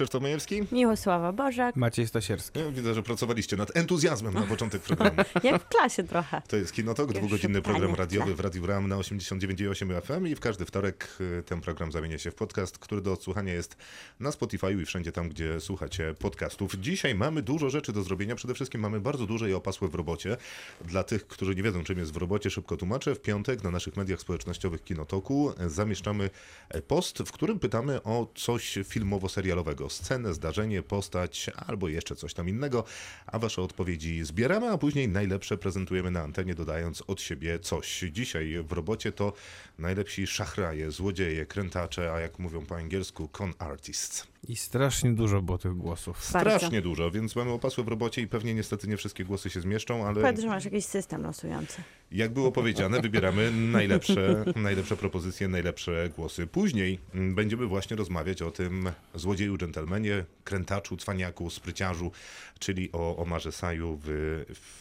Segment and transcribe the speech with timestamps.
[0.00, 0.62] Krzysztof Majewski?
[0.72, 1.76] Miłosława Bożak.
[1.76, 2.58] Maciej Stasierski.
[2.58, 5.16] Ja widzę, że pracowaliście nad entuzjazmem na początek programu.
[5.42, 6.42] Jak w klasie trochę.
[6.48, 10.64] To jest Kinotok, dwugodzinny program radiowy w Radiu Ram na 89,8 FM i w każdy
[10.64, 13.76] wtorek y, ten program zamienia się w podcast, który do odsłuchania jest
[14.20, 16.74] na Spotify i wszędzie tam, gdzie słuchacie podcastów.
[16.74, 18.34] Dzisiaj mamy dużo rzeczy do zrobienia.
[18.34, 20.36] Przede wszystkim mamy bardzo duże i opasłe w robocie.
[20.84, 23.14] Dla tych, którzy nie wiedzą, czym jest w robocie, szybko tłumaczę.
[23.14, 26.30] W piątek na naszych mediach społecznościowych Kinotoku e, zamieszczamy
[26.68, 29.89] e, post, w którym pytamy o coś filmowo-serialowego.
[29.90, 32.84] Scenę, zdarzenie, postać albo jeszcze coś tam innego,
[33.26, 38.04] a wasze odpowiedzi zbieramy, a później najlepsze prezentujemy na antenie, dodając od siebie coś.
[38.12, 39.32] Dzisiaj w robocie to
[39.78, 44.26] najlepsi szachraje, złodzieje, krętacze, a jak mówią po angielsku, con artists.
[44.50, 46.30] I strasznie dużo było tych głosów.
[46.32, 46.50] Bardzo.
[46.50, 50.06] Strasznie dużo, więc mamy opasłe w robocie i pewnie niestety nie wszystkie głosy się zmieszczą,
[50.06, 51.82] ale Powiedz, że masz jakiś system losujący.
[52.12, 56.46] jak było powiedziane, wybieramy najlepsze, najlepsze propozycje, najlepsze głosy.
[56.46, 62.12] Później będziemy właśnie rozmawiać o tym złodzieju, dżentelmenie, krętaczu, cwaniaku, spryciarzu,
[62.58, 64.08] czyli o Omarze Saju w,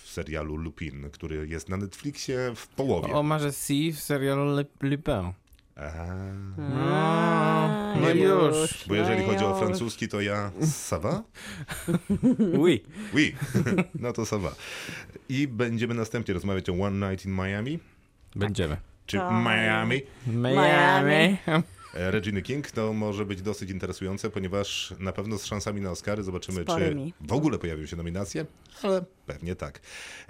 [0.03, 3.13] w serialu Lupin, który jest na Netflixie w połowie.
[3.13, 5.33] O Marze C w serialu Lupin.
[5.79, 5.91] A,
[6.89, 8.85] A, no już.
[8.87, 9.59] bo jeżeli no chodzi o już.
[9.59, 11.23] francuski, to ja Sava?
[12.63, 12.83] Oui.
[13.13, 13.35] Oui,
[13.99, 14.55] no to Sava.
[15.29, 17.79] I będziemy następnie rozmawiać o One Night in Miami,
[18.35, 18.77] Będziemy.
[19.05, 19.31] czy Tak.
[19.45, 20.01] Miami.
[20.27, 21.37] Miami.
[21.93, 26.23] E, Reginy King to może być dosyć interesujące, ponieważ na pewno z szansami na Oscary
[26.23, 27.13] zobaczymy, Sporymi.
[27.21, 28.45] czy w ogóle pojawią się nominacje,
[28.83, 29.79] ale pewnie tak.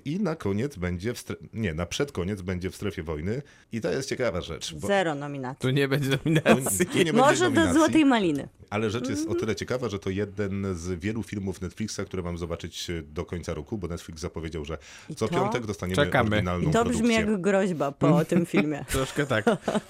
[0.06, 1.36] I na koniec będzie, w stre...
[1.54, 5.62] nie, na przedkoniec będzie w strefie wojny i to jest ciekawa rzecz, bo Zero nominacji.
[5.62, 6.86] Tu nie będzie nominacji.
[6.86, 8.48] tu nie będzie Może do nominacji, Złotej Maliny.
[8.70, 12.38] ale rzecz jest o tyle ciekawa, że to jeden z wielu filmów Netflixa, które mam
[12.38, 14.78] zobaczyć e, do końca roku, bo Netflix zapowiedział, że
[15.10, 15.34] I co to?
[15.36, 16.30] piątek dostaniemy Czekamy.
[16.30, 17.32] oryginalną I to brzmi produkcję.
[17.32, 18.86] jak groźba po tym filmie.
[18.90, 19.46] Troszkę tak.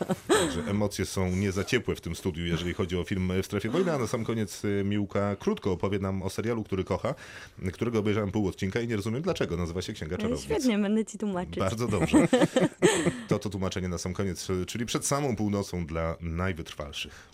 [0.53, 3.69] że emocje są nie za ciepłe w tym studiu, jeżeli chodzi o film w strefie
[3.69, 7.15] wojny, a na sam koniec y, Miłka krótko opowie nam o serialu, który kocha,
[7.73, 9.57] którego obejrzałem pół odcinka i nie rozumiem dlaczego.
[9.57, 10.43] Nazywa się Księga Czarownic.
[10.43, 11.55] Świetnie, będę ci tłumaczyć.
[11.55, 12.17] Bardzo dobrze.
[13.27, 17.29] To to tłumaczenie na sam koniec, czyli przed samą północą dla najwytrwalszych.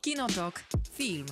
[0.00, 0.60] Kinotok.
[0.92, 1.26] Film.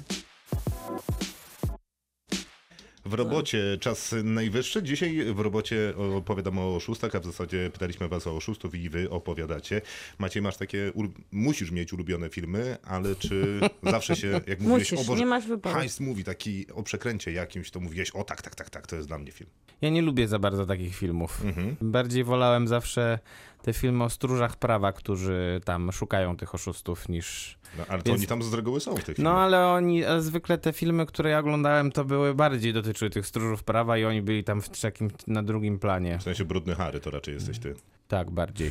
[3.09, 4.83] W robocie czas najwyższy.
[4.83, 9.11] Dzisiaj w robocie opowiadam o oszustach, a w zasadzie pytaliśmy was o oszustów i wy
[9.11, 9.81] opowiadacie.
[10.19, 10.93] Maciej, masz takie,
[11.33, 15.47] musisz mieć ulubione filmy, ale czy zawsze się, jak mówiłeś, Musisz, o Boże, nie masz
[15.47, 15.75] wyboru.
[15.77, 19.09] Heist mówi taki o przekręcie jakimś, to mówiłeś, o tak, tak, tak, tak, to jest
[19.09, 19.51] dla mnie film.
[19.81, 21.45] Ja nie lubię za bardzo takich filmów.
[21.45, 21.77] Mhm.
[21.81, 23.19] Bardziej wolałem zawsze
[23.63, 27.59] te filmy o stróżach prawa, którzy tam szukają tych oszustów niż...
[27.79, 29.37] No, ale to Więc- oni tam z reguły są w tych No filmach.
[29.37, 33.99] ale oni, zwykle te filmy, które ja oglądałem, to były bardziej dotyczyły tych stróżów prawa
[33.99, 36.19] i oni byli tam w takim, na drugim planie.
[36.19, 37.75] W sensie brudny Harry to raczej jesteś ty.
[38.09, 38.71] Tak, bardziej.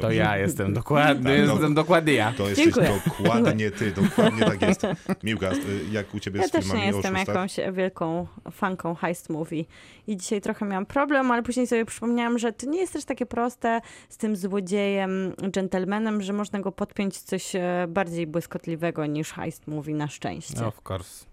[0.00, 1.52] To ja jestem dokładnie, Tak, no.
[1.52, 2.32] jestem dokładnie ja.
[2.32, 3.00] To jesteś Dziękuję.
[3.18, 4.82] dokładnie ty, dokładnie tak jest.
[5.22, 5.56] Miłka, y,
[5.92, 7.34] jak u ciebie Ja z też filmami nie o jestem oszustach?
[7.36, 9.64] jakąś wielką fanką heist movie.
[10.06, 13.26] I dzisiaj trochę miałam problem, ale później sobie przypomniałam, że to nie jest też takie
[13.26, 19.66] proste z tym złodziejem, gentlemanem, że można go podpiąć coś e, bardziej błyskotliwego niż heist
[19.66, 20.66] movie na szczęście.
[20.66, 21.26] Of course.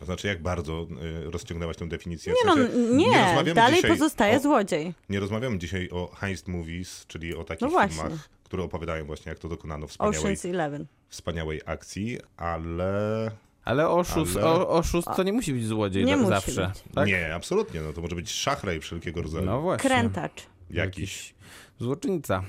[0.00, 0.86] To znaczy, jak bardzo
[1.26, 2.32] y, rozciągnęłaś tę definicję?
[2.32, 4.94] nie w no, sensie, nie, rozmawiamy dalej dzisiaj pozostaje o, złodziej.
[5.08, 8.12] Nie rozmawiamy dzisiaj o heist movies, czyli o takich No filmach,
[8.44, 10.86] które opowiadają właśnie, jak to dokonano wspaniałej, Ocean's Eleven.
[11.08, 13.30] wspaniałej akcji, ale...
[13.64, 16.68] Ale oszust, Ale- O, oszust to nie musi być złodziej Nie tak musi zawsze.
[16.68, 16.94] być.
[16.94, 17.08] Tak?
[17.08, 19.44] Nie, absolutnie, no to może być szachraj wszelkiego rodzaju.
[19.46, 19.90] No właśnie.
[19.90, 20.46] Krętacz.
[20.70, 21.34] Jakiś.
[21.80, 22.42] Złoczyńca.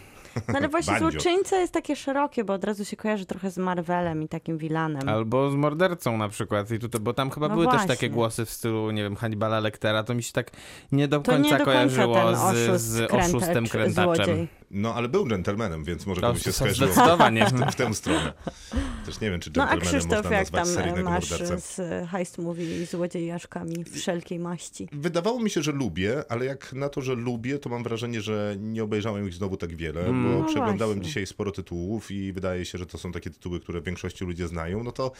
[0.47, 1.11] No ale właśnie Bandzio.
[1.11, 5.09] złoczyńca jest takie szerokie, bo od razu się kojarzy trochę z Marvelem i takim vilanem.
[5.09, 6.71] Albo z mordercą na przykład.
[6.71, 7.87] I tutaj, bo tam chyba No były też właśnie.
[7.87, 10.03] takie głosy w stylu, nie wiem, Hannibala Lectera.
[10.03, 10.51] To mi się tak
[10.91, 12.39] nie do To końca nie do końca kojarzyło z,
[12.69, 14.15] oszust, z krętacz, oszustem krętaczem.
[14.25, 14.47] złodziej.
[14.73, 17.45] No, ale był gentlemanem, więc może To to by się skojarzyło zdecydowanie.
[17.71, 18.33] w tę stronę.
[19.05, 21.29] Też nie wiem, czy No a gentlemanem Krzysztof, można jak nazwać tam e, seryjnego masz
[21.31, 21.61] mordercę.
[21.61, 24.87] z e, heist movie i złodziejaszkami wszelkiej maści?
[24.91, 28.55] Wydawało mi się, że lubię, ale jak na to, że lubię, to mam wrażenie, że
[28.59, 31.07] nie obejrzałem ich znowu tak wiele, bo No przeglądałem właśnie.
[31.09, 34.47] dzisiaj sporo tytułów i wydaje się, że to są takie tytuły, które w większości ludzie
[34.47, 34.83] znają.
[34.83, 35.11] No to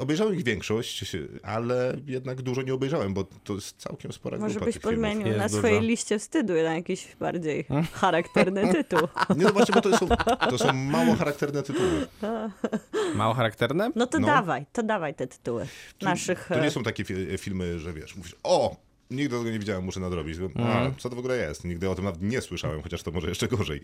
[0.00, 4.66] obejrzałem ich większość, ale jednak dużo nie obejrzałem, bo to jest całkiem spora Może grupa
[4.66, 5.00] byś tych filmów.
[5.00, 5.58] podmienił Jest na dużo.
[5.58, 7.86] swojej liście wstydu na jakiś bardziej Hmm?
[7.92, 9.08] charakterny tytuł.
[9.36, 10.08] Nie, no właśnie, bo to są,
[10.50, 12.06] to są mało charakterne tytuły.
[13.14, 13.90] Mało charakterne?
[13.94, 14.26] No to No.
[14.26, 15.66] dawaj, to dawaj te tytuły
[16.02, 16.46] naszych...
[16.48, 18.76] To nie e, są takie fi- filmy, że wiesz, mówisz, o,
[19.10, 20.38] Nigdy tego nie widziałem, muszę nadrobić.
[20.38, 20.94] A, Mhm.
[20.98, 21.64] co to w ogóle jest?
[21.64, 23.80] Nigdy o tym nawet nie słyszałem, chociaż to może jeszcze gorzej.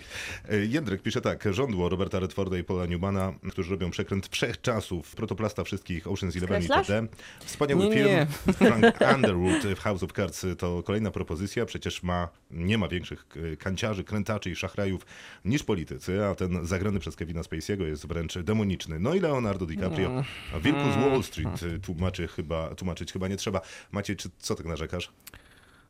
[0.49, 1.44] E, Jędrek pisze tak.
[1.50, 6.65] Żądło Roberta Redforda i Paula Newmana, którzy robią przekręt wszechczasów, protoplasta wszystkich Ocean's Eleven i
[6.65, 6.87] Skreślasz?
[6.87, 7.06] TD.
[7.44, 8.06] Wspaniały Nie, film.
[8.06, 8.26] nie.
[8.53, 11.67] Frank Underwood w House of Cards to kolejna propozycja.
[11.67, 13.27] Przecież ma, nie ma większych
[13.59, 15.06] kanciarzy, krętaczy i szachrajów
[15.44, 18.99] niż politycy, a ten zagrany przez Kevina Spacey'ego jest wręcz demoniczny.
[19.00, 20.23] No i Leonardo DiCaprio.
[20.55, 23.61] A Wilku z Wall Street e, tłumaczy chyba, tłumaczyć chyba nie trzeba.
[23.93, 25.14] Macie, czy, co tak narzekasz?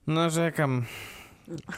[0.07, 0.85] Narzekam.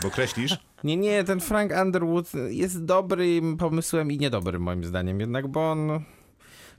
[0.02, 0.58] Bo kreślisz?
[0.84, 6.00] Nie, nie, ten Frank Underwood jest dobrym pomysłem i niedobrym moim zdaniem, jednak bo on...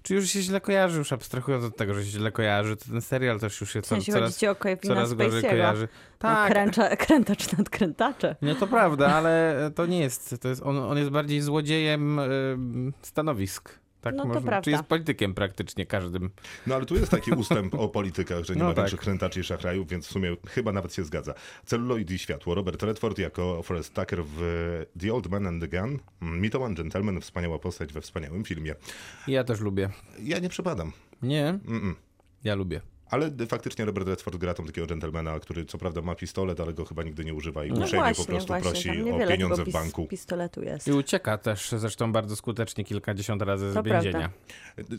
[0.01, 3.01] Czy już się źle kojarzy, już abstrahując od tego, że się źle kojarzy, to ten
[3.01, 4.55] serial też już się co, coraz, o
[4.87, 5.87] coraz gorzej kojarzy.
[5.91, 8.35] No, Tak, kręcza, krętacz nad krętacze.
[8.41, 12.57] nie, to prawda, ale to nie jest, to jest on, on jest bardziej złodziejem y,
[13.01, 13.79] stanowisk.
[14.01, 14.61] Tak No to można, prawda.
[14.61, 16.29] Czy jest politykiem praktycznie każdym.
[16.67, 18.77] No ale tu jest taki ustęp o politykach, że nie No ma tak.
[18.85, 21.33] większych krętaczy i szachrajów, więc w sumie chyba nawet się zgadza.
[21.65, 22.55] Celluloid i światło.
[22.55, 24.39] Robert Redford jako Forrest Tucker w
[24.99, 25.99] The Old Man and the Gun.
[26.21, 28.75] Mitowan Gentleman, wspaniała postać we wspaniałym filmie.
[29.27, 29.89] Ja też lubię.
[30.19, 30.91] Ja nie przepadam.
[31.21, 31.93] Nie, Mm-mm.
[32.43, 32.81] ja lubię.
[33.09, 36.85] Ale faktycznie Robert Redford gra tam takiego gentlemana, który co prawda ma pistolet, ale go
[36.85, 39.71] chyba nigdy nie używa i No uprzejmie właśnie, po prostu właśnie, prosi o pieniądze tego
[39.71, 40.01] w banku.
[40.01, 40.87] Pis, pistoletu jest.
[40.87, 44.29] I ucieka też zresztą bardzo skutecznie kilkadziesiąt razy z To więzienia.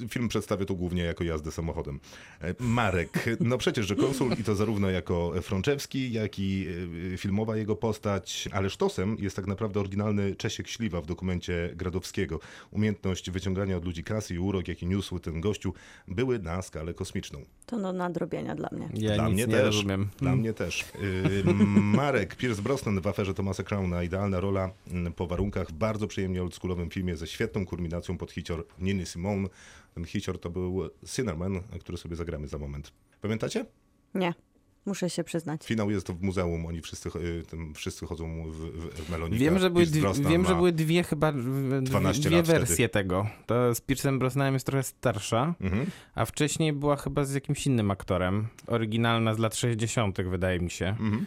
[0.08, 2.00] Film przedstawię tu głównie jako jazdę samochodem.
[2.40, 6.66] E, Marek, no przecież, że konsul i to zarówno jako Frączewski, jak i
[7.14, 12.40] e, filmowa jego postać, ale sztosem jest tak naprawdę oryginalny Czesiek Śliwa w dokumencie Gradowskiego.
[12.70, 15.74] Umiejętność wyciągania od ludzi kasy i urok, jaki niósł ten gościu,
[16.08, 17.44] były na skalę kosmiczną.
[17.66, 18.88] To no nadrobienia dla mnie.
[18.94, 19.64] Ja Dla nic mnie nie też.
[19.66, 20.08] rozumiem.
[20.18, 20.84] Dla mnie też.
[21.44, 24.02] Yy, Marek, Pierce Brosnan w aferze Thomasa Crowna.
[24.02, 28.66] Idealna rola mm, po warunkach w bardzo przyjemnie oldschoolowym filmie ze świetną kulminacją pod hicior
[28.78, 29.48] Niny Simone.
[29.94, 32.92] Ten hicior to był Cinnamon, który sobie zagramy za moment.
[33.20, 33.64] Pamiętacie?
[34.14, 34.34] Nie,
[34.88, 35.66] muszę się przyznać.
[35.66, 39.38] Finał jest w muzeum, oni wszyscy, yy, tam wszyscy chodzą w, w, w melonikach.
[39.40, 42.58] Wiem, że były, dwie, wiem, że były dwie chyba dwie, 12 dwie lat wtedy.
[42.60, 43.26] wersje tego.
[43.46, 45.86] To z Pierce'em Brosnanem jest trochę starsza, Mhm.
[46.14, 48.46] a wcześniej była chyba z jakimś innym aktorem.
[48.66, 50.86] Oryginalna z lat 60., wydaje mi się.
[50.86, 51.26] Mhm.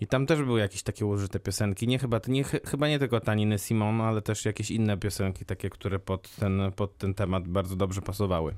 [0.00, 1.86] I tam też były jakieś takie użyte piosenki.
[1.88, 5.70] Nie chyba, nie, chy- chyba nie tylko Taniny Simon, ale też jakieś inne piosenki, takie,
[5.70, 8.54] które pod ten, pod ten temat bardzo dobrze pasowały.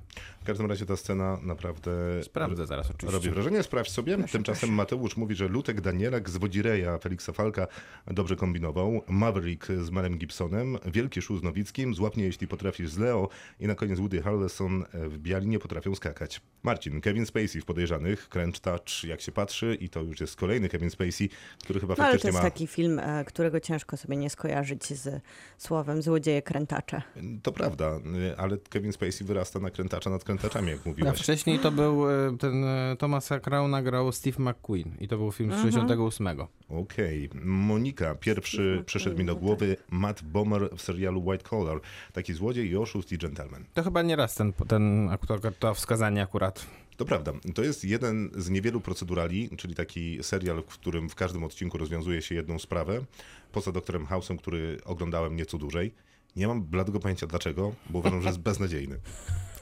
[0.46, 1.90] W każdym razie ta scena naprawdę
[2.22, 3.19] Sprawdzę zaraz oczywiście.
[3.19, 4.19] Robi wrażenie, sprawdź sobie.
[4.32, 7.66] Tymczasem Mateusz mówi, że Lutek Danielak z Wodzireja Feliksa Falka
[8.06, 9.02] dobrze kombinował.
[9.08, 13.28] Maverick z Melem Gibsonem, Wielki z Nowickim, Złapnie jeśli potrafisz z Leo
[13.60, 16.40] i na koniec Woody Harrelson w Biali nie potrafią skakać.
[16.62, 20.69] Marcin, Kevin Spacey w Podejrzanych, Crunch Touch jak się patrzy i to już jest kolejny
[20.69, 21.28] Kevin Spacey,
[21.62, 22.50] który chyba No ale to faktycznie jest ma...
[22.50, 25.22] taki film, e, którego ciężko sobie nie skojarzyć z
[25.58, 27.02] słowem Złodzieje krętacze.
[27.42, 28.00] To prawda,
[28.37, 31.18] ale Kevin Spacey wyrasta na krętacza nad krętaczami, jak A mówiłeś.
[31.18, 35.52] wcześniej to był e, ten e, Thomasa Crowna grał Steve McQueen i to był film
[35.52, 36.28] z 68.
[36.68, 37.30] Okej.
[37.44, 41.80] Monika, pierwszy przyszedł mi do McQueen, głowy Matt Bomer w serialu White Collar.
[42.12, 43.64] Taki złodziej i oszust i gentleman.
[43.74, 46.66] To chyba nie raz ten, ten aktor, to wskazanie akurat.
[46.96, 47.32] To prawda.
[47.54, 52.22] To jest jeden z niewielu procedurali, czyli taki serial, w którym w każdym odcinku rozwiązuje
[52.22, 53.04] się jedną sprawę.
[53.52, 55.92] Poza doktorem House'em, który oglądałem nieco dłużej.
[56.36, 58.96] Nie mam bladego pojęcia dlaczego, bo uważam, że jest beznadziejny.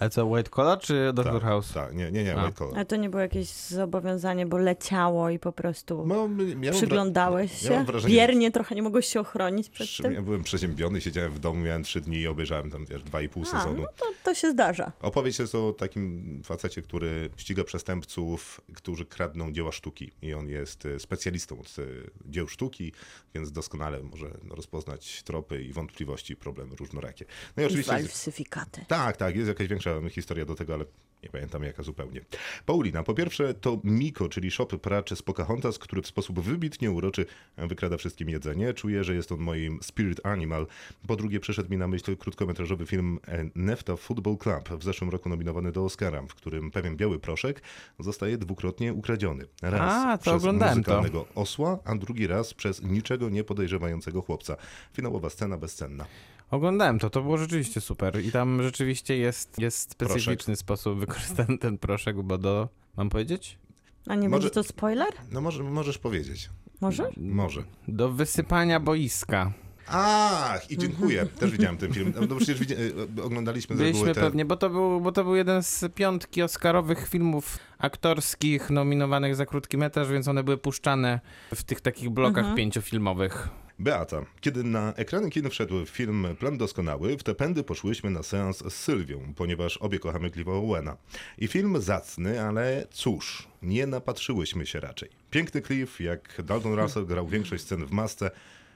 [0.01, 1.73] Ale co, White Collar czy Doctor Tak, House?
[1.73, 2.43] Tak, nie, nie, nie, A.
[2.45, 2.75] White Collar.
[2.75, 6.29] Ale to nie było jakieś zobowiązanie, bo leciało i po prostu No,
[6.73, 7.85] przyglądałeś się.
[7.85, 10.13] wrażenie, Wiernie trochę nie mogłeś się ochronić przed tym.
[10.13, 13.29] ja byłem przeziębiony, siedziałem w domu, miałem trzy dni i obejrzałem tam wiesz, dwa i
[13.29, 13.83] pół A, sezonu.
[13.83, 14.93] no to, to się zdarza.
[15.01, 20.11] Opowieść jest o takim facecie, który ściga przestępców, którzy kradną dzieła sztuki.
[20.23, 21.83] I on jest e, specjalistą od e,
[22.31, 22.93] dzieł sztuki,
[23.35, 27.25] więc doskonale może rozpoznać tropy i wątpliwości, problemy różnorakie.
[27.57, 27.93] No i I oczywiście.
[27.93, 28.85] falsyfikaty.
[28.89, 30.85] Tak, tak, jest jakaś większa historia do tego, ale
[31.23, 32.21] nie pamiętam jaka zupełnie.
[32.67, 37.27] Paulina, po pierwsze to Miko, czyli shop praczy z Pocahontas, który w sposób wybitnie uroczy
[37.57, 38.75] wykrada wszystkim jedzenie.
[38.75, 40.67] Czuję, że jest on moim spirit animal.
[41.07, 45.29] Po drugie przyszedł mi na myśl krótkometrażowy film e, Nefta Football Club, w zeszłym roku
[45.29, 47.63] nominowany do Oscara, w którym pewien biały proszek
[47.99, 49.45] zostaje dwukrotnie ukradziony.
[49.63, 50.79] Raz A, to przez oglądałem to.
[50.79, 54.57] muzykalnego osła, a drugi raz przez niczego nie podejrzewającego chłopca.
[54.93, 56.07] Finałowa scena bezcenna.
[56.51, 58.25] Oglądałem to, to było rzeczywiście super.
[58.25, 62.69] I tam rzeczywiście jest, jest specyficzny sposób wykorzystany ten proszek, bo do...
[62.97, 63.59] Mam powiedzieć?
[64.07, 65.09] A nie Może- będzie to spoiler?
[65.33, 66.51] No może, możesz powiedzieć.
[66.81, 67.11] Może?
[67.17, 67.63] Może.
[67.89, 69.53] Do wysypania boiska.
[69.89, 71.27] Ach, i dziękuję.
[71.41, 72.13] Też widziałem ten film.
[72.29, 72.75] No, przecież widzi-
[73.19, 74.21] e, oglądaliśmy Byliśmy te...
[74.21, 79.47] pewnie, bo to, był, bo to był jeden z piątki oscarowych filmów aktorskich nominowanych za
[79.47, 81.21] krótki metraż, więc one były puszczane
[81.55, 82.57] w tych takich blokach Mhm.
[82.57, 83.49] pięciofilmowych.
[83.79, 88.59] Beata, kiedy na ekrany kin wszedł film Plan Doskonały, w te pędy poszłyśmy na seans
[88.59, 90.97] z Sylwią, ponieważ obie kochamy Clive'a Owena.
[91.39, 95.11] I film zacny, ale cóż, nie napatrzyłyśmy się raczej.
[95.31, 98.31] Piękny Cliff, jak Dalton Russell grał większość scen w masce,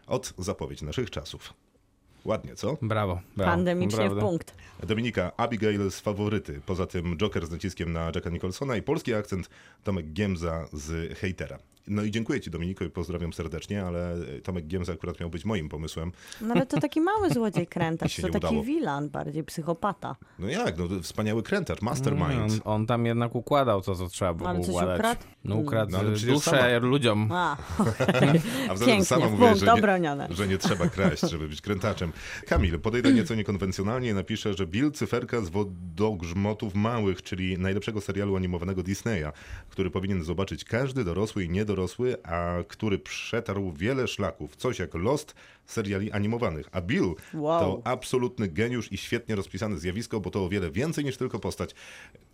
[0.07, 1.55] od zapowiedź naszych czasów.
[2.25, 2.76] Ładnie, co?
[2.83, 3.50] Brawo, brawo.
[3.50, 4.55] Pandemicznie w punkt.
[4.87, 6.61] Dominika Abigail z faworyty.
[6.67, 9.50] Poza tym Joker z naciskiem na Jacka Nicholsona i polski akcent
[9.85, 11.59] Tomek Giemza z hejtera.
[11.87, 15.68] No i dziękuję Ci Dominiko i pozdrawiam serdecznie, ale Tomek Giemza akurat miał być moim
[15.68, 16.12] pomysłem.
[16.40, 18.62] No ale to taki mały złodziej krętacz, to taki udało.
[18.62, 20.16] wilan, bardziej psychopata.
[20.38, 22.52] No jak, no wspaniały krętacz, mastermind.
[22.52, 24.97] on, on tam jednak układał to, co trzeba było Ale coś układać.
[24.99, 25.20] ukradł?
[25.44, 27.28] No ukradł No, ale duszę sama- ludziom.
[27.32, 27.56] A,
[28.68, 29.66] A w zasadzie pięknie, sama mówię, że
[30.00, 32.12] nie, że nie trzeba kraść, żeby być krętaczem.
[32.47, 38.37] Kamil, podejdę nieco niekonwencjonalnie i napiszę, że Bill Cyferka z Wodogrzmotów Małych, czyli najlepszego serialu
[38.37, 39.32] animowanego Disneya,
[39.68, 41.77] który powinien zobaczyć każdy dorosły i niedorosły,
[42.23, 44.56] a który przetarł wiele szlaków.
[44.56, 45.35] Coś jak Lost
[45.66, 46.68] seriali animowanych.
[46.73, 47.61] A Bill Wow.
[47.61, 51.75] to absolutny geniusz i świetnie rozpisane zjawisko, bo to o wiele więcej niż tylko postać.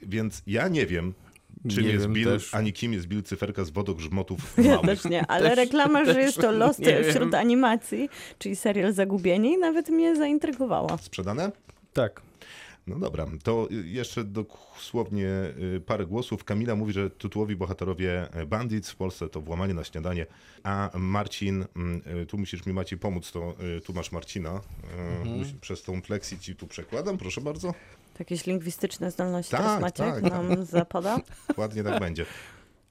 [0.02, 1.14] Więc ja nie wiem,
[1.68, 2.54] czym Nie jest wiem Bill, też.
[2.54, 4.86] ani kim jest Bill Cyferka z Wodogrzmotów Ja Małych.
[4.86, 7.40] też nie, ale Też- reklama, że też jest to Lost wśród wiem.
[7.40, 8.08] animacji,
[8.38, 10.98] czyli serial Zagubieni, nawet mnie zaintrygowała.
[10.98, 11.52] Sprzedane?
[11.92, 12.22] Tak.
[12.86, 15.26] No dobra, to jeszcze dosłownie
[15.76, 16.44] y, parę głosów.
[16.44, 20.26] Kamila mówi, że tytułowi bohaterowie e, Bandits w Polsce to włamanie na śniadanie,
[20.62, 24.60] a Marcin, mm, y, tu musisz mi Maciej pomóc, to y, tu masz Marcina.
[25.24, 27.74] Musi- Przez tą flexi ci tu przekładam, proszę bardzo.
[28.18, 31.18] Jakieś lingwistyczne zdolności Tak, teraz Maciek tak, nam zapada.
[31.56, 32.26] Ładnie tak będzie.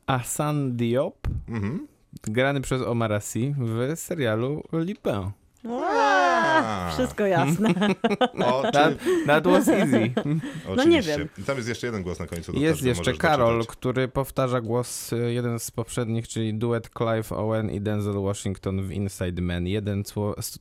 [0.07, 1.88] Asan Diop, Mhm.
[2.23, 5.31] grany przez Omara Sy w serialu Lupin.
[5.63, 7.70] Ua, Wszystko jasne.
[8.46, 8.93] O, That,
[9.27, 10.12] that was easy.
[10.25, 10.36] No
[10.75, 11.17] nie oczywiście.
[11.17, 11.29] wiem.
[11.38, 12.53] I Tam jest jeszcze jeden głos na końcu.
[12.60, 13.77] Jest jeszcze Karol, doczytać.
[13.77, 18.91] który powtarza głos y, jeden z poprzednich, czyli duet Clive Owen i Denzel Washington w
[18.91, 19.67] Inside Man.
[19.67, 20.03] Jeden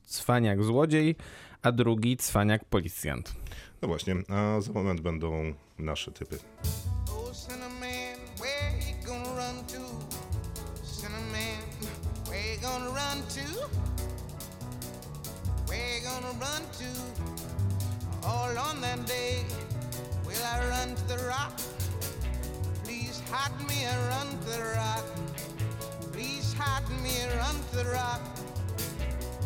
[0.07, 1.15] cwaniak złodziej,
[1.61, 3.33] a drugi cwaniak policjant.
[3.81, 6.37] No właśnie, a za moment będą nasze typy.
[7.07, 7.31] Oh,
[15.73, 18.27] Where you gonna run to?
[18.27, 19.43] All on that day,
[20.23, 21.59] will I run to the rock?
[22.83, 25.03] Please hide me and run to the rock.
[26.11, 28.21] Please hide me and run to the rock.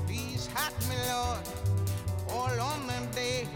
[0.06, 1.48] Please hide me, Lord,
[2.30, 3.48] all on that day.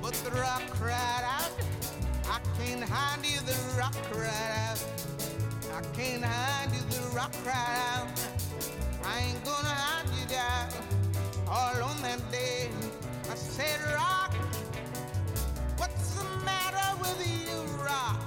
[0.00, 1.52] But the rock cried out.
[2.24, 4.82] I can't hide you, the rock cried out.
[5.76, 8.08] I can't hide you, the rock cried out.
[9.04, 10.99] I ain't gonna hide you down.
[11.50, 12.70] All on that day,
[13.28, 14.34] I said, Rock,
[15.76, 18.20] what's the matter with you, Rock?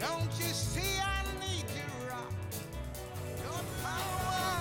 [0.00, 2.32] Don't you see I need you, Rock?
[3.44, 4.60] Your power.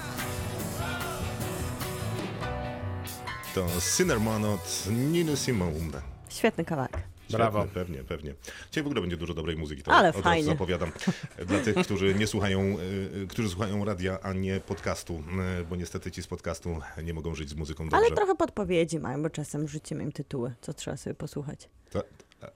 [3.54, 6.02] To Cinnamon od Niny Simone.
[6.30, 7.03] Świetny kawałek.
[7.38, 7.66] Brawo.
[7.74, 8.34] Pewnie, pewnie.
[8.70, 9.84] Dzisiaj w ogóle będzie dużo dobrej muzyki.
[9.84, 10.44] To Ale fajnie.
[10.46, 10.92] zapowiadam.
[11.48, 12.78] Dla tych, którzy nie słuchają,
[13.24, 15.24] y, którzy słuchają radia, a nie podcastu,
[15.62, 17.98] y, bo niestety ci z podcastu nie mogą żyć z muzyką dobrze.
[18.06, 21.70] Ale trochę podpowiedzi mają, bo czasem rzucimy im tytuły, co trzeba sobie posłuchać.
[21.92, 22.04] Ta-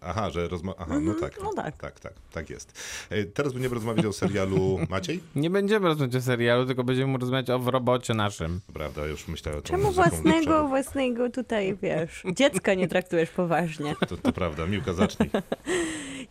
[0.02, 0.74] Aha, że rozma...
[0.78, 1.40] Aha, no tak.
[1.44, 1.78] no tak.
[1.78, 2.84] Tak, tak, tak jest.
[3.12, 5.24] Y, Teraz będziemy rozmawiać o serialu Maciej.
[5.36, 8.62] Nie będziemy rozmawiać o serialu, tylko będziemy rozmawiać o w robocie naszym.
[8.74, 9.76] Prawda, już myślałem o tym.
[9.76, 13.96] Czemu własnego, własnego tutaj, wiesz, dziecka nie traktujesz poważnie?
[14.10, 15.30] To, to prawda, Miłka zacznij.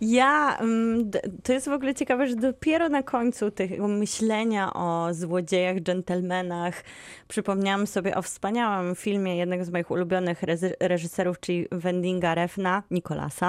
[0.00, 1.10] Ja, mm,
[1.42, 6.84] to jest w ogóle ciekawe, że dopiero na końcu tego myślenia o złodziejach, dżentelmenach
[7.28, 10.42] przypomniałam sobie o wspaniałym filmie jednego z moich ulubionych
[10.80, 13.45] reżyserów, czyli Wendinga Refna, Nikolasa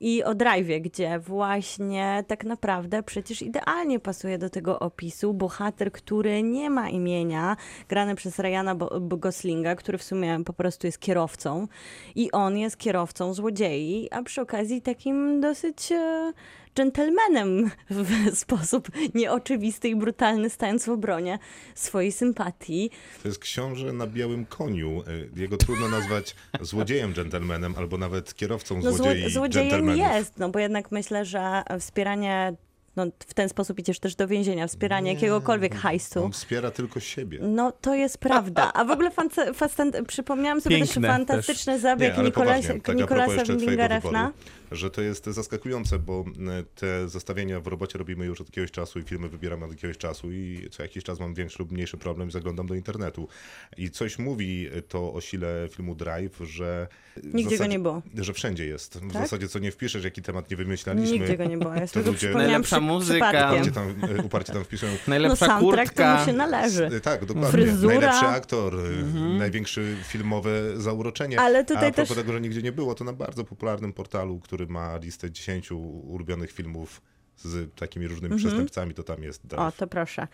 [0.00, 6.42] i o Drive'ie, gdzie właśnie tak naprawdę przecież idealnie pasuje do tego opisu bohater, który
[6.42, 7.56] nie ma imienia,
[7.88, 11.68] grany przez Ryana Goslinga, który w sumie po prostu jest kierowcą
[12.14, 16.32] i on jest kierowcą złodziei, a przy okazji takim dosyć e,
[16.76, 21.38] dżentelmenem w sposób nieoczywisty i brutalny, stając w obronie
[21.74, 22.90] swojej sympatii.
[23.22, 25.02] To jest książę na białym koniu.
[25.36, 30.48] Y, Jego trudno nazwać złodziejem dżentelmenem, albo nawet kierowcą No, złodziei zło- złodziejem jest, no
[30.48, 32.54] bo jednak myślę, że wspieranie,
[32.96, 36.24] no w ten sposób idziesz też do więzienia, wspieranie jakiegokolwiek hajstu.
[36.24, 37.38] On wspiera tylko siebie.
[37.42, 38.72] No to jest prawda.
[38.74, 43.44] A w ogóle fanta- przypomniałam sobie Piękne też fantastyczny zabieg ale Nikolas- poważnie, tak Nikolasa
[43.44, 44.32] Windinga Refna.
[44.70, 46.24] Że to jest zaskakujące, bo
[46.58, 49.98] e, te zestawienia w robocie robimy już od jakiegoś czasu i filmy wybieramy od jakiegoś
[49.98, 53.28] czasu i co jakiś czas mam większy lub mniejszy problem i zaglądam do internetu.
[53.76, 56.88] I coś mówi to o sile filmu Drive, że
[57.24, 58.02] Nigdzie go zasadzie, nie było.
[58.14, 58.98] Że wszędzie jest.
[58.98, 59.22] W Tak?
[59.22, 61.18] zasadzie co nie wpiszesz, jaki temat nie wymyślaliśmy.
[61.18, 61.74] Nigdzie go nie było.
[61.74, 63.28] Ja to sobie ludzie- Najlepsza muzyka.
[63.30, 64.86] Uparcie tam, e, uparcie tam wpiszę.
[65.08, 66.14] Najlepsza no soundtrack kurtka.
[66.14, 67.00] to mu się należy.
[67.00, 67.50] Tak, dokładnie.
[67.50, 67.94] Fryzura.
[67.94, 70.50] Najlepszy aktor, e, największy filmowe
[70.80, 71.40] zauroczenie.
[71.40, 74.40] Ale tutaj A propos też- tego, że nigdzie nie było, to na bardzo popularnym portalu,
[74.40, 77.02] który ma listę 10 ulubionych filmów
[77.36, 79.62] z takimi różnymi przestępcami, to tam jest Drive.
[79.62, 80.28] O, to proszę.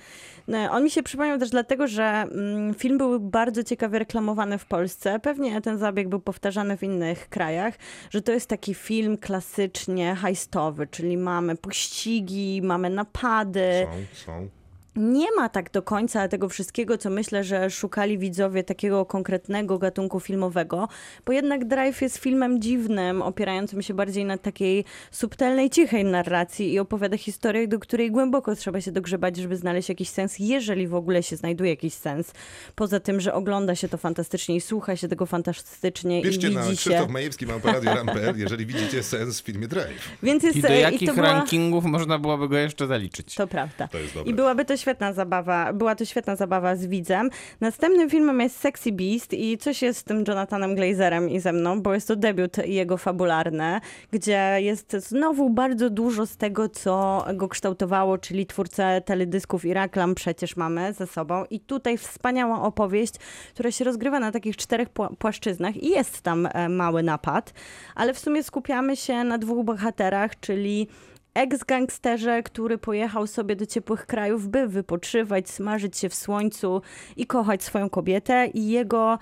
[0.49, 4.67] No, on mi się przypomniał też dlatego, że mm, film był bardzo ciekawie reklamowany w
[4.67, 5.21] Polsce.
[5.21, 7.75] Pewnie ten zabieg był powtarzany w innych krajach,
[8.11, 13.87] że to jest taki film klasycznie hajstowy, czyli mamy pościgi, mamy napady.
[14.15, 14.49] Są, są.
[14.97, 20.21] Nie ma tak do końca tego wszystkiego, co myślę, że szukali widzowie takiego konkretnego gatunku
[20.21, 20.89] filmowego,
[21.27, 26.79] bo jednak Drive jest filmem dziwnym, opierającym się bardziej na takiej subtelnej, cichej narracji i
[26.79, 31.23] opowiada historię, do której głęboko trzeba się dogrzebać, żeby znaleźć jakiś sens, jeżeli w ogóle
[31.23, 32.33] się znajduje jakiś sens.
[32.75, 36.63] Poza tym, że ogląda się to fantastycznie i słucha się tego fantastycznie Piszcie i na
[36.63, 36.91] widzi się.
[36.91, 40.17] Krzysztof Majewski, mam Radio Ram.pl, jeżeli widzicie sens w filmie Drive.
[40.23, 41.33] Więc jest, I do e, jakich to była...
[41.33, 43.35] rankingów można byłoby go jeszcze zaliczyć?
[43.35, 43.89] To prawda.
[43.89, 44.33] To jest dobre.
[44.33, 47.31] I byłaby to świetna zabawa, była to świetna zabawa z widzem.
[47.61, 51.83] Następnym filmem jest Sexy Beast i coś jest z tym Jonathanem Glazerem i ze mną,
[51.83, 53.81] bo jest to debiut jego fabularny,
[54.13, 60.15] gdzie jest znowu bardzo dużo z tego, co go kształtowało, czyli twórcę teledysków i reklam
[60.15, 61.45] przecież mamy ze sobą.
[61.51, 63.15] I tutaj wspaniała opowieść,
[63.55, 67.53] która się rozgrywa na takich czterech pła- płaszczyznach i jest tam e, mały napad,
[67.95, 70.89] ale w sumie skupiamy się na dwóch bohaterach, czyli
[71.37, 76.83] ex-gangsterze, który pojechał sobie do ciepłych krajów, by wypoczywać, smażyć się w słońcu
[77.17, 79.19] i kochać swoją kobietę i jego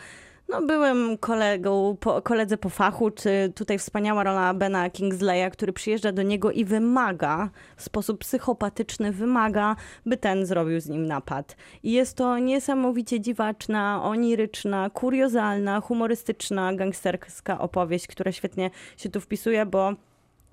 [0.49, 6.13] no, byłym kolegą, po, koledze po fachu, czy tutaj wspaniała rola Bena Kingsleya, który przyjeżdża
[6.13, 11.57] do niego i wymaga, w sposób psychopatyczny wymaga, by ten zrobił z nim napad.
[11.83, 19.67] I jest to niesamowicie dziwaczna, oniryczna, kuriozalna, humorystyczna, gangsterska opowieść, która świetnie się tu wpisuje,
[19.67, 19.95] bo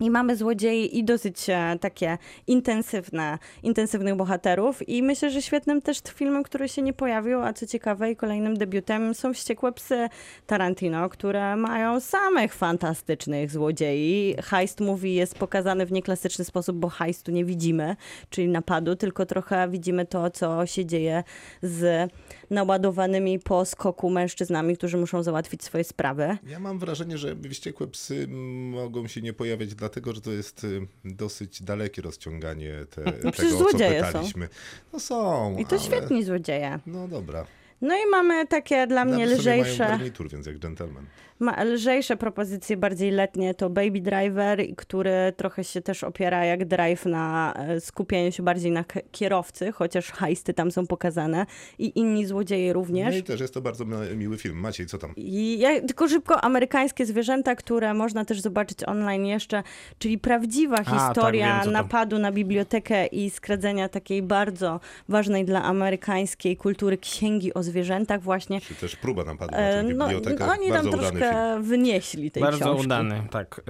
[0.02, 2.18] i mamy złodziei i dosyć e, takie
[2.48, 4.90] intensywne, intensywnych bohaterów.
[4.90, 8.58] I myślę, że świetnym też filmem, który się nie pojawił, a co ciekawe i kolejnym
[8.58, 10.10] debiutem są Wściekłe Psy
[10.48, 14.36] Tarantino, które mają samych fantastycznych złodziei.
[14.44, 17.96] Heist Movie jest pokazany w nieklasyczny sposób, bo heistu nie widzimy,
[18.30, 21.24] czyli napadu, tylko trochę widzimy to, co się dzieje
[21.62, 22.12] z
[22.52, 26.38] naładowanymi po skoku mężczyznami, którzy muszą załatwić swoje sprawy.
[26.48, 28.28] Ja mam wrażenie, że wściekłe psy
[28.72, 33.30] mogą się nie pojawiać, dlatego że to jest y, dosyć dalekie rozciąganie te, No tego,
[33.30, 34.08] o co złodzieje są.
[34.08, 34.50] pytaliśmy.
[34.94, 35.58] No są.
[35.58, 35.86] I to ale...
[35.86, 36.80] świetni złodzieje.
[36.86, 37.46] No dobra.
[37.82, 41.06] No i mamy takie dla mnie Nawet sobie mają lżejsze, garnitur, więc jak gentleman.
[41.42, 47.06] Ma, lżejsze propozycje, bardziej letnie, to Baby Driver, który trochę się też opiera jak Drive
[47.06, 51.46] na e, skupieniu się bardziej na kierowcy, chociaż hajsty tam są pokazane
[51.80, 53.14] i inni złodzieje również.
[53.14, 54.58] No i też jest to bardzo mi- miły film.
[54.60, 55.14] Maciej, co tam?
[55.16, 59.64] I ja, tylko szybko, amerykańskie zwierzęta, które można też zobaczyć online jeszcze,
[60.00, 61.72] czyli prawdziwa tak, historia wiem, co to.
[61.72, 68.62] napadu na bibliotekę i skradzenia takiej bardzo ważnej dla amerykańskiej kultury księgi o zwierzętach właśnie.
[68.62, 70.46] Czy też próba napadu E, na tę No, bibliotekę?
[70.46, 71.31] oni tam troszkę.
[71.62, 72.86] Wynieśli tej Bardzo książki.
[72.86, 73.62] udany, tak.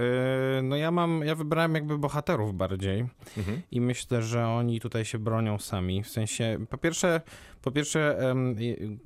[0.56, 3.04] Yy, No ja mam, ja wybrałem jakby bohaterów bardziej
[3.36, 3.62] Mhm.
[3.70, 6.02] i myślę, że oni tutaj się bronią sami.
[6.02, 7.20] W sensie, po pierwsze,
[7.62, 8.16] po pierwsze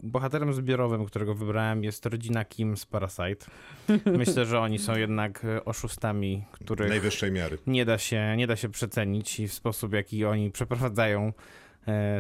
[0.02, 3.46] bohaterem zbiorowym, którego wybrałem jest rodzina Kim z Parasite.
[4.18, 7.58] Myślę, że oni są jednak e, oszustami, których Najwyższej miary.
[7.66, 11.32] nie da się, nie da się przecenić i w sposób, jaki oni przeprowadzają e,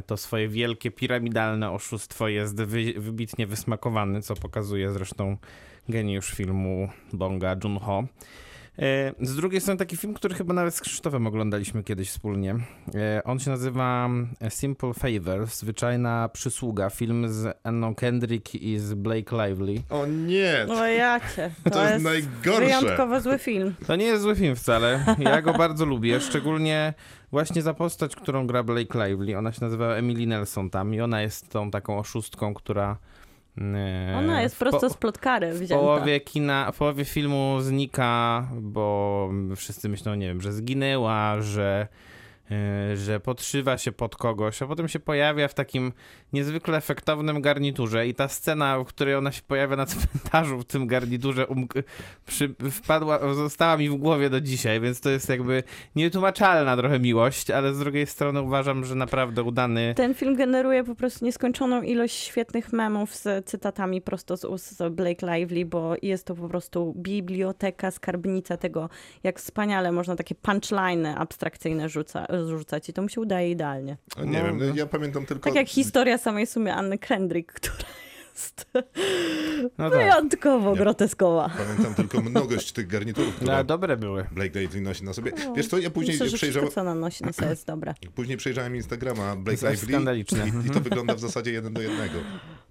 [0.06, 5.36] to swoje wielkie, piramidalne oszustwo jest wy, wybitnie wysmakowany, co pokazuje zresztą
[5.88, 8.04] geniusz filmu Bonga Joon-ho.
[8.78, 12.54] E, Z drugiej strony taki film, który chyba nawet z Krzysztofem oglądaliśmy kiedyś wspólnie.
[12.94, 14.08] E, On się nazywa
[14.48, 16.90] Simple Favor, zwyczajna przysługa.
[16.90, 19.82] Film z Anną Kendrick i z Blake Lively.
[19.90, 20.54] O nie!
[20.68, 22.60] No jacie, to, To jest najgorsze.
[22.60, 23.74] wyjątkowo zły film.
[23.86, 25.04] To nie jest zły film wcale.
[25.18, 26.94] Ja go bardzo lubię, szczególnie
[27.30, 29.38] właśnie za postać, którą gra Blake Lively.
[29.38, 32.96] Ona się nazywa Emily Nelson tam i ona jest tą taką oszustką, która...
[33.58, 35.74] e, Ona jest w prosto po- z plotkary w wzięta.
[35.76, 41.88] połowie kina, w połowie filmu znika, bo wszyscy myślą, nie wiem, że zginęła, że,
[42.94, 45.92] że podszywa się pod kogoś, a potem się pojawia w takim
[46.32, 50.86] niezwykle efektownym garniturze i ta scena, w której ona się pojawia na cmentarzu w tym
[50.86, 51.46] garniturze
[52.26, 55.62] przy, wpadła, została mi w głowie do dzisiaj, więc to jest jakby
[55.96, 60.94] niewytłumaczalna trochę miłość, ale z drugiej strony uważam, że naprawdę udany Ten film generuje po
[60.94, 66.34] prostu nieskończoną ilość świetnych memów z cytatami prosto z ust Blake Lively, bo jest to
[66.34, 68.88] po prostu biblioteka, skarbnica tego,
[69.22, 73.96] jak wspaniale można takie punchline'y abstrakcyjne rzuca, rzucać i to mu się udaje idealnie.
[74.16, 74.74] O, nie No, wiem, no, no.
[74.74, 75.44] ja pamiętam tylko...
[75.44, 77.74] Tak jak historia samej sumie Anny Kendrick, która
[78.34, 78.66] jest
[79.78, 79.98] No tak.
[79.98, 81.50] wyjątkowo Ja- groteskowa.
[81.58, 84.26] Pamiętam tylko mnogość tych garniturów, No, które dobre były.
[84.32, 85.32] Blake Lively nosi na sobie.
[85.56, 87.94] Wiesz co, ja później Myślę, przejrzałem, wszystko, co na nosi na sobie jest dobre.
[88.14, 90.46] później przejrzałem Instagrama Blake Lively skandaliczne.
[90.64, 92.14] i, i to wygląda w zasadzie jeden do jednego.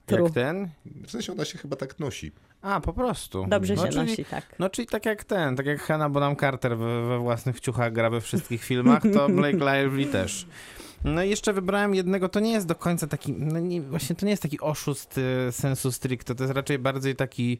[0.06, 0.24] True.
[0.24, 0.70] Jak ten?
[0.86, 2.32] W sensie ona się chyba tak nosi.
[2.62, 3.46] A, po prostu.
[3.50, 4.46] Dobrze no, się czyli, nosi, tak.
[4.60, 8.10] No czyli tak jak ten, tak jak Hannah Bonham Carter we, we własnych ciuchach gra
[8.10, 10.48] we wszystkich filmach, to Blake Lively też.
[11.04, 14.26] No i jeszcze wybrałem jednego, to nie jest do końca taki, no nie, właśnie to
[14.26, 17.60] nie jest taki oszust y, sensu stricto, to jest raczej bardziej taki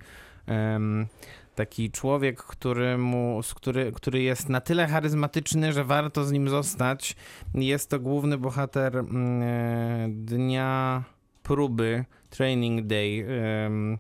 [1.56, 6.50] taki człowiek, który, mu, z który, który jest na tyle charyzmatyczny, że warto z nim
[6.50, 7.16] zostać.
[7.54, 11.04] Jest to główny bohater mm, e, dnia
[11.46, 13.26] próby, Training Day,
[13.66, 13.98] em,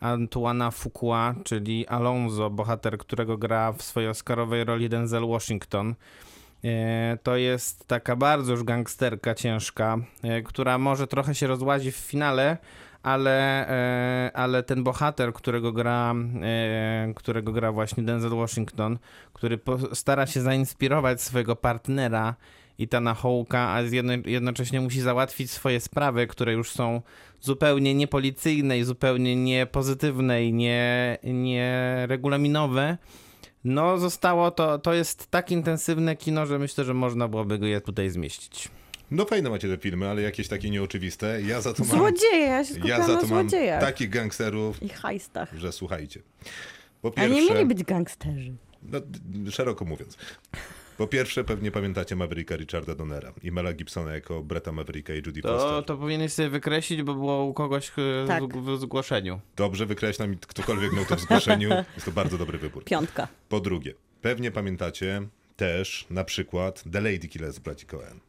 [0.00, 5.94] Antoana Fuqua, czyli Alonso, bohater, którego gra w swojej oscarowej roli Denzel Washington.
[6.64, 11.96] E, To jest taka bardzo już gangsterka ciężka, e, która może trochę się rozłazi w
[11.96, 12.58] finale,
[13.02, 16.14] ale, e, ale ten bohater, którego gra,
[17.14, 18.98] którego gra właśnie Denzel Washington,
[19.32, 19.58] który
[19.92, 22.34] stara się zainspirować swojego partnera
[22.78, 27.02] Itana Hołka, a jedno, jednocześnie musi załatwić swoje sprawy, które już są
[27.40, 32.98] zupełnie niepolicyjne i zupełnie niepozytywne i nie, nieregulaminowe.
[33.64, 37.80] No, zostało to, to jest tak intensywne kino, że myślę, że można byłoby go je
[37.80, 38.68] tutaj zmieścić.
[39.10, 41.42] No fajne macie te filmy, ale jakieś takie nieoczywiste.
[41.42, 43.48] Ja za to mam, Złodzieje, ja się ja za to mam
[43.80, 45.54] takich gangsterów, i hajstach.
[45.58, 46.20] że słuchajcie.
[47.02, 48.52] Po A pierwsze, nie mieli być gangsterzy.
[48.82, 49.00] no,
[49.50, 50.18] szeroko mówiąc.
[50.96, 55.42] Po pierwsze, pewnie pamiętacie Mavericka Richarda Donnera i Mela Gibsona jako Bretta Mavericka i Judy
[55.42, 55.84] To, Foster.
[55.84, 58.44] to powinieneś sobie wykreślić, bo było u kogoś e, Tak.
[58.44, 59.40] w, w zgłoszeniu.
[59.56, 61.68] Dobrze, wykreślam i ktokolwiek miał to w zgłoszeniu.
[61.94, 62.84] Jest to bardzo dobry wybór.
[62.84, 63.28] Piątka.
[63.48, 65.22] Po drugie, pewnie pamiętacie
[65.56, 68.20] też na przykład The Lady Killers braci Coen.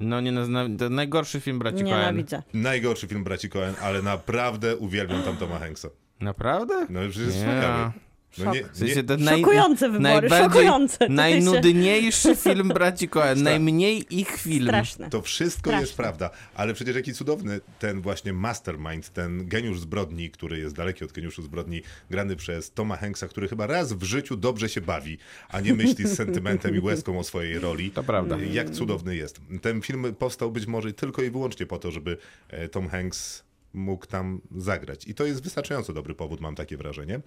[0.00, 0.46] No nie, no,
[0.78, 1.86] to najgorszy film braci Coen.
[1.86, 2.42] Nienawidzę.
[2.54, 5.88] Najgorszy film braci Coen, ale naprawdę uwielbiam tam Toma Hanksa.
[6.20, 6.86] Naprawdę?
[6.90, 7.38] No już jest Nie.
[7.40, 7.90] wspaniały.
[8.38, 8.54] No Szok.
[8.54, 11.08] nie, W sensie nie, to naj, Szokujące wybory, szokujące.
[11.08, 14.66] Najnudniejszy film braci Coen, najmniej ich film.
[14.66, 15.10] Straszne.
[15.10, 15.80] to wszystko Straszne.
[15.80, 21.04] jest prawda, ale przecież jaki cudowny ten właśnie mastermind, ten geniusz zbrodni, który jest daleki
[21.04, 25.18] od geniuszu zbrodni, grany przez Toma Hanksa, który chyba raz w życiu dobrze się bawi,
[25.48, 27.90] a nie myśli z sentymentem i łezką o swojej roli.
[27.90, 28.36] To prawda.
[28.52, 29.40] Jak cudowny jest.
[29.62, 32.16] Ten film powstał być może tylko i wyłącznie po to, żeby
[32.48, 35.06] e, Tom Hanks mógł tam zagrać.
[35.06, 37.20] I to jest wystarczająco dobry powód, mam takie wrażenie.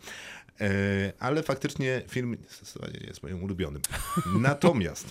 [0.61, 2.37] E, Ale faktycznie film
[3.07, 3.81] jest moim ulubionym.
[4.39, 5.05] Natomiast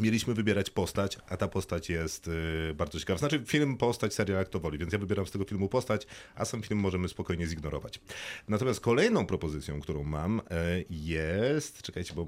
[0.00, 3.18] mieliśmy wybierać postać, a ta postać jest y, bardzo ciekawa.
[3.18, 6.44] Znaczy film, postać, serial, jak to woli, więc ja wybieram z tego filmu postać, a
[6.44, 8.00] sam film możemy spokojnie zignorować.
[8.48, 10.42] Natomiast kolejną propozycją, którą mam y,
[10.90, 12.26] jest, czekajcie, bo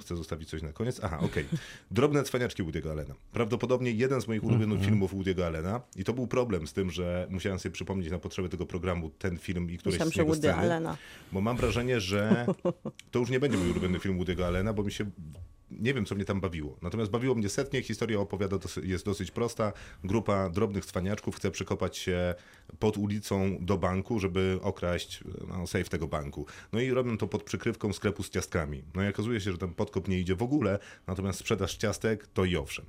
[0.00, 1.00] chcę zostawić coś na koniec.
[1.02, 1.44] Aha, okej.
[1.90, 3.14] Drobne cwaniaczki Woody'ego Allena.
[3.32, 7.26] Prawdopodobnie jeden z moich ulubionych filmów Woody'ego Allena i to był problem z tym, że
[7.30, 10.54] musiałem sobie przypomnieć na potrzeby tego programu ten film i któreś Myślałam, z Woody sceny.
[10.54, 10.96] Allena.
[11.32, 12.46] Bo mam wrażenie, że
[13.10, 15.10] to już nie będzie mój ulubiony film Woody'ego Allena, bo mi się
[15.70, 16.76] nie wiem, co mnie tam bawiło.
[16.82, 17.82] Natomiast bawiło mnie setnie.
[17.82, 19.72] Historia opowiada, jest dosyć prosta.
[20.04, 22.34] Grupa drobnych cwaniaczków chce przekopać się
[22.78, 26.46] pod ulicą do banku, żeby okraść no, safe tego banku.
[26.72, 28.82] No i robią to pod przykrywką sklepu z ciastkami.
[28.94, 32.44] No i okazuje się, że ten podkop nie idzie w ogóle, natomiast sprzedaż ciastek to
[32.44, 32.84] i owszem.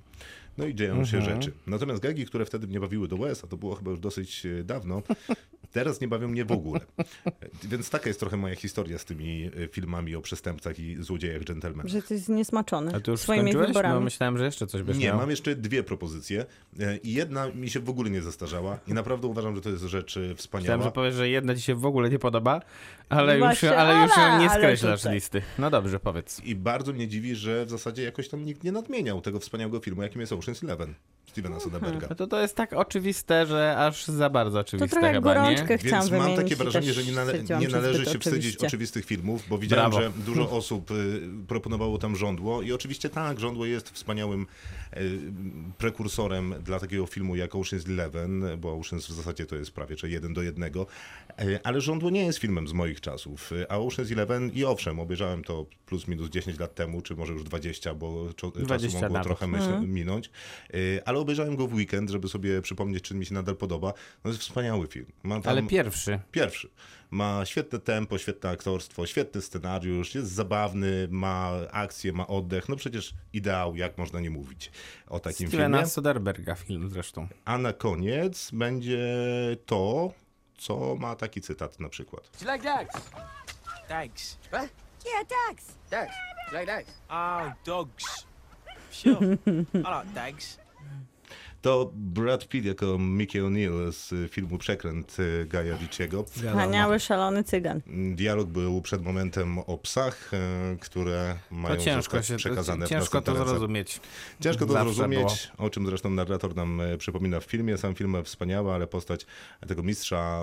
[0.60, 1.52] No i dzieją się rzeczy.
[1.68, 4.64] Natomiast gagi, które wtedy mnie bawiły do łez, a to było chyba już dosyć e,
[4.64, 5.02] dawno,
[5.74, 6.80] teraz nie bawią mnie w ogóle.
[7.00, 11.44] E, Więc taka jest trochę moja historia z tymi e, filmami o przestępcach i złodziejach
[11.44, 11.88] dżentelmenach.
[11.92, 13.68] Że to jest niesmaczony A ty już swoimi skończyłeś?
[13.68, 13.96] wyborami.
[13.96, 15.18] No myślałem, że jeszcze coś byś Nie, miał.
[15.18, 16.46] mam jeszcze dwie propozycje
[17.04, 20.20] i jedna mi się w ogóle nie zestarzała i naprawdę uważam, że to jest rzecz
[20.36, 20.84] wspaniała.
[20.84, 22.62] że powiesz, że jedna ci się w ogóle nie podoba,
[23.10, 25.42] ale już, Właśnie, ale już ale- nie skreślasz listy.
[25.60, 26.42] No dobrze, powiedz.
[26.44, 30.02] I bardzo mnie dziwi, że w zasadzie jakoś tam nikt nie nadmieniał tego wspaniałego filmu,
[30.04, 30.94] jakim jest Ocean's Eleven
[31.28, 32.08] Stevena Soderberga.
[32.10, 35.34] No to to jest tak oczywiste, że aż za bardzo To oczywiste trochę jak chyba,
[35.34, 35.40] nie?
[35.56, 38.68] gorączkę chciałam Więc mam takie wrażenie, że nie, nale- nie należy się wstydzić oczywiście.
[38.68, 40.06] oczywistych filmów, bo widziałem, Brawo.
[40.06, 44.46] że dużo osób y, proponowało tam żądło i oczywiście tak, żądło jest wspaniałym
[45.78, 50.10] prekursorem dla takiego filmu jak Ocean's Eleven, bo Ocean's w zasadzie to jest prawie że
[50.10, 50.88] jeden do jednego,
[51.42, 55.00] y, ale żądło nie jest filmem z moich czasów, y, a Ocean's Eleven i owszem,
[55.00, 58.94] obejrzałem to plus minus 10 lat temu, czy może już 20, bo czo- 20 czasu
[58.94, 59.24] mogło nawet.
[59.24, 60.30] trochę myśl, minąć,
[60.74, 63.88] y, ale obejrzałem go w weekend, żeby sobie przypomnieć, czy mi się nadal podoba.
[63.88, 65.06] No to jest wspaniały film.
[65.24, 65.42] Tam...
[65.46, 66.20] Ale pierwszy.
[66.32, 66.70] Pierwszy.
[67.12, 72.70] Ma świetne tempo, świetne aktorstwo, świetny scenariusz, jest zabawny, ma akcję, ma oddech.
[72.70, 74.72] No przecież ideał, jak można nie mówić
[75.08, 75.90] o takim Stevena filmie.
[75.90, 77.28] Soderberga film zresztą.
[77.46, 79.08] A na koniec będzie
[79.66, 80.12] to,
[80.58, 82.30] co ma taki cytat na przykład.
[82.42, 83.10] Do you like dogs?
[83.90, 84.38] Dogs.
[84.48, 84.70] What?
[85.06, 85.66] Yeah, dogs.
[85.92, 86.14] Dogs.
[86.52, 87.02] Do you like dogs?
[87.10, 88.26] Oh, dogs.
[88.92, 89.20] Sure.
[89.74, 90.58] I like dogs.
[91.62, 96.24] To Brad Pitt jako Mickey O'Neill z filmu Przekręt y, Gaja Ritchiego.
[96.24, 97.82] Wspaniały, szalony cygan.
[98.16, 103.22] Dialog był przed momentem o psach, y, które mają To ciężko się, przekazane w ciężko
[103.22, 104.02] to zrozumieć.
[104.40, 107.78] Ciężko to Zawsze zrozumieć, o czym zresztą narrator nam e, przypomina w filmie.
[107.78, 109.26] Sam film wspaniały, ale postać
[109.68, 110.42] tego mistrza,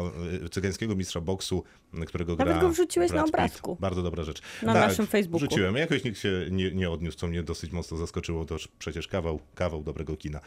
[0.51, 1.65] cygańskiego mistrza boksu,
[2.07, 3.35] którego Nawet gra go wrzuciłeś Brad na Pitt.
[3.35, 3.77] obrazku.
[3.81, 4.43] Bardzo dobra rzecz.
[4.63, 5.39] Na naszym Facebooku.
[5.39, 5.77] Wrzuciłem.
[5.77, 8.45] Jakoś nikt się nie, nie odniósł, co mnie dosyć mocno zaskoczyło.
[8.45, 10.41] To przecież kawał, kawał dobrego kina.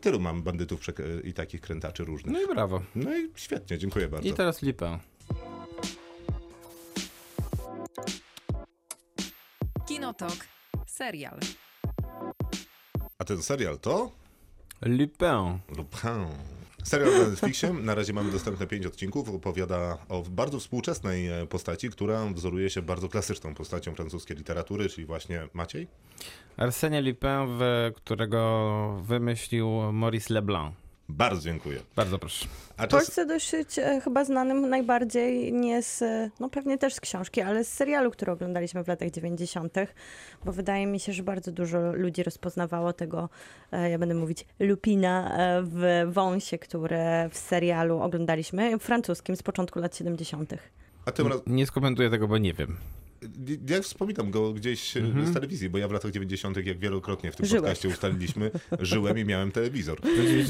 [0.00, 0.80] Tylu mam bandytów
[1.24, 2.32] i takich krętaczy różnych.
[2.32, 2.82] No i brawo.
[2.94, 4.28] No i świetnie, dziękuję bardzo.
[4.28, 4.98] I teraz lipę.
[9.86, 10.36] Kinotok.
[10.86, 11.38] Serial.
[13.18, 14.12] A ten serial to?
[14.82, 15.58] Lipę.
[15.76, 16.55] Lupin.
[16.86, 21.90] Serial na Netflixie, na razie mamy dostępne pięć odcinków, opowiada o bardzo współczesnej e, postaci,
[21.90, 25.86] która wzoruje się bardzo klasyczną postacią francuskiej literatury, czyli właśnie Maciej.
[26.56, 27.58] Arsène Lupin,
[27.94, 30.74] którego wymyślił Maurice Leblanc.
[31.08, 31.80] Bardzo dziękuję.
[31.96, 32.46] Bardzo proszę.
[32.76, 33.00] A W czas...
[33.00, 37.64] Polsce dosyć e, chyba znanym najbardziej nie z, e, no pewnie też z książki, ale
[37.64, 39.74] z serialu, który oglądaliśmy w latach 90.,
[40.44, 43.28] bo wydaje mi się, że bardzo dużo ludzi rozpoznawało tego,
[43.72, 49.78] e, ja będę mówić, Lupina e, w wąsie, które w serialu oglądaliśmy, francuskim z początku
[49.78, 50.54] lat 70.
[51.04, 51.40] A tym raz...
[51.46, 52.76] Nie skomentuję tego, bo nie wiem.
[53.68, 55.26] Ja wspominam go gdzieś e, Mhm.
[55.26, 57.60] z telewizji, bo ja w latach 90., jak wielokrotnie w tym Żyłeś.
[57.62, 58.50] podcaście ustaliliśmy,
[58.80, 60.00] żyłem i miałem telewizor,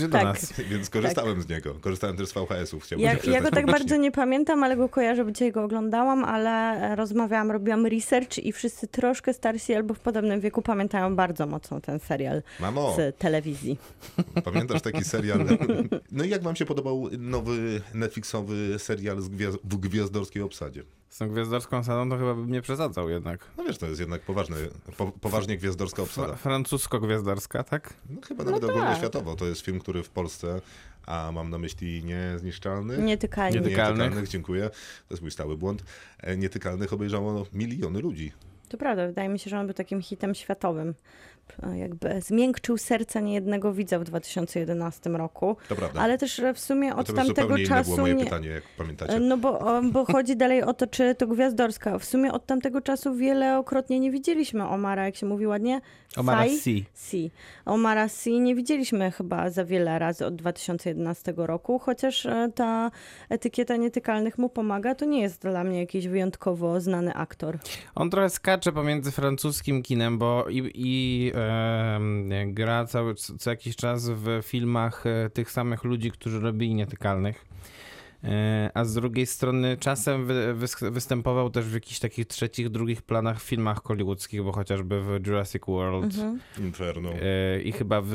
[0.00, 0.24] do Tak.
[0.24, 0.52] nas.
[0.70, 1.74] więc korzystałem z niego.
[1.74, 2.90] Korzystałem też z VHS-ów.
[2.98, 6.50] Ja, ja go tak bardzo nie pamiętam, ale go kojarzę, bo dzisiaj go oglądałam, ale
[6.92, 11.81] e, rozmawiałam, robiłam research i wszyscy troszkę starsi albo w podobnym wieku pamiętają bardzo mocno
[11.81, 13.79] ten serial Mamo, z telewizji.
[14.44, 15.46] pamiętasz taki serial?
[16.12, 19.16] No i jak wam się podobał nowy Netflixowy serial
[19.64, 20.83] w gwiazdorskiej obsadzie?
[21.16, 23.40] Z tą gwiazdorską sadą to chyba bym nie przesadzał jednak.
[23.57, 24.57] No wiesz, to jest jednak poważny,
[24.96, 26.29] po, poważnie gwiazdorska obsada.
[26.35, 27.94] Fra- Francusko-gwiazdarska, tak?
[28.11, 28.70] No, chyba nawet tak.
[28.70, 29.37] ogólnie światowo.
[29.37, 30.61] To jest film, który w Polsce,
[31.07, 33.57] a mam na myśli niezniszczalnych, Nietykalni.
[33.59, 33.98] Nietykalnych.
[33.98, 34.70] nietykalnych, dziękuję,
[35.09, 35.85] to jest mój stały błąd,
[36.20, 38.33] e, nietykalnych obejrzało miliony ludzi.
[38.68, 40.94] To prawda, wydaje mi się, że on był takim hitem światowym.
[41.62, 46.00] E, Jakby zmiękczył serce niejednego widza w 2011 roku, To prawda.
[46.00, 48.24] ale też e, w sumie od Natomiast tamtego zupełnie inne było czasu moje nie...
[48.24, 49.20] pytanie, jak pamiętacie.
[49.20, 51.98] No bo, bo chodzi dalej o to, czy to gwiazdorska.
[51.98, 55.80] W sumie od tamtego czasu wielokrotnie nie widzieliśmy Omara, jak się mówi ładnie.
[56.16, 56.59] Omara Sy.
[56.61, 56.85] Sy.
[56.94, 57.30] Si.
[57.64, 62.90] Omara Si nie widzieliśmy chyba za wiele razy od 2011 roku, chociaż e, ta
[63.28, 67.59] etykieta nietykalnych mu pomaga, to nie jest dla mnie jakiś wyjątkowo znany aktor.
[67.94, 71.32] On trochę skacze pomiędzy francuskim kinem, bo i, i
[72.46, 77.44] gra cały, co jakiś czas w filmach e, tych samych ludzi, którzy robili Nietykalnych.
[78.25, 83.03] E, A z drugiej strony czasem wy, wys- występował też w jakichś takich trzecich, drugich
[83.03, 86.40] planach w filmach hollywoodzkich, bo chociażby w Jurassic World Mhm.
[86.59, 87.11] Inferno.
[87.12, 88.09] e, i chyba w,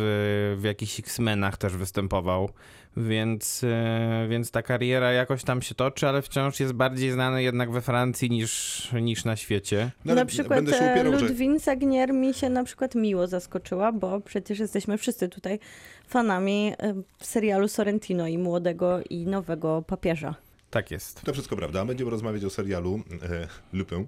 [0.57, 2.49] w jakichś X-Menach też występował.
[2.97, 7.71] Więc, e, więc ta kariera jakoś tam się toczy, ale wciąż jest bardziej znany jednak
[7.71, 9.91] we Francji niż, niż na świecie.
[10.05, 13.91] No, ale na przykład będę się e, upierał, Sagnier mi się na przykład miło zaskoczyła,
[13.91, 15.59] bo przecież jesteśmy wszyscy tutaj
[16.07, 20.35] fanami e, serialu Sorrentino i młodego i nowego papieża.
[20.69, 21.21] Tak jest.
[21.21, 21.85] to wszystko prawda.
[21.85, 24.05] Będziemy rozmawiać o serialu e, Lupę,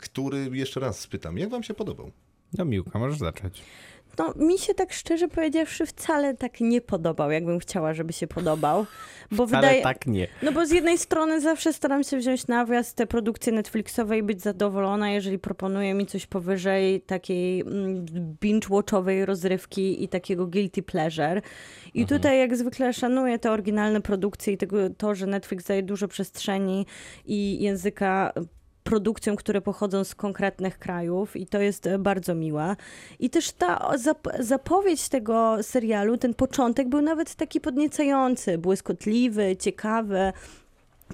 [0.00, 2.10] który jeszcze raz spytam, jak wam się podobał?
[2.58, 3.62] No Miłka, możesz zacząć.
[4.18, 8.86] No, mi się tak szczerze powiedziawszy wcale tak nie podobał, jakbym chciała, żeby się podobał.
[9.30, 10.26] Bo Ale wydaje, tak nie.
[10.42, 14.42] No bo z jednej strony zawsze staram się wziąć nawias te produkcje Netflixowe i być
[14.42, 18.06] zadowolona, jeżeli proponuje mi coś powyżej takiej mm,
[18.40, 21.42] binge-watchowej rozrywki i takiego guilty pleasure.
[21.94, 26.08] I tutaj jak zwykle szanuję te oryginalne produkcje i tego, to, że Netflix daje dużo
[26.08, 26.86] przestrzeni
[27.26, 28.32] i języka
[28.86, 32.76] produkcjom, które pochodzą z konkretnych krajów i to jest e, bardzo miłe.
[33.18, 40.32] I też ta zap- zapowiedź tego serialu, ten początek był nawet taki podniecający, błyskotliwy, ciekawy.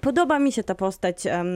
[0.00, 1.46] Podoba mi się ta postać, em,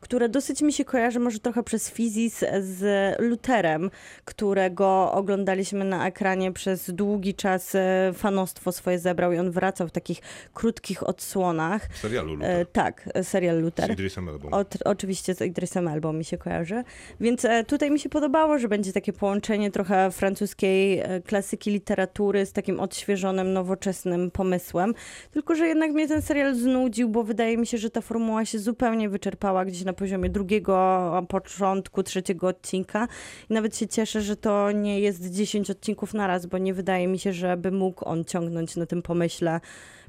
[0.00, 2.82] która dosyć mi się kojarzy może trochę przez Fizis z
[3.20, 3.90] Luterem,
[4.24, 7.74] którego oglądaliśmy na ekranie przez długi czas.
[7.74, 10.18] e, Fanostwo swoje zebrał i on wracał w takich
[10.54, 11.88] krótkich odsłonach.
[11.92, 12.66] W serialu E, Luther.
[12.72, 13.90] tak, serial Z Luther.
[13.92, 14.48] Idrisem Elbą.
[14.84, 16.84] Oczywiście z Idrisem Elbą mi się kojarzy.
[17.20, 22.46] Więc e, tutaj mi się podobało, że będzie takie połączenie trochę francuskiej e, klasyki literatury
[22.46, 24.94] z takim odświeżonym, nowoczesnym pomysłem.
[25.30, 28.58] Tylko, że jednak mnie ten serial znudził, bo wydaje mi się, że ta formuła się
[28.58, 33.08] zupełnie wyczerpała gdzieś na poziomie drugiego, początku trzeciego odcinka.
[33.50, 37.18] I nawet się cieszę, że to nie jest 10 odcinków naraz, bo nie wydaje mi
[37.18, 39.60] się, żeby mógł on ciągnąć na tym pomyśle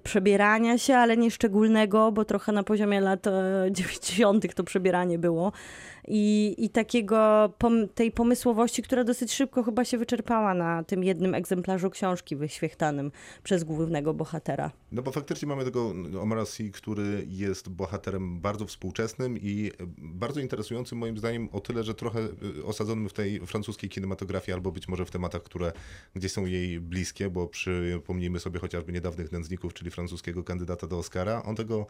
[0.03, 4.55] przebierania się, ale nie szczególnego, bo trochę na poziomie lat e, 90.
[4.55, 5.51] to przebieranie było.
[6.07, 11.35] I, i takiego pom- tej pomysłowości, która dosyć szybko chyba się wyczerpała na tym jednym
[11.35, 13.11] egzemplarzu książki wyświechtanym
[13.43, 14.71] przez głównego bohatera.
[14.91, 21.17] No bo faktycznie mamy tego Omara który jest bohaterem bardzo współczesnym i bardzo interesującym moim
[21.17, 22.19] zdaniem o tyle, że trochę
[22.59, 25.71] y, osadzonym w tej francuskiej kinematografii albo być może w tematach, które
[26.15, 31.43] gdzieś są jej bliskie, bo przypomnijmy sobie chociażby niedawnych nędzników, czyli francuskiego kandydata do Oscara.
[31.43, 31.87] On tego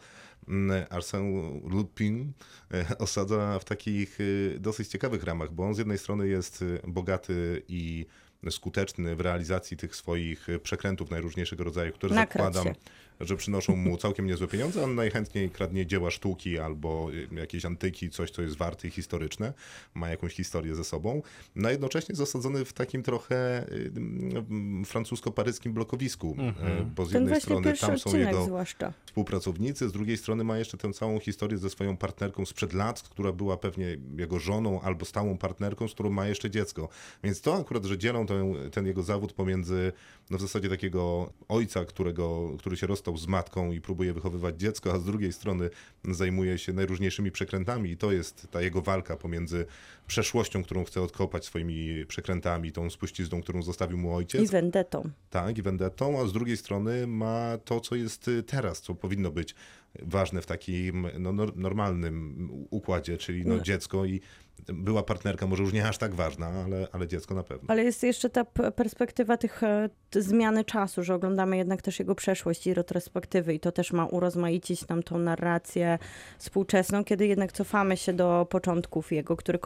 [0.48, 2.32] mm, Arsène Lupin
[2.74, 3.64] e, osadza w
[4.06, 8.06] takich y, dosyć ciekawych ramach, bo on z jednej strony jest y, bogaty i
[8.50, 12.80] skuteczny w realizacji tych swoich przekrętów najróżniejszego rodzaju, które Nakradł zakładam, się.
[13.20, 14.84] Że przynoszą mu całkiem niezłe pieniądze.
[14.84, 19.52] On najchętniej kradnie dzieła sztuki albo y, jakieś antyki, coś, co jest warte i historyczne,
[19.94, 21.22] ma jakąś historię ze sobą.
[21.54, 26.36] No a jednocześnie zasadzony w takim trochę y, mm, francusko-paryskim blokowisku,
[26.80, 28.92] y, bo z Ten jednej strony tam są jego zwłaszcza.
[29.06, 33.32] współpracownicy, z drugiej strony ma jeszcze tę całą historię ze swoją partnerką sprzed lat, która
[33.32, 36.88] była pewnie jego żoną albo stałą partnerką, z którą ma jeszcze dziecko.
[37.24, 39.92] Więc to akurat, że dzielą ten, ten jego zawód pomiędzy
[40.30, 44.92] no w zasadzie takiego ojca, którego, który się rozstał z matką i próbuje wychowywać dziecko,
[44.92, 45.70] a z drugiej strony
[46.04, 49.66] zajmuje się najróżniejszymi przekrętami i to jest ta jego walka pomiędzy
[50.06, 54.42] przeszłością, którą chce odkopać swoimi przekrętami, tą spuścizną, którą zostawił mu ojciec.
[54.42, 55.10] I vendetą.
[55.30, 59.54] Tak, i vendetą, a z drugiej strony ma to, co jest teraz, co powinno być
[60.02, 64.20] ważne w takim no, nor- normalnym układzie, czyli no, dziecko i
[64.68, 67.64] była partnerka, może już nie aż tak ważna, ale, ale dziecko na pewno.
[67.68, 68.44] Ale jest jeszcze ta
[68.76, 73.72] perspektywa tych e, zmiany czasu, że oglądamy jednak też jego przeszłość i retrospektywy i to
[73.72, 75.98] też ma urozmaicić nam tą narrację
[76.38, 79.58] współczesną, kiedy jednak cofamy się do początków jego, które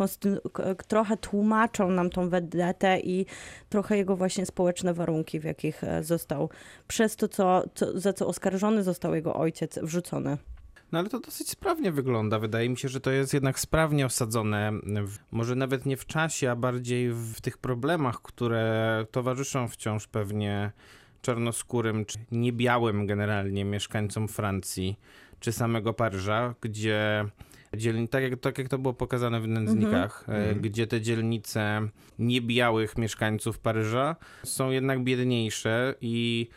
[0.88, 3.26] trochę tłumaczą nam tą vendetę i
[3.68, 6.50] trochę jego właśnie społeczne warunki, w jakich e, został
[6.88, 10.19] przez to, co, co, za co oskarżony został jego ojciec, wrzucony.
[10.92, 12.38] No ale to dosyć sprawnie wygląda.
[12.38, 14.72] Wydaje mi się, że to jest jednak sprawnie osadzone,
[15.06, 20.70] w, może nawet nie w czasie, a bardziej w tych problemach, które towarzyszą wciąż pewnie
[21.22, 24.98] czarnoskórym czy niebiałym generalnie mieszkańcom Francji
[25.40, 27.24] czy samego Paryża, gdzie
[27.76, 32.98] dzielni- tak, jak, tak jak to było pokazane w Nędznikach, e, gdzie te dzielnice niebiałych
[32.98, 36.48] mieszkańców Paryża są jednak biedniejsze i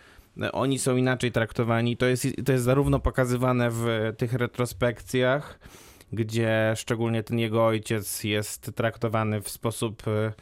[0.51, 1.97] oni są inaczej traktowani.
[1.97, 5.59] To jest, to jest zarówno pokazywane w tych retrospekcjach,
[6.13, 10.33] gdzie szczególnie ten jego ojciec jest traktowany w sposób, e,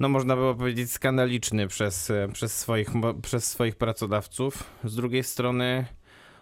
[0.00, 2.90] no można było powiedzieć, skandaliczny przez, e, przez, swoich,
[3.22, 4.64] przez swoich pracodawców.
[4.84, 5.86] Z drugiej strony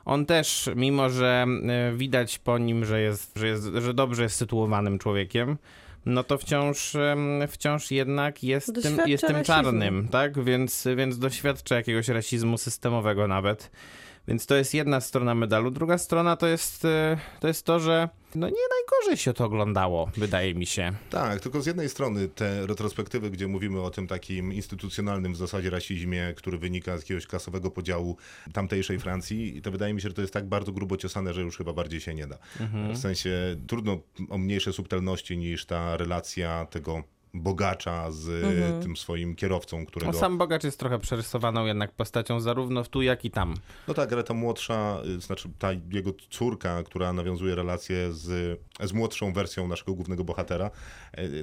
[0.04, 4.36] on też, mimo że e, widać po nim, że, jest, że, jest, że dobrze jest
[4.36, 5.58] sytuowanym człowiekiem,
[6.08, 6.96] no to wciąż,
[7.48, 9.44] wciąż jednak jest tym, jest tym rasizmu.
[9.44, 10.44] czarnym, tak?
[10.44, 13.70] Więc, więc doświadcza jakiegoś rasizmu systemowego nawet.
[14.28, 15.70] Więc to jest jedna strona medalu.
[15.70, 20.10] Druga strona to jest, e, to jest to, że no nie najgorzej się to oglądało,
[20.16, 20.92] wydaje mi się.
[21.10, 25.70] Tak, tylko z jednej strony te retrospektywy, gdzie mówimy o tym takim instytucjonalnym w zasadzie
[25.70, 28.16] rasizmie, który wynika z jakiegoś klasowego podziału
[28.52, 31.56] tamtejszej Francji, to wydaje mi się, że to jest tak bardzo grubo ciosane, że już
[31.56, 32.38] chyba bardziej się nie da.
[32.94, 37.02] W sensie trudno o mniejsze subtelności niż ta relacja tego
[37.34, 38.26] bogacza z
[38.82, 40.12] tym swoim kierowcą, którego...
[40.12, 43.54] No, sam Bogacz jest trochę przerysowaną jednak postacią zarówno tu, jak i tam.
[43.88, 48.92] No tak, ale ta młodsza, y, znaczy ta jego córka, która nawiązuje relację z, z
[48.92, 50.70] młodszą wersją naszego głównego bohatera,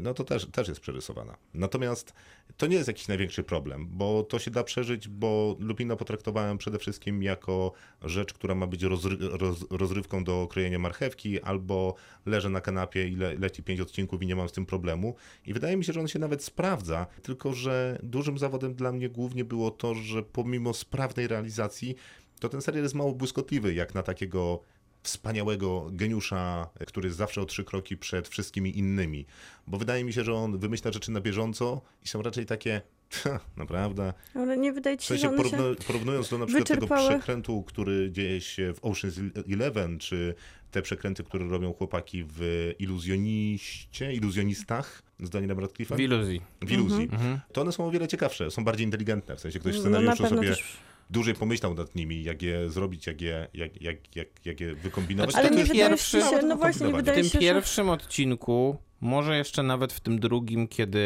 [0.02, 1.38] no to też, też jest przerysowana.
[1.54, 2.14] Natomiast
[2.58, 6.80] to nie jest jakiś największy problem, bo to się da przeżyć, bo Lupina potraktowałem przede
[6.80, 7.72] wszystkim jako
[8.02, 11.96] rzecz, która ma być rozry, roz, rozrywką do krojenia marchewki, albo
[12.26, 15.16] leżę na kanapie i le, leci pięć odcinków i nie mam z tym problemu.
[15.46, 19.10] I wydaje mi się, że on się nawet sprawdza, tylko że dużym zawodem dla mnie
[19.10, 21.96] głównie było to, że pomimo sprawnej realizacji,
[22.40, 24.62] to ten serial jest mało błyskotliwy, jak na takiego
[25.04, 29.26] wspaniałego geniusza, który zawsze o trzy kroki przed wszystkimi innymi.
[29.68, 32.82] Bo wydaje mi się, że on wymyśla rzeczy na bieżąco i są raczej takie,
[33.58, 34.14] naprawdę.
[34.34, 37.10] Ale nie wydaje W ci się, że sensie porównując do na przykład tego wyczerpały.
[37.10, 40.36] przekrętu, który dzieje się w Ocean's Eleven, czy
[40.72, 45.96] te przekręty, które robią chłopaki w Iluzjoniście, Iluzjonistach z Danielem Radcliffe'em.
[45.96, 46.42] W iluzji.
[46.62, 47.04] w iluzji.
[47.04, 47.40] Mhm.
[47.54, 49.90] To one są o wiele ciekawsze, są bardziej inteligentne, w sensie ktoś w No, na
[49.90, 50.78] scenariuszu pewno sobie też-
[51.10, 55.36] dłużej pomyślał nad nimi, jak je zrobić, jak je, jak, jak, jak, jak je wykombinować.
[55.36, 57.02] Ale to nie jest wydaje pierwszy- się, no właśnie, nie.
[57.02, 57.40] W tym się, że...
[57.40, 61.00] pierwszym odcinku, może jeszcze nawet w tym drugim, kiedy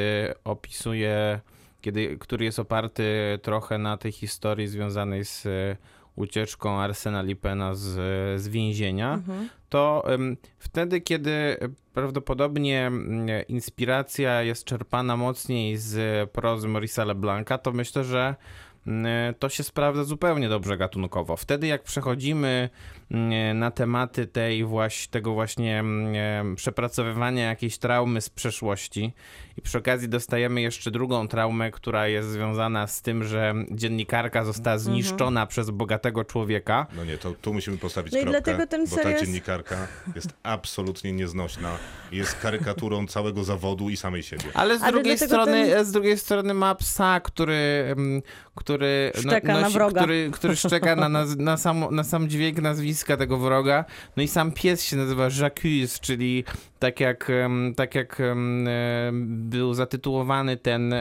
[0.44, 1.40] opisuje,
[1.82, 5.78] kiedy, który jest oparty trochę na tej historii związanej z e,
[6.16, 7.88] ucieczką Arsena Lipena z,
[8.42, 9.50] z więzienia, Mhm.
[9.70, 11.58] to em, wtedy, kiedy
[11.94, 12.92] prawdopodobnie
[13.48, 18.36] inspiracja jest czerpana mocniej z prozy Maurice'a Leblanca, to myślę, że
[19.40, 21.38] to się sprawdza zupełnie dobrze gatunkowo.
[21.38, 22.70] Wtedy jak przechodzimy
[23.54, 29.14] na tematy tej właśnie, tego właśnie mm, przepracowywania jakiejś traumy z przeszłości
[29.58, 34.76] i przy okazji dostajemy jeszcze drugą traumę, która jest związana z tym, że dziennikarka została
[34.76, 34.94] Mhm.
[34.94, 36.88] zniszczona przez bogatego człowieka.
[36.98, 39.88] No nie, to tu musimy postawić No i kropkę, dlatego ten bo ta jest- dziennikarka
[40.16, 41.78] jest absolutnie nieznośna.
[42.12, 44.44] Jest karykaturą całego zawodu i samej siebie.
[44.54, 48.22] Ale z Ale drugiej strony, ten- z drugiej strony ma psa, który, mm,
[48.56, 50.02] który, no, Szczeka na wroga.
[50.02, 53.86] który, który szczeka na, na, na, sam, na sam dźwięk nazwiska tego wroga.
[54.18, 56.44] No i sam pies się nazywa Jacques, czyli
[56.80, 57.32] tak jak,
[57.76, 58.22] tak jak
[59.22, 60.94] był zatytułowany ten,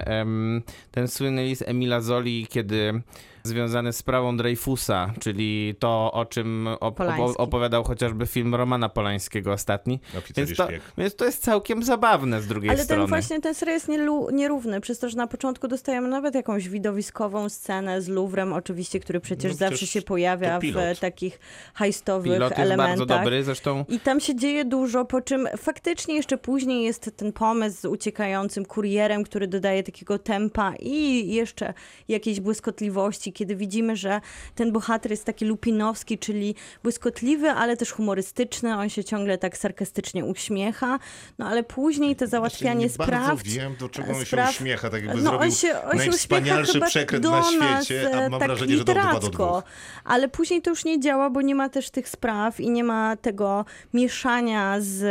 [0.90, 3.02] ten słynny list Emila Zoli, kiedy
[3.42, 10.00] związany z sprawą Dreyfusa, czyli to, o czym op- opowiadał chociażby film Romana Polańskiego ostatni.
[10.36, 10.68] Więc to,
[10.98, 13.02] więc to jest całkiem zabawne z drugiej Ale strony.
[13.02, 13.88] ten właśnie ten serial jest
[14.32, 19.20] nierówny, przez to, że na początku dostajemy nawet jakąś widowiskową scenę z Louvrem, oczywiście, który
[19.20, 20.60] przecież No zawsze przecież się pojawia
[20.94, 21.38] w takich
[21.74, 22.88] hajstowych Pilot jest elementach.
[22.88, 27.32] bardzo dobry, zresztą I tam się dzieje dużo, po czym faktycznie jeszcze później jest ten
[27.32, 31.74] pomysł z uciekającym kurierem, który dodaje takiego tempa i jeszcze
[32.08, 34.20] jakiejś błyskotliwości, kiedy widzimy, że
[34.54, 40.24] ten bohater jest taki lupinowski, czyli błyskotliwy, ale też humorystyczny, on się ciągle tak sarkastycznie
[40.24, 40.98] uśmiecha,
[41.38, 43.42] no ale później to załatwianie nie spraw...
[43.42, 45.96] wiem, do czego on spraw- się uśmiecha, tak jakby no, zrobił on się, on się
[45.98, 49.28] najwspanialszy chyba przekręt na nas, świecie, a e, mam tak wrażenie, że do dwa do
[49.28, 49.62] dwóch.
[50.04, 53.16] Ale później to już nie działa, bo nie ma też tych spraw i nie ma
[53.16, 53.64] tego
[53.94, 55.02] mieszania z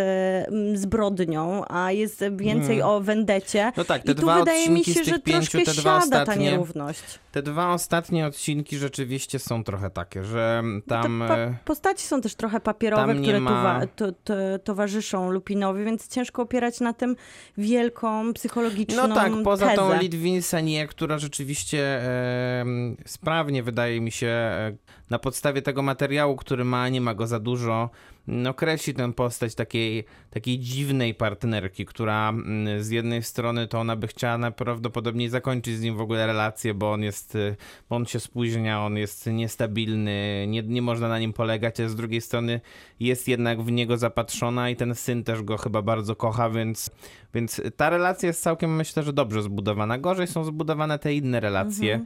[0.49, 3.71] mm, zbrodnią, a jest więcej o wendecie.
[3.77, 6.15] No tak, te I tu dwa wydaje mi się, że pięciu, troszkę te dwa siada
[6.17, 7.03] ta ostatnie- nierówność.
[7.31, 11.19] te dwa ostatnie odcinki rzeczywiście są trochę takie, że tam...
[11.21, 14.33] Te pa- e, postaci są też trochę papierowe, które ma- to, to,
[14.63, 17.15] towarzyszą Lupinowi, więc ciężko opierać na tym
[17.57, 19.77] wielką, psychologiczną No tak, poza tezę.
[19.77, 22.65] tą Lidwin Senie, która rzeczywiście e,
[23.05, 24.75] sprawnie wydaje mi się e,
[25.09, 27.89] na podstawie tego materiału, który ma, nie ma go za dużo,
[28.27, 33.95] no, kreśli tę postać takiej, takiej dziwnej partnerki, która mm, z jednej strony to ona
[33.95, 37.55] by chciała najprawdopodobniej zakończyć z nim w ogóle relację, bo on jest, y,
[37.89, 41.95] bo on się spóźnia, on jest niestabilny, nie, nie można na nim polegać, a z
[41.95, 42.61] drugiej strony
[42.99, 46.91] jest jednak w niego zapatrzona i ten syn też go chyba bardzo kocha, więc,
[47.37, 49.97] więc ta relacja jest całkiem myślę, że dobrze zbudowana.
[49.97, 52.05] Gorzej są zbudowane te inne relacje,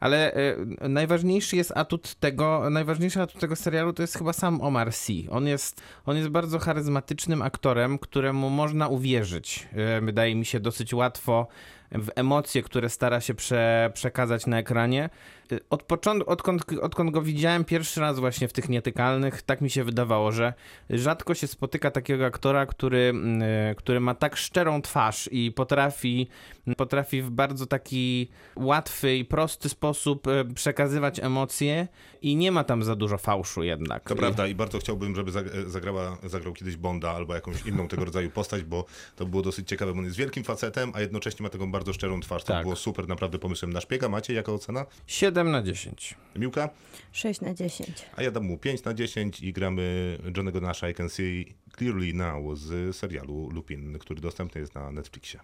[0.00, 4.92] ale y, najważniejszy jest atut tego, najważniejszy atut tego serialu to jest chyba sam Omar
[4.92, 5.12] Sy.
[5.30, 9.68] On jest, on jest bardzo charyzmatycznym aktorem, któremu można uwierzyć.
[9.98, 11.46] Y, wydaje mi się dosyć łatwo
[11.92, 15.10] w emocje, które stara się prze, przekazać na ekranie.
[15.52, 19.70] Y, Od początku, odkąd, odkąd go widziałem pierwszy raz właśnie w tych nietykalnych, tak mi
[19.70, 20.54] się wydawało, że
[20.90, 26.28] rzadko się spotyka takiego aktora, który, mm, y, który ma tak szczerą twarz i potrafi,
[26.76, 31.88] potrafi w bardzo taki łatwy i prosty sposób y, przekazywać emocje
[32.22, 34.08] i nie ma tam za dużo fałszu jednak.
[34.08, 38.04] To prawda i bardzo chciałbym, żeby zag- zagrała, zagrał kiedyś Bonda albo jakąś inną tego
[38.04, 38.84] rodzaju postać, bo
[39.16, 42.20] to było dosyć ciekawe, bo on jest wielkim facetem, a jednocześnie ma taką bardzo szczerą
[42.20, 42.44] twarz.
[42.44, 42.62] To Tak.
[42.62, 44.08] było super naprawdę pomysłem na szpiega.
[44.08, 44.86] Macie jaka ocena?
[45.06, 46.14] 7 na 10.
[46.36, 46.70] Miłka?
[47.12, 48.06] 6 na 10.
[48.16, 52.14] A ja dam mu 5 na 10 i gramy Johnego Nasha I Can See Clearly
[52.14, 55.40] Now z serialu Lupin, który dostępny jest na Netflixie.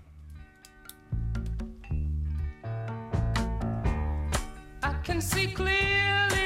[4.82, 6.41] I can see clearly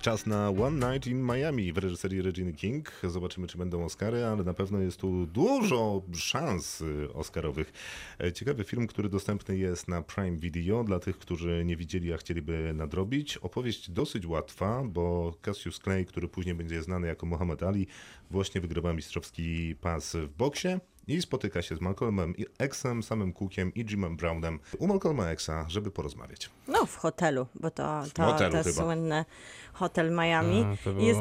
[0.00, 2.92] Czas na One Night in Miami w reżyserii Reginy King.
[3.04, 7.72] Zobaczymy, czy będą Oscary, ale na pewno jest tu dużo szans y, Oscarowych.
[8.20, 12.16] E, Ciekawy film, który dostępny jest na Prime Video dla tych, którzy nie widzieli, a
[12.16, 13.36] chcieliby nadrobić.
[13.36, 17.86] Opowieść dosyć łatwa, bo Cassius Clay, który później będzie znany jako Muhammad Ali,
[18.30, 20.68] właśnie wygrywa mistrzowski pas w boksie.
[21.10, 22.34] I spotyka się z Malcolmem
[22.72, 26.50] Xem, samym Cookiem i Jimem Brownem u Malcolma Xa, żeby porozmawiać.
[26.68, 28.82] No, w hotelu, bo to, to, hotelu to chyba.
[28.82, 29.24] słynny
[29.72, 30.64] hotel Miami.
[30.64, 31.20] A, to było jest,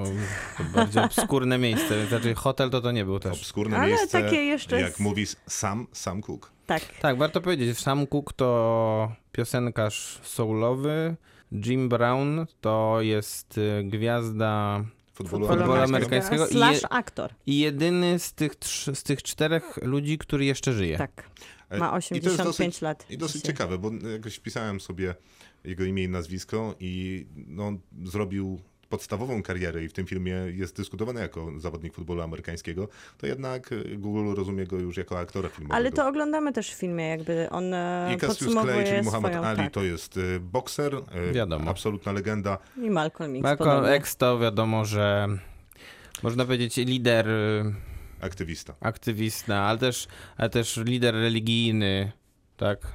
[0.57, 2.05] to bardziej obskurne miejsce.
[2.09, 3.33] Znaczy hotel to to nie był też.
[3.37, 6.51] Obskurne Ale miejsce, takie jeszcze jak z- mówi sam, sam Cook.
[6.65, 6.81] tak.
[7.01, 11.15] Tak, warto powiedzieć, Sam Cooke to piosenkarz soulowy,
[11.51, 14.83] Jim Brown to jest y, gwiazda
[15.19, 16.43] Futbolu, Futbolu amerykańskiego.
[16.43, 17.33] amerykańskiego i Slash aktor.
[17.45, 18.51] i jedyny z tych,
[18.93, 20.97] z tych czterech ludzi, który jeszcze żyje.
[20.97, 21.29] Tak.
[21.69, 23.05] E, Ma i to jest 85 dosyć, lat.
[23.09, 23.53] I dosyć dzisiaj.
[23.53, 25.15] ciekawe, bo jakoś wpisałem sobie
[25.63, 28.59] jego imię i nazwisko i no, on zrobił
[28.89, 32.87] podstawową karierę i w tym filmie jest dyskutowany jako zawodnik futbolu amerykańskiego,
[33.17, 35.75] to jednak y, Google rozumie go już jako aktora filmowego.
[35.75, 39.47] Ale to oglądamy też w filmie, jakby on e, I Cassius Clay, czyli Muhammad swoją,
[39.47, 39.73] Ali, tak.
[39.73, 41.71] to jest y, bokser, y, Wiadomo.
[41.71, 42.57] absolutna legenda.
[42.77, 43.85] I Malcolm X Malcolm.
[43.85, 45.27] X to wiadomo, że
[46.23, 47.27] można powiedzieć lider,
[48.21, 48.75] aktywista.
[48.81, 52.11] aktywista, ale też, ale też lider religijny,
[52.59, 52.93] tak,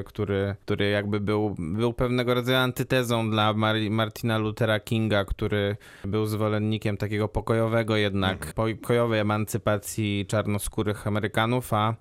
[0.00, 5.76] y, który, który jakby był, był pewnego rodzaju antytezą dla Mar- Martina Luthera Kinga, który
[6.04, 11.94] był zwolennikiem takiego pokojowego jednak, pokojowej emancypacji czarnoskórych Amerykanów, a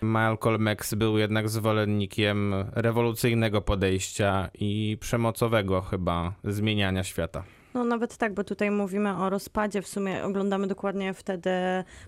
[0.00, 7.44] Malcolm X był jednak zwolennikiem rewolucyjnego podejścia i przemocowego chyba zmieniania świata.
[7.74, 9.82] No nawet tak, bo tutaj mówimy o rozpadzie.
[9.82, 11.50] W sumie oglądamy dokładnie wtedy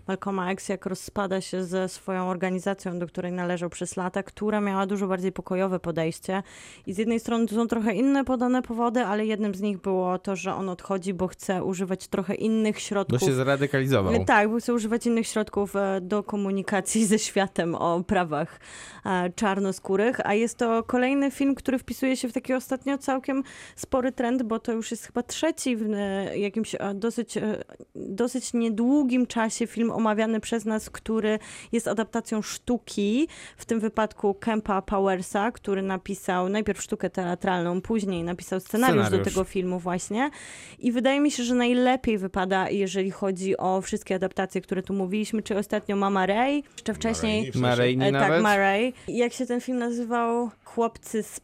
[0.08, 4.86] Malcolma X, jak rozpada się ze swoją organizacją, do której należał przez lata, która miała
[4.86, 6.42] dużo bardziej pokojowe podejście.
[6.86, 10.18] I z jednej strony to są trochę inne podane powody, ale jednym z nich było
[10.18, 13.20] to, że on odchodzi, bo chce używać trochę innych Bo środków.
[13.20, 14.24] się zradykalizował.
[14.24, 18.60] Tak, bo chce używać innych środków e, do komunikacji ze światem o prawach
[19.06, 23.42] e, czarnoskórych, a jest to kolejny film, który wpisuje się w taki ostatnio całkiem
[23.76, 25.88] spory trend, bo to już jest chyba trzeci w
[26.36, 31.38] jakimś e, dosyć, e, dosyć niedługim czasie film omawiany przez nas, który
[31.72, 38.60] jest adaptacją sztuki, w tym wypadku Kempa Powersa, który napisał najpierw sztukę teatralną, później napisał
[38.60, 39.28] scenariusz, do Scenariusz.
[39.34, 40.30] tego filmu właśnie.
[40.78, 45.42] I wydaje mi się, że najlepiej wypada, jeżeli chodzi o wszystkie adaptacje, które tu mówiliśmy,
[45.42, 47.32] czy ostatnio Mama Ray, jeszcze wcześniej...
[47.32, 47.68] Rainey w sensie.
[47.68, 48.42] Ma Rainey E, tak, nawet?
[48.42, 48.92] Ma Ray.
[49.08, 50.50] Jak się ten film nazywał?
[50.64, 51.40] Chłopcy z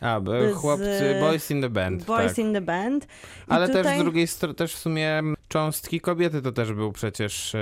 [0.00, 0.20] A,
[0.54, 2.04] chłopcy, Boys in the Band.
[2.04, 2.38] Boys tak.
[2.38, 3.04] in the Band.
[3.04, 3.08] I
[3.48, 3.98] Ale też tutaj...
[3.98, 7.56] z drugiej strony, też w sumie cząstki kobiety to też był przecież,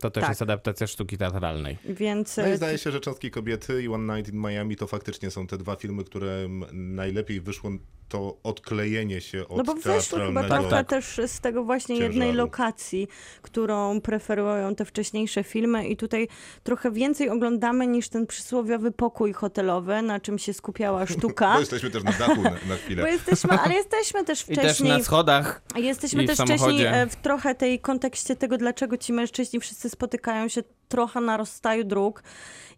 [0.00, 0.30] to też Tak.
[0.30, 1.78] jest adaptacja sztuki teatralnej.
[1.84, 4.86] Więc No i e, zdaje się, że Cząstki Kobiety i One Night in Miami to
[4.86, 7.70] faktycznie są te dwa filmy, które m, najlepiej wyszło
[8.08, 10.88] to odklejenie się od No bo wyszły chyba trochę Tak, tak.
[10.88, 12.12] też z tego właśnie ciężaru.
[12.12, 13.08] jednej lokacji,
[13.42, 16.28] którą preferują te wcześniejsze filmy i tutaj
[16.62, 21.58] trochę więcej oglądamy niż ten przysłowiowy pokój hotelowy, na czym się skupiała sztuka.
[21.72, 23.10] Bo jesteśmy też na dachu na, na Bo chwilę.
[23.12, 25.62] jesteśmy, ale jesteśmy też I też wcześniej na schodach.
[25.76, 26.62] Jesteśmy I w też samochodzie.
[26.64, 30.62] wcześniej e, w trochę tej kontekście tego, dlaczego ci mężczyźni wszyscy spotykają się
[30.92, 32.22] trochę na rozstaju dróg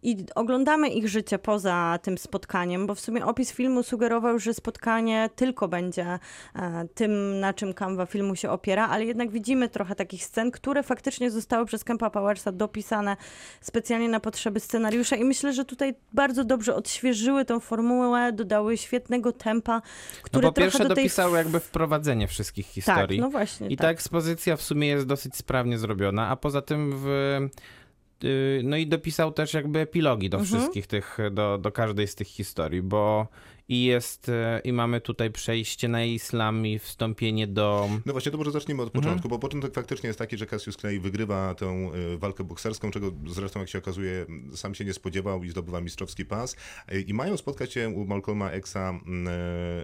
[0.03, 5.29] i oglądamy ich życie poza tym spotkaniem, bo w sumie opis filmu sugerował, że spotkanie
[5.35, 6.19] tylko będzie
[6.55, 10.83] e, tym, na czym kanwa filmu się opiera, ale jednak widzimy trochę takich scen, które
[10.83, 13.17] faktycznie zostały przez Kempa Powersa dopisane
[13.61, 19.31] specjalnie na potrzeby scenariusza i myślę, że tutaj bardzo dobrze odświeżyły tą formułę, dodały świetnego
[19.31, 19.81] tempa, No
[20.21, 21.03] które po pierwsze do tej...
[21.03, 23.19] dopisał jakby wprowadzenie wszystkich Tak, historii.
[23.19, 23.67] no właśnie.
[23.67, 27.07] I ta ekspozycja w sumie jest dosyć sprawnie zrobiona, a poza tym w...
[28.23, 30.59] y, No i dopisał też jakby epilogi do Mhm.
[30.59, 33.27] wszystkich tych, do, do każdej z tych historii, bo
[33.67, 37.89] i jest, y, i mamy tutaj przejście na islam i wstąpienie do...
[38.05, 39.03] No właśnie, to może zacznijmy od Mhm.
[39.03, 43.11] początku, bo początek faktycznie jest taki, że Cassius Clay wygrywa tę y, walkę bokserską, czego
[43.27, 46.55] zresztą, jak się okazuje, sam się nie spodziewał i zdobywa mistrzowski pas.
[46.93, 48.93] Y, I mają spotkać się u Malcolma Xa,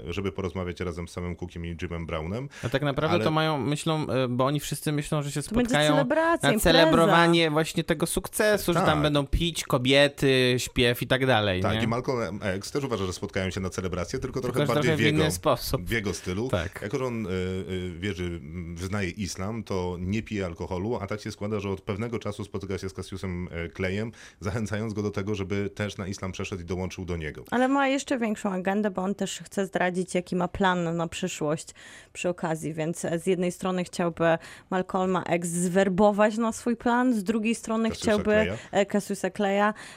[0.09, 2.49] y, żeby porozmawiać razem z samym Cookiem i Jimem Brownem.
[2.63, 6.01] A tak naprawdę Ale- to mają, myślą, bo oni wszyscy myślą, że się spotkają na
[6.01, 6.59] impreza.
[6.59, 8.87] celebrowanie właśnie tego sukcesu, że Tak.
[8.87, 11.83] tam będą pić kobiety, śpiew i tak dalej, Tak, nie?
[11.83, 15.03] i Malcolm X też uważa, że spotkają się na celebrację, tylko trochę Tylko, bardziej trochę
[15.03, 15.81] w jego, inny sposób.
[15.81, 16.49] w jego stylu.
[16.49, 16.79] Tak.
[16.81, 18.39] Jako, że on y, y, wierzy,
[18.73, 22.77] wyznaje islam, to nie pije alkoholu, a tak się składa, że od pewnego czasu spotyka
[22.77, 26.65] się z Cassiusem y, Clayem, zachęcając go do tego, żeby też na islam przeszedł i
[26.65, 27.43] dołączył do niego.
[27.51, 31.69] Ale ma jeszcze większą agendę, bo on też chce zdradzić, jaki ma plan na przyszłość
[32.13, 34.37] przy okazji, więc z jednej strony chciałby
[34.69, 39.27] Malcolma X zwerbować na swój plan, z drugiej strony Cassiusa chciałby e, Cassiusa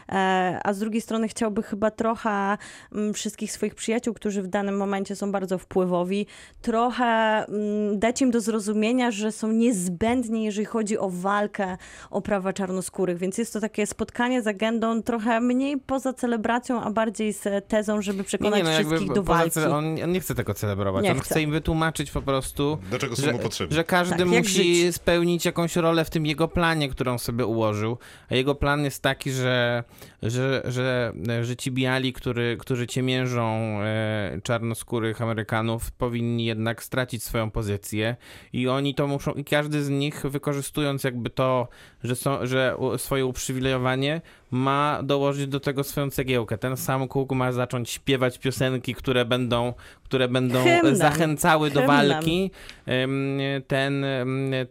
[0.08, 2.58] e, a z drugiej strony chciałby chyba trochę
[2.92, 6.26] mm, wszystkich swoich przyjaciół, którzy w danym momencie są bardzo wpływowi,
[6.62, 11.76] trochę mm, dać im do zrozumienia, że są niezbędni, jeżeli chodzi o walkę
[12.10, 16.90] o prawa czarnoskórych, więc jest to takie spotkanie z agendą trochę mniej poza celebracją, a
[16.90, 19.60] bardziej z tezą, żeby Nie, przekonać nie, no jakby wszystkich do walki.
[19.60, 21.04] on, on nie chce tego celebrować.
[21.04, 21.24] Nie on chce.
[21.34, 25.76] chce im wytłumaczyć po prostu, Do czego są że, że każdy Tak, musi spełnić jakąś
[25.76, 27.98] rolę w tym jego planie, którą sobie ułożył.
[28.30, 29.84] A jego plan jest taki, że,
[30.22, 31.12] że, że,
[31.42, 38.16] że ci biali, który, którzy ciemiężą e, czarnoskórych Amerykanów, powinni jednak stracić swoją pozycję
[38.52, 41.68] i oni to muszą, i każdy z nich wykorzystując jakby to,
[42.04, 44.20] że, są, że swoje uprzywilejowanie,
[44.54, 46.58] ma dołożyć do tego swoją cegiełkę.
[46.58, 49.74] Ten sam Cook ma zacząć śpiewać piosenki, które będą,
[50.04, 50.96] które będą Hymnem.
[50.96, 52.08] zachęcały do Hymnem.
[52.08, 52.50] walki.
[52.88, 54.04] Ym, Ten,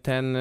[0.01, 0.37] ten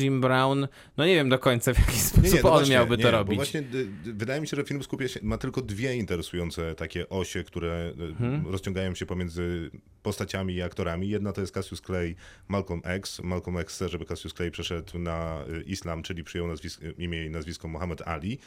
[0.00, 3.02] Jim Brown, no nie wiem do końca w jaki sposób no on właśnie, miałby nie,
[3.04, 3.36] to Bo robić.
[3.36, 3.64] właśnie y,
[4.06, 7.92] y, wydaje mi się, że film skupia się, ma tylko dwie interesujące takie osie, które
[8.10, 8.46] Mhm.
[8.52, 9.70] rozciągają się pomiędzy
[10.02, 11.08] postaciami i aktorami.
[11.08, 12.14] Jedna to jest Cassius Clay,
[12.48, 13.20] Malcolm X.
[13.24, 17.68] Malcolm X chce, żeby Cassius Clay przeszedł na islam, czyli przyjął nazwisko, imię i nazwisko
[17.68, 18.38] Muhammad Ali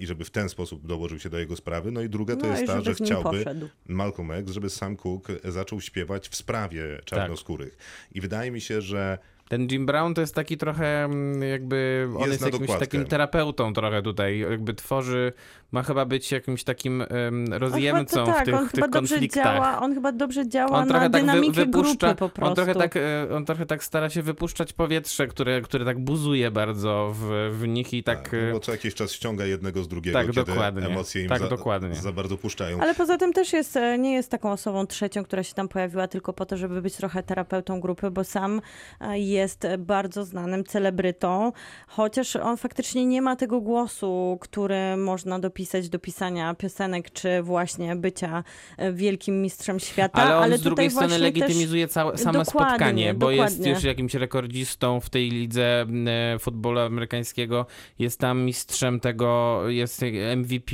[0.00, 1.90] i żeby w ten sposób dołożył się do jego sprawy.
[1.90, 3.68] No i druga to No jest ta, że chciałby poszedł.
[3.86, 7.76] Malcolm X, żeby Sam Cooke zaczął śpiewać w sprawie czarnoskórych.
[8.12, 9.18] I wydaje mi się, że
[9.48, 12.86] Ten Jim Brown to jest taki trochę mm, jakby, on Jest jest, jakimś dokładkę.
[12.86, 15.32] takim terapeutą trochę tutaj, jakby tworzy,
[15.72, 19.44] ma chyba być jakimś takim chyba rozjemcą tak, w tych, on tych konfliktach.
[19.44, 22.48] działa, on chyba dobrze działa on trochę na tak wy, dynamikę wypuszcza, grupy po prostu.
[22.50, 26.50] on trochę, tak, e, on trochę tak stara się wypuszczać powietrze, które, które tak buzuje
[26.50, 28.22] bardzo w, w nich i tak...
[28.22, 30.86] tak, e, bo co jakiś czas ściąga jednego z drugiego, Tak, kiedy dokładnie.
[30.86, 31.94] emocje im Tak, za, dokładnie.
[31.94, 32.80] za bardzo puszczają.
[32.80, 36.08] Ale poza tym też jest, e, nie jest taką osobą trzecią, która się tam pojawiła
[36.08, 38.60] tylko po to, żeby być trochę terapeutą grupy, bo sam
[39.00, 41.52] e, jest bardzo znanym celebrytą,
[41.86, 47.96] chociaż on faktycznie nie ma tego głosu, który można dopisać do pisania piosenek, czy właśnie
[47.96, 48.44] bycia
[48.76, 50.22] e, wielkim mistrzem świata.
[50.22, 53.72] Ale on z tutaj drugiej strony legitymizuje całe, same Dokładnie, spotkanie, bo jest dokładnie.
[53.72, 57.66] już jakimś rekordzistą w tej lidze e, futbolu amerykańskiego,
[57.98, 60.02] jest tam mistrzem tego, jest
[60.36, 60.72] MVP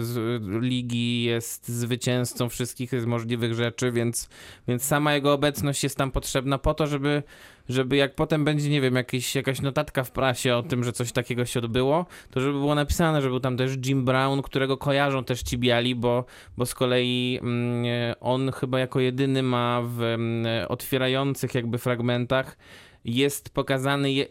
[0.00, 4.28] z ligi, jest zwycięzcą wszystkich możliwych rzeczy, więc,
[4.68, 7.22] więc sama jego obecność jest tam potrzebna po to, żeby
[7.68, 11.12] żeby jak potem będzie, nie wiem, jakiś, jakaś notatka w prasie o tym, że coś
[11.12, 15.24] takiego się odbyło, to żeby było napisane, że był tam też Jim Brown, którego kojarzą
[15.24, 16.24] też ci biali, bo,
[16.56, 17.84] bo z kolei mm,
[18.20, 22.56] on chyba jako jedyny ma w mm, otwierających jakby fragmentach
[23.04, 24.26] jest pokazany, je,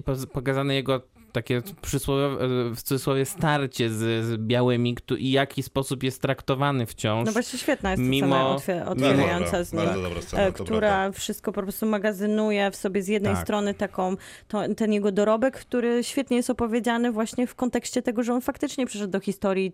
[0.70, 1.02] jego
[1.34, 7.26] takie przysłowiowe, w cudzysłowie starcie z, z białymi kto, i jaki sposób jest traktowany wciąż.
[7.26, 10.22] No właśnie świetna jest Mimo- ta scena otwier- otwierająca Bardzo z nim.
[10.22, 13.44] scena, e, to która wszystko po prostu magazynuje w sobie z jednej Tak.
[13.44, 14.16] strony taką,
[14.48, 18.86] to, ten jego dorobek, który świetnie jest opowiedziany właśnie w kontekście tego, że on faktycznie
[18.86, 19.72] przyszedł do historii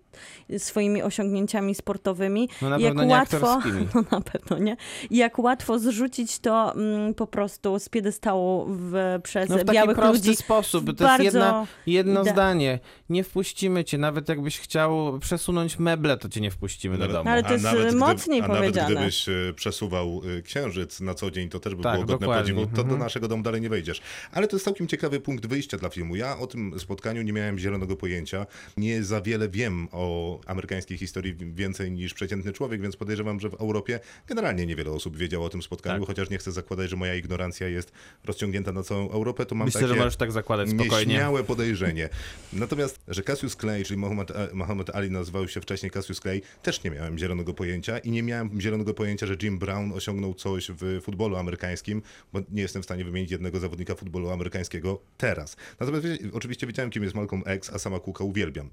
[0.57, 2.49] swoimi osiągnięciami sportowymi.
[2.61, 3.59] No na I jak pewno nie łatwo,
[3.95, 4.77] no na pewno nie,
[5.09, 9.71] I jak łatwo zrzucić to mm, po prostu z piedestału w, przez No w taki
[9.73, 10.35] białych prosty ludzi.
[10.35, 10.85] sposób.
[10.85, 11.48] To bardzo jest jedna,
[11.87, 12.79] jedno ide- zdanie.
[13.09, 13.97] Nie wpuścimy cię.
[13.97, 17.29] Nawet jakbyś chciał przesunąć meble, to cię nie wpuścimy do Nawet- domu.
[17.29, 18.95] Ale to a jest, nawet mocniej a nawet powiedziane.
[18.95, 22.53] gdybyś y, przesuwał y, księżyc na co dzień, to też by Tak, było godne dokładnie.
[22.53, 22.65] podziwu.
[22.71, 22.99] To do Mhm.
[22.99, 24.01] naszego domu dalej nie wejdziesz.
[24.31, 26.15] Ale to jest całkiem ciekawy punkt wyjścia dla filmu.
[26.15, 28.45] Ja o tym spotkaniu nie miałem zielonego pojęcia.
[28.77, 33.53] Nie za wiele wiem o amerykańskiej historii więcej niż przeciętny człowiek, więc podejrzewam, że w
[33.53, 36.07] Europie generalnie niewiele osób wiedziało o tym spotkaniu, Tak.
[36.07, 37.91] chociaż nie chcę zakładać, że moja ignorancja jest
[38.25, 41.05] rozciągnięta na całą Europę, to mam Myślę, takie że możesz tak zakładać spokojnie.
[41.13, 42.09] nieśmiałe podejrzenie.
[42.53, 46.83] Natomiast, że Cassius Clay, czyli Muhammad, e, Muhammad Ali nazywał się wcześniej Cassius Clay, też
[46.83, 51.01] nie miałem zielonego pojęcia i nie miałem zielonego pojęcia, że Jim Brown osiągnął coś w
[51.03, 52.01] futbolu amerykańskim,
[52.33, 55.57] bo nie jestem w stanie wymienić jednego zawodnika futbolu amerykańskiego teraz.
[55.79, 58.69] Natomiast oczywiście wiedziałem, kim jest Malcolm X, a sama Cooka uwielbiam.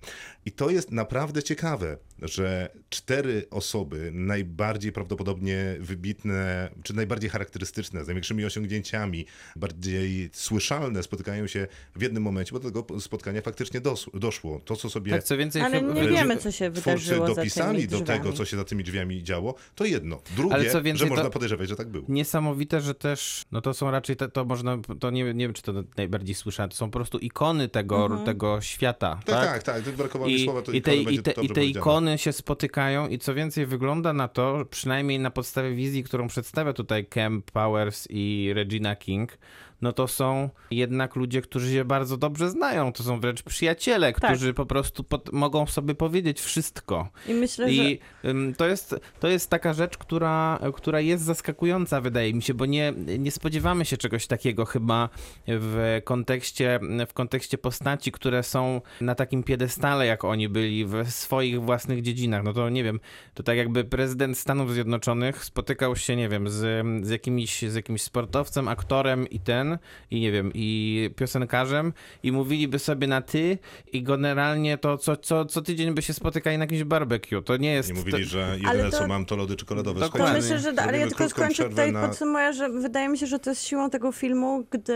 [0.47, 8.07] I to jest naprawdę ciekawe, że cztery osoby najbardziej prawdopodobnie wybitne, czy najbardziej charakterystyczne, z
[8.07, 14.61] największymi osiągnięciami, bardziej słyszalne spotykają się w jednym momencie, do tego spotkania faktycznie dos- doszło.
[14.65, 18.01] To, co sobie Tak, co więcej, Ale nie wiemy, co się wydarzyło za dopisali do
[18.01, 20.21] tego, co się za tymi drzwiami działo, to jedno.
[20.37, 22.05] Drugie, Ale co więcej, że można to- podejrzewać, że tak było.
[22.09, 25.63] Niesamowite, że też, no to są raczej, te, to można, to nie, nie wiem, czy
[25.63, 28.25] to najbardziej słyszałem, to są po prostu ikony tego, Mhm.
[28.25, 29.63] tego świata, Tak, tak?
[29.63, 29.95] tak, tak.
[29.97, 33.09] Brakowało mi I, słowa, to i, te, ikony i, te, I te ikony się spotykają
[33.09, 38.07] i co więcej wygląda na to, przynajmniej na podstawie wizji, którą przedstawia tutaj Kemp Powers
[38.11, 39.39] i Regina King,
[39.83, 42.93] no to są jednak ludzie, którzy się bardzo dobrze znają.
[42.93, 44.31] To są wręcz przyjaciele, Tak.
[44.31, 47.09] którzy po prostu pod, mogą sobie powiedzieć wszystko.
[47.29, 52.01] I myślę, że I ym, to, jest, to jest taka rzecz, która, która jest zaskakująca,
[52.01, 55.09] wydaje mi się, bo nie, nie spodziewamy się czegoś takiego chyba
[55.47, 61.63] w kontekście, w kontekście postaci, które są na takim piedestale, jak oni byli w swoich
[61.63, 62.45] własnych dziedzinach.
[62.45, 63.01] No to nie wiem,
[63.35, 68.03] to tak jakby prezydent Stanów Zjednoczonych spotykał się, nie wiem, z, z, jakimś, z jakimś
[68.03, 69.66] sportowcem, aktorem i ten,
[70.11, 71.93] i nie wiem, i piosenkarzem
[72.23, 73.59] i mówiliby sobie na ty
[73.93, 77.43] i generalnie to co, co, co tydzień by się spotykali na jakimś barbecue.
[77.45, 77.89] To nie jest...
[77.89, 80.01] Nie mówili, to, że jedyne to- co mam to lody czekoladowe.
[80.01, 80.29] Dokładnie.
[80.29, 83.39] To myślę, że ale ja tylko skończę tutaj, na- podsumuję, że wydaje mi się, że
[83.39, 84.93] to jest siłą tego filmu, gdy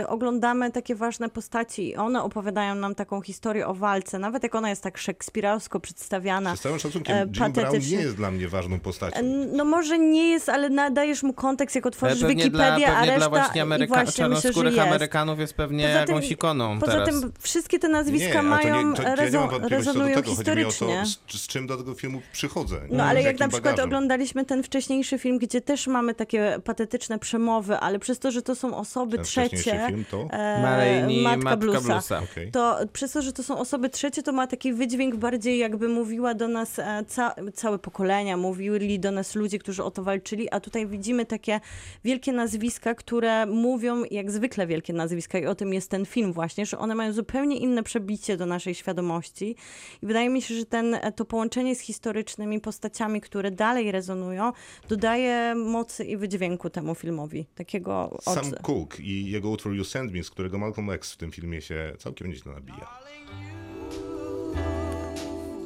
[0.00, 4.54] y, oglądamy takie ważne postaci i one opowiadają nam taką historię o walce, nawet jak
[4.54, 6.56] ona jest tak szekspirowsko przedstawiana.
[6.56, 9.16] Z całym szacunkiem, e, Jim Brown nie jest dla mnie ważną postacią.
[9.52, 13.14] No może nie jest, ale nadajesz mu kontekst, jak otworzysz Wikipedię, dla- a pewnie dla
[13.14, 13.64] reszta właśnie
[14.04, 14.78] właśnie myślę, że jest.
[14.78, 17.08] Amerykanów jest pewnie Poza tym- jakąś ikoną Poza teraz.
[17.20, 20.20] tym wszystkie te Nie, nazwiska ale to mają, nie, to, ja nie rezo- rezonują tego.
[20.20, 21.04] O to, historycznie.
[21.06, 22.76] z, z czym do tego filmu przychodzę.
[22.90, 23.84] No ale z jak na przykład bagażem.
[23.88, 28.54] oglądaliśmy ten wcześniejszy film, gdzie też mamy takie patetyczne przemowy, ale przez to, że to
[28.54, 30.28] są osoby Ten trzecie, film to...
[30.30, 32.22] e, Matka, Matka Bluesa, Bluesa.
[32.32, 32.50] Okej.
[32.50, 36.34] to przez to, że to są osoby trzecie, to ma taki wydźwięk bardziej jakby mówiła
[36.34, 40.60] do nas e, ca całe pokolenia, mówili do nas ludzie, którzy o to walczyli, a
[40.60, 41.60] tutaj widzimy takie
[42.04, 46.66] wielkie nazwiska, które mówią jak zwykle wielkie nazwiska i o tym jest ten film właśnie,
[46.66, 49.56] że one mają zupełnie inne przebicie do naszej świadomości
[50.02, 54.52] i wydaje mi się, że ten, e, to połączenie z historycznymi postaciami, które dalej rezonują,
[54.88, 57.46] dodaje mocy i wydźwięku temu filmowi.
[57.54, 58.24] Takiego od...
[58.24, 61.60] Sam Cook i jego utwór You Send Me, z którego Malcolm X w tym filmie
[61.60, 62.88] się całkiem nieźle nabija.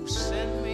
[0.00, 0.67] You send me.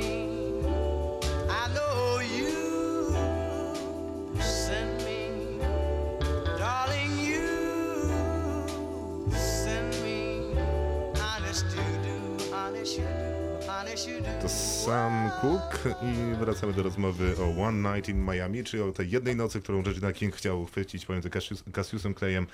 [14.42, 19.10] To sam Cook i wracamy do rozmowy o One Night in Miami, czyli o tej
[19.10, 22.46] jednej nocy, którą Regina King chciał chwycić pomiędzy Cassius, Cassiusem Clayem,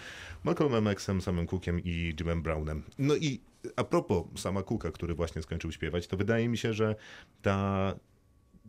[0.45, 2.83] Malcolmem X'em, samym Cookiem i Jimem Brownem.
[2.99, 3.41] No i
[3.77, 6.95] a propos sama Cooka, który właśnie skończył śpiewać, to wydaje mi się, że
[7.43, 7.95] ta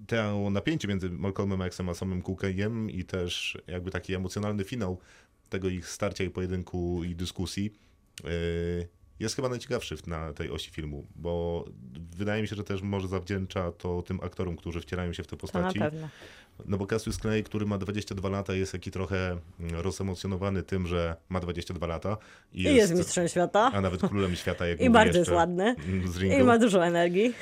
[0.08, 4.98] to napięcie między Malcolmem X'em a samym Cookiem i też jakby taki emocjonalny finał
[5.50, 7.74] tego ich starcia i pojedynku i dyskusji
[8.24, 8.88] yy,
[9.22, 11.66] jest chyba najciekawszy na tej osi filmu, bo
[12.18, 15.38] wydaje mi się, że też może zawdzięcza to tym aktorom, którzy wcielają się w te
[15.38, 15.80] To na postaci.
[15.80, 16.10] pewno.
[16.66, 21.16] No bo Cassius Clay, który ma 22 lata, jest taki trochę mm, rozemocjonowany tym, że
[21.30, 22.18] ma 22 lata
[22.54, 23.72] i I jest mistrzem świata.
[23.74, 25.76] a nawet królem świata, jak I bardzo jest ładny.
[26.40, 27.34] I ma dużo energii.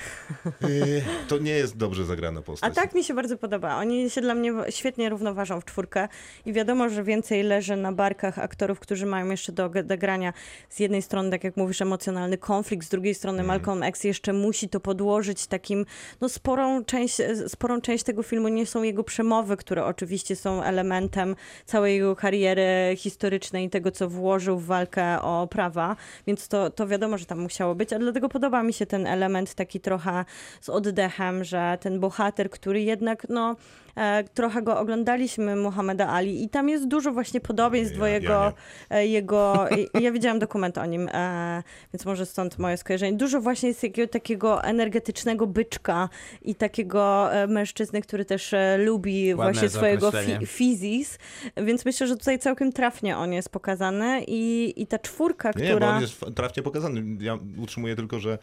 [0.62, 2.76] Yy, To nie jest dobrze zagrana A postać.
[2.76, 3.76] tak mi się bardzo podoba.
[3.78, 6.08] Oni się dla mnie świetnie równoważą w czwórkę
[6.46, 10.34] i wiadomo, że więcej leży na barkach aktorów, którzy mają jeszcze do odegrania
[10.70, 14.70] z jednej strony, tak jak mówisz, emocjonalny konflikt, z drugiej strony Malcolm X jeszcze musi
[14.70, 15.86] to podłożyć takim,
[16.22, 17.18] no sporą część,
[17.48, 21.36] sporą część tego filmu nie są jego przemowy, które oczywiście są elementem
[21.66, 25.96] całej jego kariery historycznej i tego, co włożył w walkę o prawa,
[26.28, 29.54] więc to, to wiadomo, że tam musiało być, a dlatego podoba mi się ten element
[29.54, 30.26] taki trochę
[30.62, 33.56] z oddechem, że ten bohater, który jednak, no,
[34.34, 38.54] trochę go oglądaliśmy, Muhammeda Ali i tam jest dużo właśnie podobieństw Ja- do ja jego,
[38.90, 39.68] e, jego
[40.02, 43.18] ja widziałam dokument o nim, e, więc może stąd moje skojarzenie.
[43.18, 46.10] Dużo właśnie jest jakiego takiego energetycznego byczka
[46.42, 51.18] i takiego e, mężczyzny, który też e, lubi Ładne właśnie swojego fi- fizis,
[51.58, 55.88] więc myślę, że tutaj całkiem trafnie on jest pokazany i, i ta czwórka, Nie, która...
[55.88, 57.04] bo on jest trafnie pokazany.
[57.20, 58.38] Ja utrzymuję tylko, że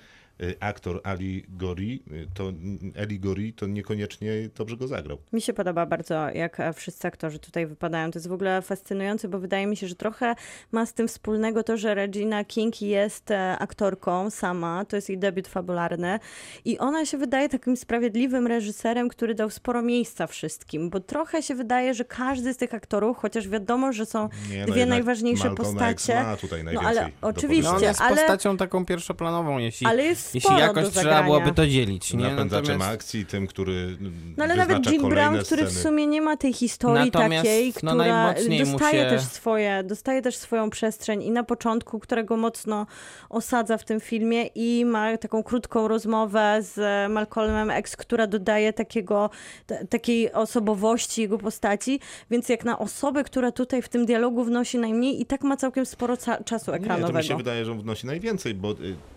[0.61, 2.53] aktor Ali Gori, y, to
[2.95, 5.19] Eli Gori, to niekoniecznie dobrze go zagrał.
[5.33, 8.11] Mi się podoba bardzo, jak e, wszyscy aktorzy tutaj wypadają.
[8.11, 10.35] To jest w ogóle fascynujące, bo wydaje mi się, że trochę
[10.73, 15.19] ma z tym wspólnego to, że Regina King jest e, aktorką sama, to jest jej
[15.19, 16.19] debiut fabularny
[16.65, 21.55] i ona się wydaje takim sprawiedliwym reżyserem, który dał sporo miejsca wszystkim, bo trochę się
[21.55, 25.73] wydaje, że każdy z tych aktorów, chociaż wiadomo, że są Nie, dwie jednak najważniejsze Malcolm
[25.73, 27.89] postacie, X ma tutaj no najwięcej ale do oczywiście, No on powiedzenia.
[27.89, 31.67] jest ale- postacią taką pierwszoplanową, jeśli, ale jest jeśli sporo jakoś do trzeba byłoby to
[31.67, 32.15] dzielić.
[32.15, 32.25] Nie?
[32.25, 33.97] Napędzaczem Natomiast- akcji, tym, który
[34.37, 37.73] No ale nawet Jim Brown, który w sumie nie ma tej historii Natomiast, takiej, no,
[37.77, 42.37] która najmocniej mu dostaje się- też swoje, dostaje też swoją przestrzeń i na początku, którego
[42.37, 42.87] mocno
[43.31, 46.77] osadza w tym filmie i ma taką krótką rozmowę z
[47.13, 49.31] Malcolmem X, która dodaje takiego,
[49.67, 52.01] t- takiej osobowości jego postaci,
[52.31, 55.87] więc jak na osobę, która tutaj w tym dialogu wnosi najmniej i tak ma całkiem
[55.87, 57.19] sporo ca- czasu Nie, to ekranowego.
[57.19, 58.75] mi się wydaje, że on wnosi najwięcej, bo y,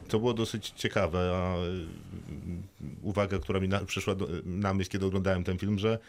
[0.10, 1.86] to było dosyć ciekawe, a y,
[3.01, 5.99] uwaga, która mi na, przyszła do, na myśl, kiedy oglądałem ten film, że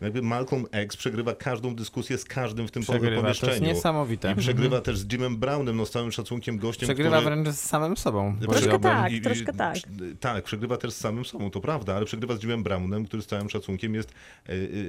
[0.00, 3.66] jakby Malcolm X przegrywa każdą dyskusję z każdym w tym Przegrywa, to jest pomieszczeniu.
[3.74, 4.32] niesamowite.
[4.32, 7.36] I przegrywa też z Jimem Brownem, no z całym szacunkiem gościem, Przegrywa który...
[7.36, 8.36] wręcz z samym sobą.
[8.40, 8.90] Troszkę powiedziałbym.
[8.90, 9.76] tak, I- i- troszkę tak.
[10.20, 13.26] Tak, przegrywa też z samym sobą, to prawda, ale przegrywa z Jimem Brownem, który z
[13.26, 14.12] całym szacunkiem jest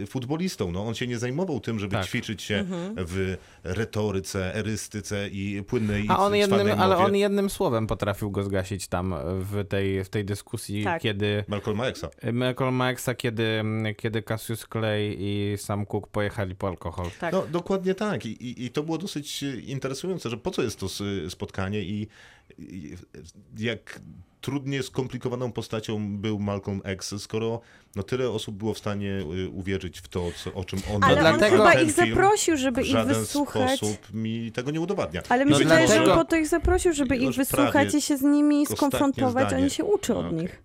[0.04, 0.72] e, futbolistą.
[0.72, 2.06] No, on się nie zajmował tym, żeby Tak.
[2.06, 2.96] ćwiczyć się Mhm.
[2.98, 7.08] w retoryce, erystyce i płynnej A on i jednym, cwanej ale mowie.
[7.08, 11.02] on jednym słowem potrafił go zgasić tam w tej, w tej dyskusji, Tak.
[11.02, 12.10] kiedy Malcolma Xa.
[12.34, 13.64] Malcolm Xa, kiedy,
[13.98, 17.08] kiedy Cassius Clay i Sam Cooke pojechali po alkohol.
[17.20, 17.34] Tak.
[17.34, 18.26] No dokładnie tak.
[18.26, 20.88] I, i, I to było dosyć e, interesujące, że po co jest to
[21.30, 22.08] spotkanie i,
[22.60, 22.96] i
[23.58, 24.00] jak
[24.42, 27.62] trudnie skomplikowaną postacią był Malcolm X, skoro
[27.96, 29.12] no, tyle osób było w stanie
[29.46, 32.84] y, uwierzyć w to, co, o czym on Ale mówił, on chyba ich zaprosił, żeby
[32.84, 33.78] ich wysłuchać.
[33.78, 35.22] sposób mi tego nie udowadnia.
[35.30, 38.02] Ale mi No się wydaje, że on po to ich zaprosił, żeby ich wysłuchać i
[38.02, 39.54] się z nimi skonfrontować.
[39.54, 40.38] Oni się uczy od Okej.
[40.40, 40.64] nich.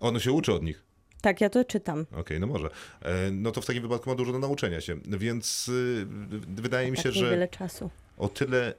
[0.00, 0.87] On się uczy od nich.
[1.20, 2.06] Tak, ja to czytam.
[2.16, 2.70] Okej, no może.
[3.02, 4.96] E, No to w takim wypadku ma dużo do nauczenia się.
[5.06, 6.06] Więc y,
[6.48, 7.90] wydaje mi się, Tak że niewiele czasu.
[8.18, 8.74] o tyle,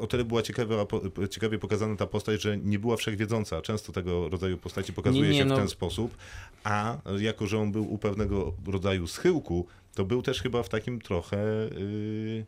[0.00, 0.86] o tyle była ciekawa,
[1.30, 3.62] ciekawie pokazana ta postać, że nie była wszechwiedząca.
[3.62, 5.56] Często tego rodzaju postaci pokazuje Nie, nie, się w no.
[5.56, 6.16] ten sposób,
[6.64, 11.00] a jako, że on był u pewnego rodzaju schyłku, to był też chyba w takim
[11.00, 11.36] trochę
[11.78, 12.44] yy,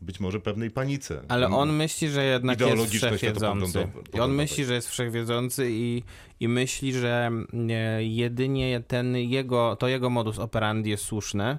[0.00, 1.22] być może pewnej panice.
[1.28, 3.88] Ale on myśli, że jednak jest wszechwiedzący.
[4.14, 6.02] I on myśli, że jest wszechwiedzący i,
[6.40, 7.30] i myśli, że
[7.70, 11.58] e, jedynie ten jego, to jego modus operandi jest słuszne.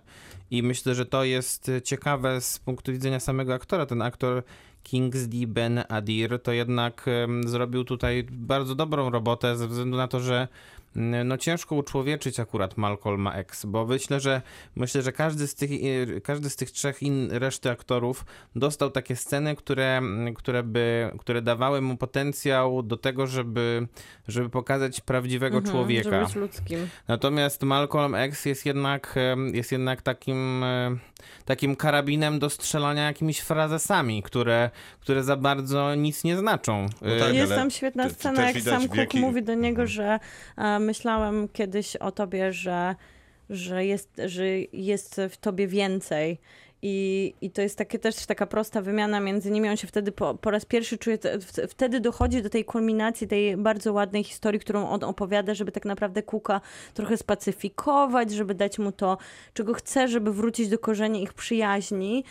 [0.51, 3.85] I myślę, że to jest ciekawe z punktu widzenia samego aktora.
[3.85, 4.43] Ten aktor
[4.83, 7.05] Kingsley Ben Adir to jednak
[7.45, 10.47] zrobił tutaj bardzo dobrą robotę ze względu na to, że mm,
[10.95, 14.41] no ciężko uczłowieczyć akurat Malcolma X, bo myślę, że
[14.75, 15.71] myślę, że każdy z tych,
[16.17, 18.25] e, każdy z tych trzech in, reszty aktorów
[18.55, 23.87] dostał takie sceny, które, mm, które, by, które dawały mu potencjał do tego, żeby,
[24.27, 26.09] żeby pokazać prawdziwego Mhm, człowieka.
[26.09, 26.87] Żeby być ludzkim.
[27.07, 29.15] Natomiast Malcolm X jest jednak,
[29.53, 30.97] jest jednak takim, e,
[31.45, 34.69] takim karabinem do strzelania jakimiś frazesami, które,
[34.99, 36.85] które za bardzo nic nie znaczą.
[37.01, 39.87] No E, tak, Jest tam świetna scena, jak sam Cook mówi do niego, Mhm.
[39.87, 40.19] że
[40.79, 42.95] myślałem kiedyś o tobie, że,
[43.49, 46.39] że, jest, że jest w tobie więcej.
[46.81, 49.69] I, I to jest takie też taka prosta wymiana między nimi.
[49.69, 51.17] On się wtedy po, po raz pierwszy czuje,
[51.69, 56.23] wtedy dochodzi do tej kulminacji tej bardzo ładnej historii, którą on opowiada, żeby tak naprawdę
[56.23, 56.61] Kuka
[56.93, 59.17] trochę spacyfikować, żeby dać mu to,
[59.53, 62.23] czego chce, żeby wrócić do korzeni ich przyjaźni.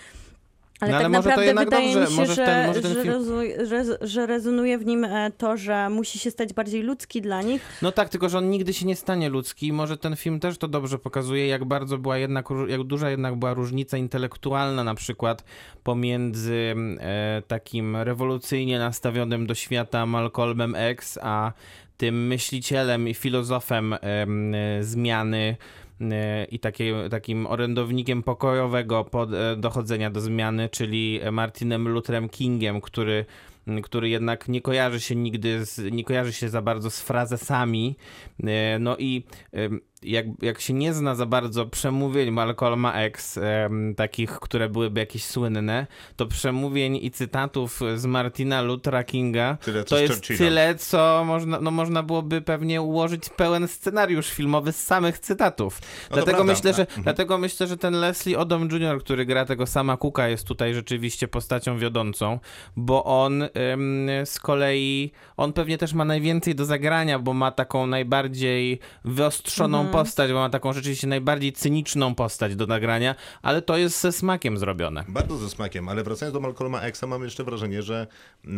[0.81, 2.67] Ale No ale tak może to naprawdę jednak wydaje dobrze, mi się, może że, ten-
[2.67, 6.31] może ten że, film- rezu- że, że rezonuje w nim e, to, że musi się
[6.31, 7.63] stać bardziej ludzki dla nich.
[7.83, 9.73] No tak, tylko że on nigdy się nie stanie ludzki.
[9.73, 13.55] Może ten film też to dobrze pokazuje, jak bardzo była jednak, jak duża jednak była
[13.55, 15.45] różnica intelektualna na przykład
[15.85, 21.53] pomiędzy e, takim rewolucyjnie nastawionym do świata Malcolmem X, a
[21.97, 25.88] tym myślicielem i filozofem em, e, zmiany e,
[26.51, 33.25] i takie, takim orędownikiem pokojowego pod, e, dochodzenia do zmiany, czyli Martinem Lutherem Kingiem, który
[33.83, 37.97] który jednak nie kojarzy się nigdy, z, nie kojarzy się za bardzo z frazesami.
[38.45, 39.25] E, No i
[40.03, 43.39] jak, jak się nie zna za bardzo przemówień Malcolma X,
[43.97, 45.87] takich, które byłyby jakieś słynne,
[46.17, 50.39] to przemówień i cytatów z Martina Luthera Kinga Tyle, to jest Churchilla.
[50.39, 55.81] tyle, co można, no można byłoby pewnie ułożyć pełen scenariusz filmowy z samych cytatów.
[56.11, 57.03] No dlatego, myślę, że, Mhm.
[57.03, 61.29] dlatego myślę, że ten Leslie Odom Jr., który gra tego sama Cooka, jest tutaj rzeczywiście
[61.29, 62.39] postacią wiodącą,
[62.77, 63.43] bo on
[64.25, 70.33] z kolei, on pewnie też ma najwięcej do zagrania, bo ma taką najbardziej wyostrzoną postać,
[70.33, 75.05] bo ma taką rzeczywiście najbardziej cyniczną postać do nagrania, ale to jest ze smakiem zrobione.
[75.09, 78.07] Bardzo ze smakiem, ale wracając do Malcolma Xa, mam jeszcze wrażenie, że
[78.47, 78.49] e,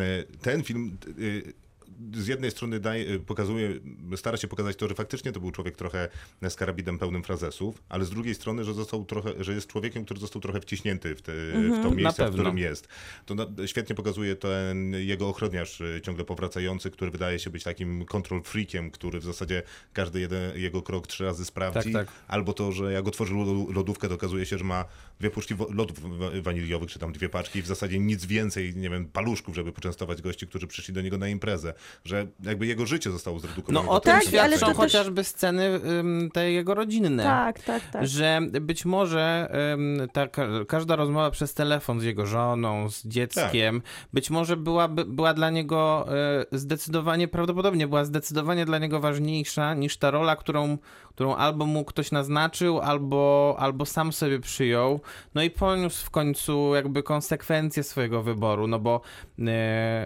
[0.41, 1.70] ten film e,
[2.15, 3.81] z jednej strony daje, pokazuje,
[4.17, 6.09] stara się pokazać to, że faktycznie to był człowiek trochę
[6.49, 10.21] z karabinem pełnym frazesów, ale z drugiej strony, że został trochę, że jest człowiekiem, który
[10.21, 12.89] został trochę wciśnięty w, te, w to miejsce, w którym jest.
[13.27, 18.05] To na, świetnie pokazuje ten jego ochroniarz e, ciągle powracający, który wydaje się być takim
[18.05, 21.93] control freakiem, który w zasadzie każdy jeden jego krok trzy razy sprawdzi.
[21.93, 22.17] Tak, tak.
[22.29, 23.35] Albo to, że jak otworzy
[23.75, 24.85] lodówkę, to okazuje się, że ma
[25.21, 28.91] dwie puszki lodów wa- waniliowych, czy tam dwie paczki i w zasadzie nic więcej, nie
[28.91, 31.75] wiem, paluszków, żeby poczęstować gości, którzy przyszli do niego na imprezę.
[32.05, 33.87] Że jakby jego życie zostało zredukowane.
[33.87, 34.43] No o tym Tak, tego.
[34.43, 37.23] ale świadczą to też- chociażby sceny ym, te jego rodzinne.
[37.23, 38.07] Tak, tak, tak.
[38.07, 43.81] Że być może ym, ta, ka- każda rozmowa przez telefon z jego żoną, z dzieckiem,
[43.81, 43.91] Tak.
[44.13, 46.07] być może byłaby, była dla niego
[46.53, 50.79] y, zdecydowanie, prawdopodobnie była zdecydowanie dla niego ważniejsza niż ta rola, którą,
[51.09, 55.01] którą albo mu ktoś naznaczył, albo, albo sam sobie przyjął.
[55.35, 59.01] No i poniósł w końcu jakby konsekwencje swojego wyboru, no bo,
[59.39, 59.43] y,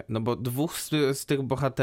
[0.09, 1.74] no bo dwóch z, z tych bohaterów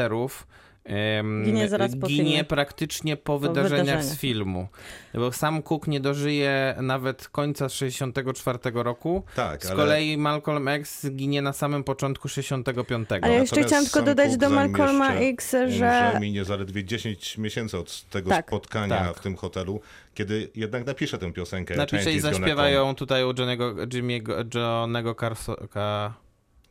[0.85, 2.43] em, Ginie zaraz po ginie filmie.
[2.43, 4.67] praktycznie po, wydarzeniach z filmu.
[5.13, 9.23] Bo sam Cook nie dożyje nawet końca 64 roku.
[9.35, 13.09] Tak, Z ale- kolei Malcolm X ginie na samym początku 65.
[13.21, 16.17] Ale ja jeszcze chciałam tylko dodać Cook, do Malcolma X, że...
[16.21, 18.47] Minie zaledwie 10 miesięcy od tego Tak.
[18.47, 19.15] spotkania Tak.
[19.17, 19.81] w tym hotelu,
[20.13, 21.75] kiedy jednak napisze tę piosenkę.
[21.75, 25.55] Napisze i zaśpiewają tutaj u Johnny'ego, Jimmy'ego, Johnnego Carso,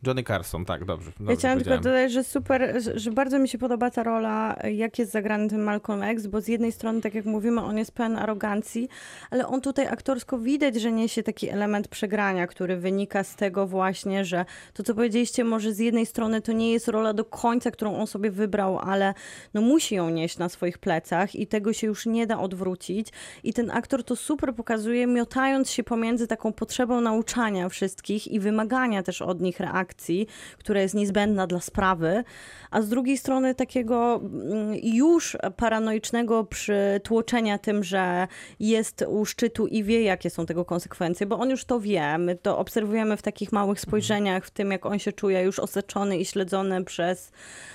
[0.07, 1.11] Johnny Carson, tak, dobrze.
[1.11, 4.57] Ja dobrze chciałam tylko dodać, że super, że- że bardzo mi się podoba ta rola,
[4.73, 7.93] jak jest zagrany ten Malcolm X, bo z jednej strony, tak jak mówimy, on jest
[7.93, 8.89] pełen arogancji,
[9.31, 14.25] ale on tutaj aktorsko widać, że niesie taki element przegrania, który wynika z tego właśnie,
[14.25, 14.45] że
[14.75, 18.07] to, co powiedzieliście, może z jednej strony to nie jest rola do końca, którą on
[18.07, 19.15] sobie wybrał, ale
[19.55, 23.09] no musi ją nieść na swoich plecach i tego się już nie da odwrócić.
[23.45, 29.03] I ten aktor to super pokazuje, miotając się pomiędzy taką potrzebą nauczania wszystkich i wymagania
[29.03, 30.27] też od nich reakcji, akcji,
[30.59, 32.25] która jest niezbędna dla sprawy,
[32.71, 38.29] a z drugiej strony takiego mm, już paranoicznego przytłoczenia tym, że
[38.61, 42.19] jest u szczytu i wie, jakie są tego konsekwencje, bo on już to wie.
[42.19, 46.19] My to obserwujemy w takich małych spojrzeniach, w tym, jak on się czuje już oseczony
[46.19, 47.33] i śledzony przez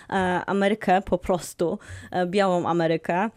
[0.09, 0.13] e,
[0.45, 1.80] Amerykę po prostu,
[2.11, 3.30] e, białą Amerykę.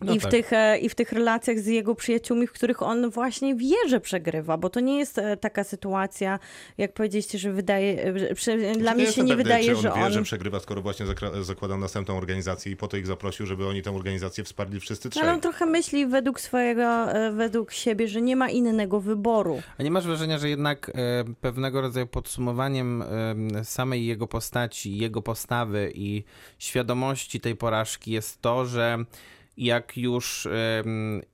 [0.00, 0.30] No I, w tak.
[0.30, 4.00] tych, e, I w tych relacjach z jego przyjaciółmi, w których on właśnie wie, że
[4.00, 6.38] przegrywa, bo to nie jest e, taka sytuacja,
[6.78, 9.92] jak powiedzieliście, że wydaje, że, przy, dla mnie się nie pewny, wydaje, czy on że
[9.96, 10.12] wie, on...
[10.12, 11.06] że przegrywa, skoro właśnie
[11.40, 15.10] zakładał następną organizację i po to ich zaprosił, żeby oni tę organizację wsparli wszyscy No,
[15.10, 15.22] trzej.
[15.22, 19.62] ale on trochę myśli według swojego, e, według siebie, że nie ma innego wyboru.
[19.78, 25.22] A nie masz wrażenia, że jednak e, pewnego rodzaju podsumowaniem e, samej jego postaci, jego
[25.22, 26.24] postawy i
[26.58, 29.04] świadomości tej porażki jest to, że
[29.56, 30.48] jak już,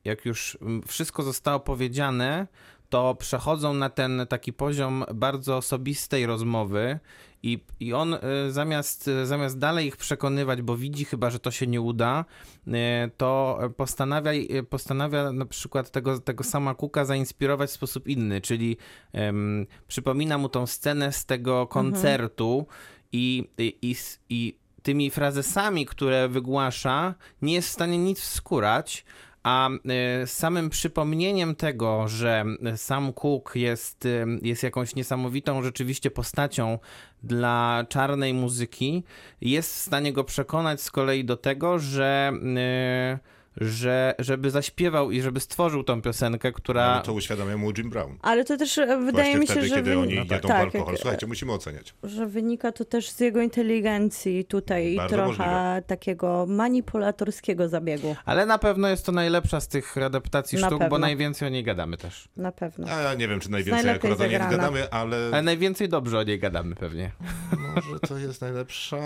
[0.04, 2.46] jak już wszystko zostało powiedziane,
[2.88, 6.98] to przechodzą na ten taki poziom bardzo osobistej rozmowy
[7.42, 8.18] i, i on e,
[8.50, 12.24] zamiast, zamiast dalej ich przekonywać, bo widzi chyba, że to się nie uda,
[12.68, 14.30] e, to postanawia,
[14.70, 18.76] postanawia na przykład tego, tego sama Kuka zainspirować w sposób inny, czyli
[19.12, 22.66] em, przypomina mu tą scenę z tego koncertu
[23.12, 29.04] i, i, i, s- i tymi frazesami, które wygłasza, nie jest w stanie nic wskórać,
[29.42, 32.44] a e, samym przypomnieniem tego, że
[32.76, 36.78] sam Cook jest, e, jest jakąś niesamowitą rzeczywiście postacią
[37.22, 39.04] dla czarnej muzyki,
[39.40, 43.18] jest w stanie go przekonać z kolei do tego, że, e,
[43.56, 46.84] że żeby zaśpiewał i żeby stworzył tą piosenkę, która...
[46.84, 48.16] Ale to uświadamia mu Jim Brown.
[48.22, 50.40] Ale to też e, wydaje Właśnie mi wtedy, się, że, kiedy wy- oni no tak.
[50.42, 50.92] po tak, alkohol.
[50.92, 51.94] jak- Słuchajcie, musimy oceniać.
[52.02, 55.82] że wynika to też z jego inteligencji tutaj i trochę możliwe.
[55.86, 58.16] takiego manipulatorskiego zabiegu.
[58.24, 60.98] Ale na pewno jest to najlepsza z tych adaptacji Na sztuk, bo pewno.
[60.98, 62.28] najwięcej o niej gadamy też.
[62.36, 62.86] Na pewno.
[62.90, 66.22] A ja nie wiem, czy najwięcej akurat o niej gadamy, ale Ale najwięcej dobrze o
[66.22, 67.10] niej gadamy pewnie.
[67.74, 68.96] może to jest najlepsza...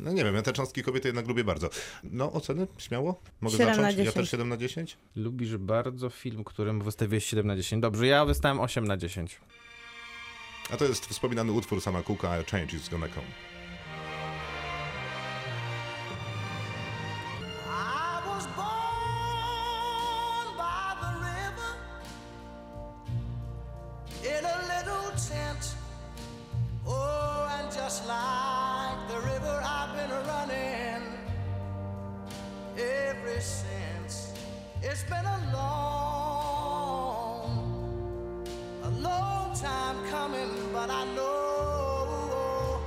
[0.00, 1.68] No nie wiem, ja te cząstki kobiety jednak lubię bardzo.
[2.04, 2.66] No, oceny?
[2.78, 3.20] Śmiało?
[3.40, 4.16] Mogę 7 na zacząć?
[4.16, 4.30] Ja 10.
[4.30, 4.98] też 7 na 10?
[5.16, 7.82] Lubisz bardzo film, którym wystawiłeś 7 na 10.
[7.82, 9.40] Dobrze, ja wystawiam 8 na 10.
[10.70, 13.51] A to jest wspominany utwór sama Cooka, A Change is Gonna Come.
[40.82, 42.80] But I know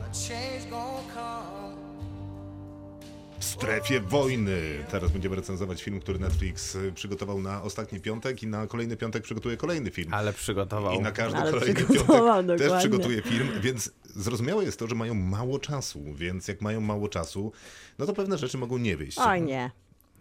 [0.00, 1.70] a change gonna come.
[3.38, 4.60] W strefie wojny.
[4.90, 9.22] Teraz będziemy recenzować film, który Netflix y, przygotował na ostatni piątek i na kolejny piątek
[9.22, 10.14] przygotuje kolejny film.
[10.14, 10.94] Ale przygotował.
[10.94, 12.78] I na każdy Ale kolejny piątek też dokładnie.
[12.78, 17.52] przygotuje film, więc zrozumiałe jest to, że mają mało czasu, więc jak mają mało czasu,
[17.98, 19.18] no to pewne rzeczy mogą nie wyjść.
[19.18, 19.70] Oj nie.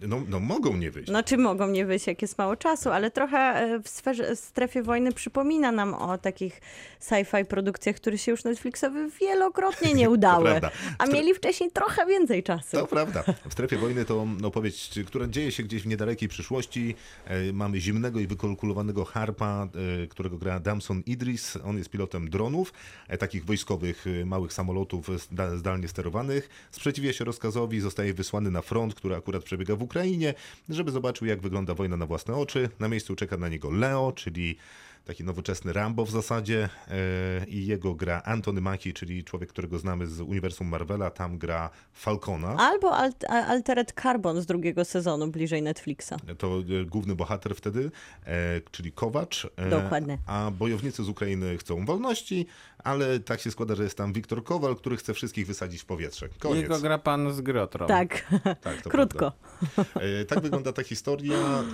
[0.01, 1.11] No, no mogą nie wyjść.
[1.11, 4.83] No czy mogą nie wyjść, jak jest mało czasu, ale trochę e, w sferze, strefie
[4.83, 6.61] wojny przypomina nam o takich
[7.01, 10.61] sci-fi produkcjach, które się już Netflixowi wielokrotnie nie udały.
[10.97, 12.77] A mieli wcześniej trochę więcej czasu.
[12.77, 13.23] To prawda.
[13.49, 16.95] W strefie wojny to opowieść, która dzieje się gdzieś w niedalekiej przyszłości.
[17.25, 19.67] E, Mamy zimnego i wykalkulowanego harpa,
[20.03, 21.57] e, którego gra Damson Idris.
[21.65, 22.73] On jest pilotem dronów,
[23.19, 26.49] takich wojskowych, małych samolotów zda- zdalnie sterowanych.
[26.71, 30.33] Sprzeciwia się rozkazowi, zostaje wysłany na front, który akurat przebiega w Ukrainie,
[30.69, 32.69] żeby zobaczył, jak wygląda wojna na własne oczy.
[32.79, 34.57] Na miejscu czeka na niego Leo, czyli
[35.05, 40.07] taki nowoczesny Rambo w zasadzie e, i jego gra Antony Mackie, czyli człowiek, którego znamy
[40.07, 42.55] z uniwersum Marvela, tam gra Falcona.
[42.57, 46.13] Albo alt, Altered Carbon z drugiego sezonu bliżej Netflixa.
[46.37, 47.91] To e, główny bohater wtedy,
[48.25, 49.47] e, czyli Kowacz.
[49.69, 50.17] Dokładnie.
[50.25, 52.45] A bojownicy z Ukrainy chcą wolności,
[52.83, 56.29] ale tak się składa, że jest tam Wiktor Kowal, który chce wszystkich wysadzić w powietrze.
[56.39, 56.61] Koniec.
[56.61, 57.87] Jego gra pan z Grotron.
[57.87, 58.25] Tak,
[58.61, 59.31] Tak, krótko.
[59.75, 59.99] prawda.
[60.21, 61.35] E, tak wygląda ta historia.
[61.37, 61.65] E,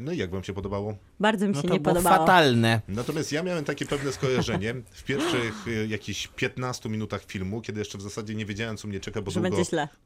[0.00, 0.96] no i jak wam się podobało?
[1.20, 2.16] Bardzo mi No się to nie było podobało.
[2.18, 2.80] fatalne.
[2.88, 7.98] Natomiast ja miałem takie pewne skojarzenie w pierwszych e, jakichś 15 minutach filmu, kiedy jeszcze
[7.98, 9.56] w zasadzie nie wiedziałem, co mnie czeka, bo Że długo,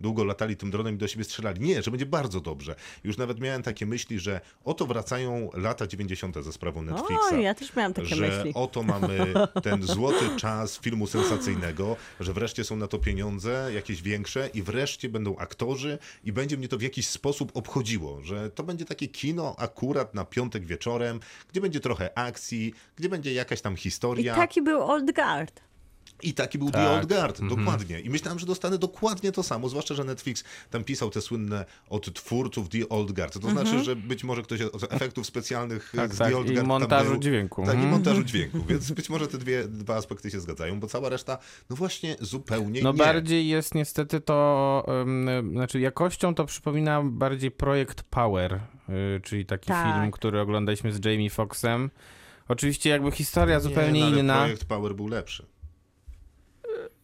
[0.00, 1.60] długo latali tym dronem i do siebie strzelali.
[1.60, 2.74] Nie, że będzie bardzo dobrze.
[3.04, 6.36] Już nawet miałem takie myśli, że oto wracają lata 90.
[6.44, 7.32] ze sprawą Netflixa.
[7.32, 8.52] O, ja też miałam takie że myśli.
[8.54, 14.50] oto mamy ten złoty czas filmu sensacyjnego, że wreszcie są na to pieniądze jakieś większe
[14.54, 18.84] i wreszcie będą aktorzy i będzie mnie to w jakiś sposób obchodziło, że to będzie
[18.84, 21.20] takie kino akurat na piątek wieczorem,
[21.52, 24.34] gdzie będzie trochę akcji, gdzie będzie jakaś tam I historia.
[24.34, 25.67] taki był Old Guard.
[26.22, 26.88] I taki był The Tak.
[26.88, 28.00] Old Guard, dokładnie.
[28.00, 32.14] I myślałem, że dostanę dokładnie to samo, zwłaszcza, że Netflix tam pisał te słynne od
[32.14, 33.40] twórców The Old Guard.
[33.40, 36.52] To znaczy, że być może ktoś od efektów specjalnych Tak, z tak, The Old i
[36.54, 37.20] Guard montażu był.
[37.20, 37.62] dźwięku.
[37.62, 37.90] Tak, i Mhm.
[37.92, 41.38] montażu dźwięku, więc być może te dwie, dwa aspekty się zgadzają, bo cała reszta,
[41.70, 42.98] no właśnie, zupełnie No nie.
[42.98, 49.66] bardziej jest niestety to, um, znaczy jakością to przypomina bardziej projekt Power, y, czyli taki
[49.68, 49.94] Tak.
[50.00, 51.90] film, który oglądaliśmy z Jamie Foxxem.
[52.48, 54.34] Oczywiście jakby historia zupełnie nie, no, ale inna.
[54.38, 55.46] projekt Power był lepszy.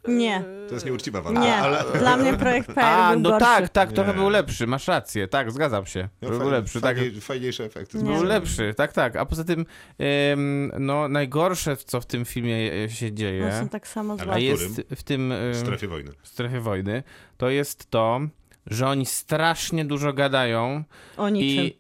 [0.09, 1.55] Nie, To jest nieuczciwa walka, nie.
[1.57, 1.85] ale...
[1.99, 3.47] Dla mnie projekt PR A, był no gorszy.
[3.47, 4.17] tak, tak, trochę Nie.
[4.19, 6.09] był lepszy, masz rację, tak, zgadzam się.
[6.23, 6.97] No, był fajnie- lepszy, tak.
[6.97, 7.99] fajnie- Fajniejsze efekty.
[7.99, 9.17] Był lepszy, tak, tak.
[9.17, 9.67] A poza tym,
[9.99, 14.41] em, no najgorsze, co w tym filmie się One dzieje, są tak samo a złe.
[14.41, 16.11] je- jest w tym W strefie wojny.
[16.23, 17.03] w strefie wojny,
[17.37, 18.21] to jest to,
[18.67, 20.85] że oni strasznie dużo gadają
[21.17, 21.65] O niczym.
[21.65, 21.79] i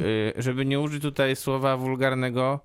[0.00, 2.60] y, żeby nie użyć tutaj słowa wulgarnego,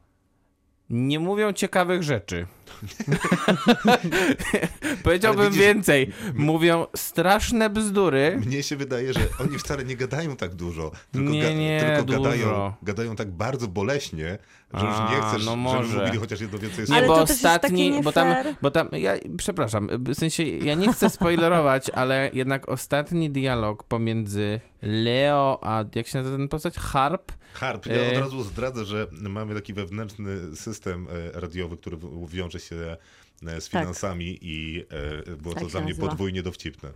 [0.89, 2.47] nie mówią ciekawych rzeczy.
[5.03, 6.11] Powiedziałbym widzisz- więcej.
[6.36, 8.41] Mówią straszne bzdury.
[8.45, 12.05] Mnie się wydaje, że oni wcale nie gadają tak dużo, tylko, Nie, ga- nie, tylko
[12.20, 12.74] gadają, dużo.
[12.84, 14.38] gadają tak bardzo boleśnie,
[14.74, 15.97] że już nie chcesz, no żeby może.
[15.99, 16.97] mówili chociaż jedno więcej Nie, słów.
[16.97, 20.43] Ale bo to też jest ostatni, bo tam, nie bo tam, ja, przepraszam, w sensie,
[20.43, 26.47] ja nie chcę spoilerować, ale jednak ostatni dialog pomiędzy Leo, a jak się nazywa ten
[26.47, 26.76] postać?
[26.78, 27.32] Harp?
[27.53, 31.97] Harp, ja E- od razu zdradzę, że mamy taki wewnętrzny system e, radiowy, który
[32.28, 34.86] wiąże się e, z finansami i
[35.30, 36.07] e, było Tak to się dla mnie nazywa.
[36.07, 36.89] podwójnie dowcipne.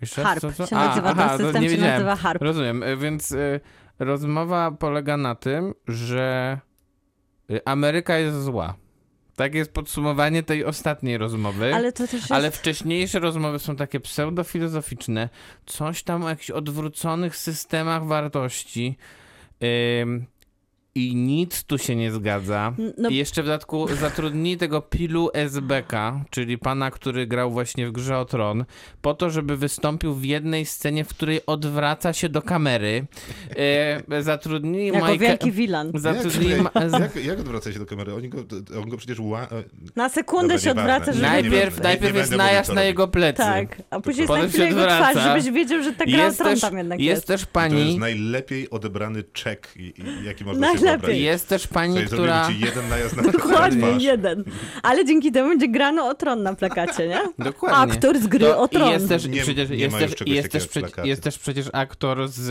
[0.00, 0.66] Jeszcze raz, Harp co, co?
[0.66, 1.92] się nazywa, ten to system nie się wiedziałem.
[1.94, 2.42] nazywa Harp.
[2.42, 3.60] Rozumiem, y, więc y,
[3.98, 6.58] rozmowa polega na tym, że
[7.64, 8.74] Ameryka jest zła.
[9.36, 11.74] Tak jest podsumowanie tej ostatniej rozmowy.
[11.74, 12.32] Ale to też jest...
[12.32, 15.28] Ale wcześniejsze rozmowy są takie pseudofilozoficzne,
[15.66, 18.96] coś tam o jakichś odwróconych systemach wartości.
[20.02, 20.26] Ym,
[20.96, 22.72] I nic tu się nie zgadza.
[22.98, 27.92] No- I jeszcze w dodatku zatrudnili tego Pilu SBK, czyli pana, który grał właśnie w
[27.92, 28.64] Grze o Tron,
[29.02, 33.06] po to, żeby wystąpił w jednej scenie, w której odwraca się do kamery.
[33.56, 35.90] E, zatrudnili Jako Majka- wielki wilan.
[35.94, 38.14] Zatrudnili Jak, ma- jak, jak odwraca się do kamery?
[38.14, 38.38] Oni go,
[38.82, 39.48] on go przecież ła...
[39.96, 41.24] Na sekundę Dobra, się odwraca, żeby...
[41.26, 43.36] Nie, Najpierw, nie najpierw będę jest najazd na jego plecy.
[43.38, 45.28] Tak, a później Potem jest na jego twarz, odwraca.
[45.36, 47.26] żebyś wiedział, że ta gra Jest o tron też, tam jednak jest jest.
[47.26, 49.74] też To jest pani, najlepiej odebrany czek,
[50.24, 51.22] jaki można się wyobrazić.
[51.22, 52.48] jest też pani, Czyli która...
[52.64, 54.02] jeden najazd na Dokładnie, twarz.
[54.02, 54.44] jeden.
[54.82, 57.20] Ale dzięki temu będzie grano o tron na plakacie, nie?
[57.44, 57.94] Dokładnie.
[57.94, 58.90] Aktor z gry To o tron.
[58.90, 62.48] Jest też, Nie- przecież, nie jest, też, jest, też, przecież, jest też przecież aktor z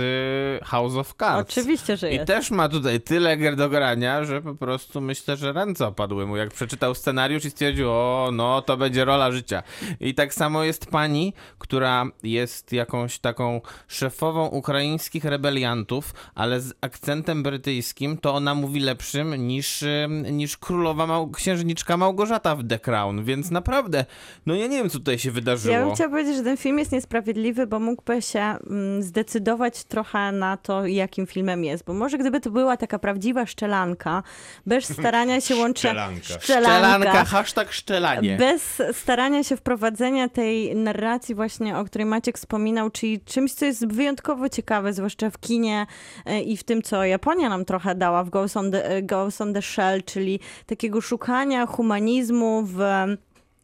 [0.61, 1.49] y, House of Cards.
[1.51, 2.27] Oczywiście, że I jest.
[2.27, 6.38] też ma tutaj tyle gier do grania, że po prostu myślę, że ręce opadły mu,
[6.38, 9.63] jak przeczytał scenariusz i stwierdził, o, no to będzie rola życia.
[9.99, 17.43] I tak samo jest pani, która jest jakąś taką szefową ukraińskich rebeliantów, ale z akcentem
[17.43, 19.84] brytyjskim, to ona mówi lepszym niż,
[20.32, 24.05] niż królowa Mał księżniczka Małgorzata w The Crown, więc naprawdę,
[24.45, 25.76] no ja nie wiem, co tutaj się wydarzyło.
[25.76, 30.32] Ja bym chciała powiedzieć, że ten film jest niesprawiedliwy, bo mógłby się mm, zdecydować trochę
[30.32, 31.86] na to, jakim filmem jest.
[31.86, 34.23] Bo może gdyby to była taka prawdziwa szczelanka,
[34.65, 35.82] bez starania się łączyć...
[35.82, 36.39] Szczelanka.
[36.41, 38.38] Szczelanka, hashtag szczelanie.
[38.38, 43.88] Bez starania się wprowadzenia tej narracji właśnie, o której Maciek wspominał, czyli czymś, co jest
[43.88, 45.88] wyjątkowo ciekawe, zwłaszcza w kinie
[46.26, 49.41] e, i w tym, co Japonia nam trochę dała w Ghost on the, e, Ghost
[49.41, 52.80] on the Shell, czyli takiego szukania humanizmu w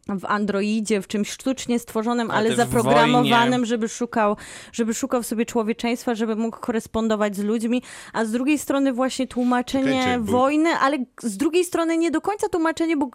[0.08, 4.36] w androidzie, w czymś sztucznie stworzonym, Ale ale, zaprogramowanym, żeby szukał,
[4.72, 7.82] żeby szukał sobie człowieczeństwa, żeby mógł korespondować z ludźmi,
[8.12, 12.48] a z drugiej strony właśnie tłumaczenie Czekajcie, wojny, ale z drugiej strony nie do końca
[12.48, 13.10] tłumaczenie, bo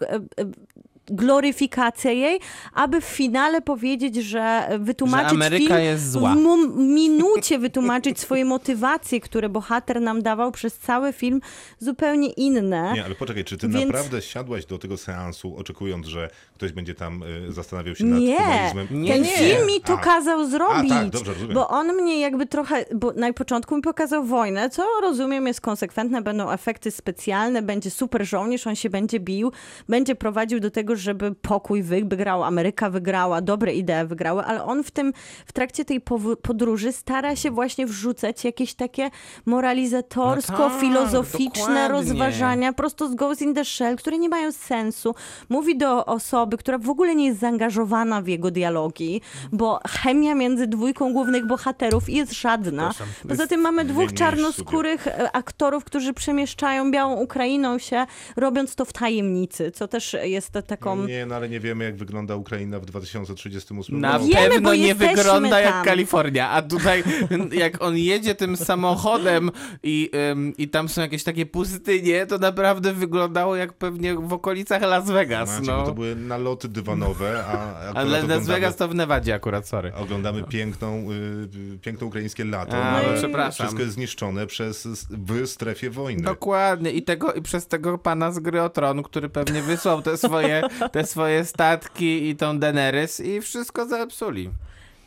[1.10, 2.40] gloryfikacja jej,
[2.74, 6.34] aby w finale powiedzieć, że wytłumaczyć Że Ameryka film, jest zła.
[6.34, 11.40] w minucie wytłumaczyć swoje motywacje, które bohater nam dawał przez cały film,
[11.78, 12.92] zupełnie inne.
[12.94, 16.94] Nie, ale poczekaj, czy ty Więc- naprawdę siadłaś do tego seansu, oczekując, że ktoś będzie
[16.94, 18.86] tam y, zastanawiał się nad Nie, humanizmem?
[19.02, 19.28] Nie, ten nie.
[19.28, 19.96] film mi to A.
[19.96, 20.90] kazał zrobić.
[20.90, 21.54] tak, dobrze, rozumiem.
[21.54, 26.22] Bo on mnie jakby trochę, bo na początku mi pokazał wojnę, co rozumiem jest konsekwentne,
[26.22, 29.52] będą efekty specjalne, będzie super żołnierz, on się będzie bił,
[29.88, 34.90] będzie prowadził do tego, żeby pokój wygrał, Ameryka wygrała, dobre idee wygrały, ale on w
[34.90, 35.12] tym,
[35.46, 36.00] w trakcie tej
[36.42, 39.10] podróży stara się właśnie wrzucać jakieś takie
[39.46, 45.14] moralizatorsko-filozoficzne No tak, rozważania prosto z Ghost in the Shell, które nie mają sensu.
[45.48, 49.20] Mówi do osoby, która w ogóle nie jest zaangażowana w jego dialogi,
[49.52, 52.92] bo chemia między dwójką głównych bohaterów jest żadna.
[53.28, 58.92] Poza tym mamy dwóch czarnoskórych e, aktorów, którzy przemieszczają białą Ukrainą się, robiąc to w
[58.92, 61.08] tajemnicy, co też jest taką Polską.
[61.08, 64.28] Nie, no ale nie wiemy, jak wygląda Ukraina w 2038 Na roku.
[64.28, 65.84] Wiemy, pewno nie wygląda jak tam.
[65.84, 67.04] Kalifornia, a tutaj
[67.52, 69.50] jak on jedzie tym samochodem
[69.82, 74.82] i, ym, i tam są jakieś takie pustynie, to naprawdę wyglądało jak pewnie w okolicach
[74.82, 75.86] Las Vegas, Macie, bo no.
[75.86, 79.94] to były naloty dywanowe, a Ale Las Vegas to w Nevadzie akurat, sorry.
[79.94, 82.76] Oglądamy piękną, y, y, piękne ukraińskie lato.
[82.76, 83.66] A, ale no przepraszam.
[83.66, 86.22] Wszystko jest zniszczone przez, w strefie wojny.
[86.22, 90.16] Dokładnie i tego i przez tego pana z gry o tron, który pewnie wysłał te
[90.16, 94.50] swoje, te swoje statki i tą Daenerys i wszystko zepsuli.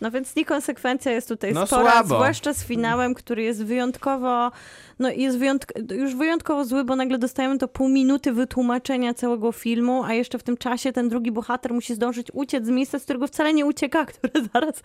[0.02, 2.08] No więc niekonsekwencja jest tutaj No spora, słabo.
[2.16, 4.52] zwłaszcza z finałem, który jest wyjątkowo,
[5.00, 10.04] no jest wyjątk- już wyjątkowo zły, bo nagle dostajemy to pół minuty wytłumaczenia całego filmu,
[10.04, 13.28] a jeszcze w tym czasie ten drugi bohater musi zdążyć uciec z miejsca, z którego
[13.28, 14.76] wcale nie ucieka, które zaraz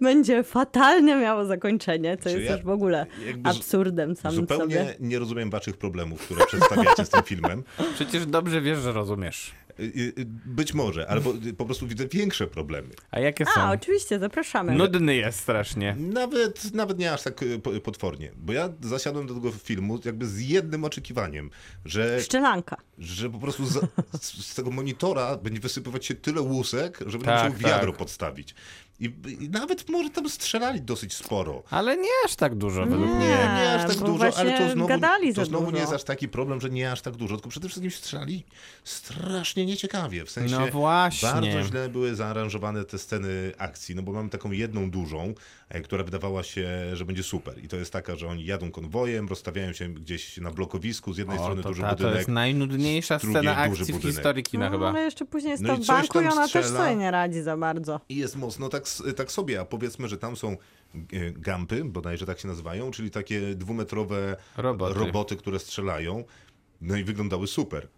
[0.00, 3.06] będzie fatalne miało zakończenie, co Czy jest ja już w ogóle
[3.44, 4.94] absurdem samym Zupełnie sobie.
[5.00, 7.64] nie rozumiem waszych problemów, które przedstawiacie z tym filmem.
[7.94, 9.54] Przecież dobrze wiesz, że rozumiesz.
[9.80, 12.88] Y, y, Być może, albo y, po prostu widzę większe problemy.
[13.10, 13.50] A jakie są?
[13.60, 14.72] A, oczywiście, zapraszamy.
[14.72, 15.96] Nudny jest strasznie.
[15.98, 20.40] Nawet, nawet nie aż tak po- potwornie, bo ja zasiadłem do tego filmu jakby z
[20.40, 21.50] jednym oczekiwaniem,
[21.84, 22.76] że, Szczelanka.
[22.98, 23.78] że po prostu z,
[24.22, 27.98] z tego monitora będzie wysypywać się tyle łusek, że będę Tak, musiał wiadro tak.
[27.98, 28.54] podstawić.
[29.00, 29.04] I,
[29.40, 31.62] I nawet może tam strzelali dosyć sporo.
[31.70, 33.16] Ale nie aż tak dużo według Nie.
[33.16, 33.26] mnie.
[33.28, 35.74] Nie aż tak dużo, ale to znowu, gadali to znowu dużo.
[35.76, 38.44] nie jest aż taki problem, że nie aż tak dużo, tylko przede wszystkim strzelali
[38.84, 41.28] strasznie nieciekawie, w sensie No właśnie.
[41.28, 45.34] bardzo źle były zaaranżowane te sceny akcji, no bo mamy taką jedną dużą,
[45.84, 49.72] która wydawała się, że będzie super i to jest taka, że oni jadą konwojem, rozstawiają
[49.72, 53.18] się gdzieś na blokowisku, z jednej O, strony to, duży ta, to budynek, jest najnudniejsza
[53.18, 54.88] z drugiej scena akcji w historii kina No, chyba.
[54.88, 57.10] ale jeszcze później jest No to i w coś banku i ona też sobie nie
[57.10, 58.00] radzi za bardzo.
[58.08, 60.56] I jest mocno tak, s- tak sobie, a powiedzmy, że tam są e,
[61.30, 64.94] gampy, bodajże tak się nazywają, czyli takie dwumetrowe Roboty.
[64.98, 66.24] roboty które strzelają,
[66.80, 67.88] no i wyglądały super.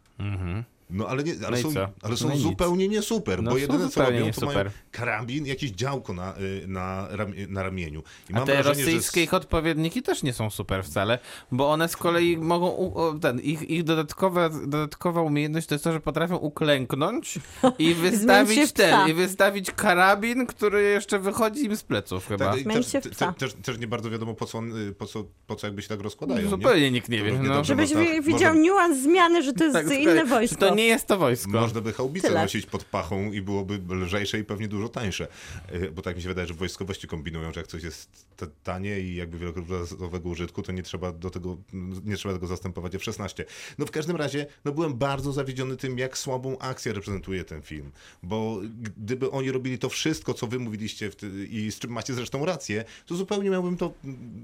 [0.93, 2.43] No ale, nie, ale No są, ale są No i nic.
[2.47, 4.57] zupełnie nie super, No bo jedyne co zupełnie robią nie to super.
[4.57, 7.09] mają karabin, jakieś działko na, y, na,
[7.49, 8.03] na ramieniu.
[8.31, 11.19] I A mam te wrażenie, rosyjskie że ich odpowiedniki też nie są super wcale,
[11.53, 16.01] bo one z kolei mogą, ten, ich, ich dodatkowa, dodatkowa umiejętność to jest to, że
[16.01, 17.39] potrafią uklęknąć
[17.79, 22.45] i wystawić ten, i wystawić karabin, który jeszcze wychodzi im z pleców chyba.
[22.55, 25.57] tak, też, te- też, też nie bardzo wiadomo po co, on, y, po co, po
[25.57, 26.43] co jakby się tak rozkładają.
[26.43, 26.49] nie?
[26.49, 27.33] Zupełnie nikt nie To wie.
[27.43, 27.65] No.
[27.65, 30.25] Żebyś wi- widział niuans zmiany, że to jest Tak, inne zupełnie.
[30.25, 30.57] wojsko.
[30.81, 31.51] Nie jest to wojsko.
[31.51, 32.43] Można by chałbice Tyle.
[32.43, 35.29] nosić pod pachą i byłoby lżejsze i pewnie dużo tańsze.
[35.75, 38.27] Y, Bo tak mi się wydaje, że w wojskowości kombinują, że jak coś jest
[38.63, 41.57] tanie i jakby wielokrotowego użytku, to nie trzeba do tego,
[42.05, 43.45] nie trzeba tego zastępować F-16.
[43.79, 47.93] No w każdym razie, no byłem bardzo zawiedziony tym, jak słabą akcję reprezentuje ten film.
[48.23, 48.61] Bo
[48.97, 52.45] gdyby oni robili to wszystko, co wy mówiliście w ty- i z czym macie zresztą
[52.45, 53.93] rację, to zupełnie miałbym to,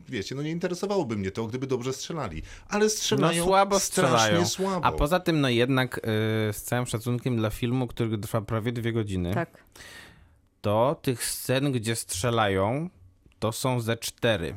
[0.09, 2.43] wiecie, no nie interesowałoby mnie to, gdyby dobrze strzelali.
[2.69, 4.47] Ale No strzelają słabo strasznie strzelają.
[4.47, 4.87] słabo.
[4.87, 6.03] A poza tym, no jednak y,
[6.53, 9.65] z całym szacunkiem dla filmu, który trwa prawie dwie godziny, Tak.
[10.61, 12.91] to tych scen, gdzie strzelają,
[13.39, 14.55] to są ze cztery.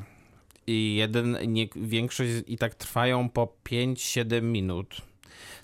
[0.68, 5.02] I jeden, nie, większość i tak trwają po 5-7 minut.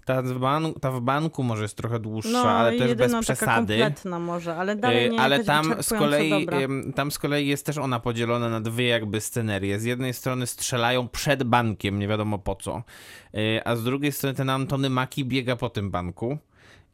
[0.05, 3.07] Ta w, ban, ta w banku może jest trochę dłuższa, No, ale też bez jedyna
[3.21, 3.77] taka przesady.
[3.79, 6.47] kompletna może, ale dalej Y, nie ale tam z, kolei,
[6.95, 9.79] tam z kolei jest też ona podzielona na dwie jakby scenerie.
[9.79, 12.83] Z jednej strony strzelają przed bankiem, nie wiadomo po co,
[13.35, 16.37] Y, a z drugiej strony ten Antony Maki biega po tym banku.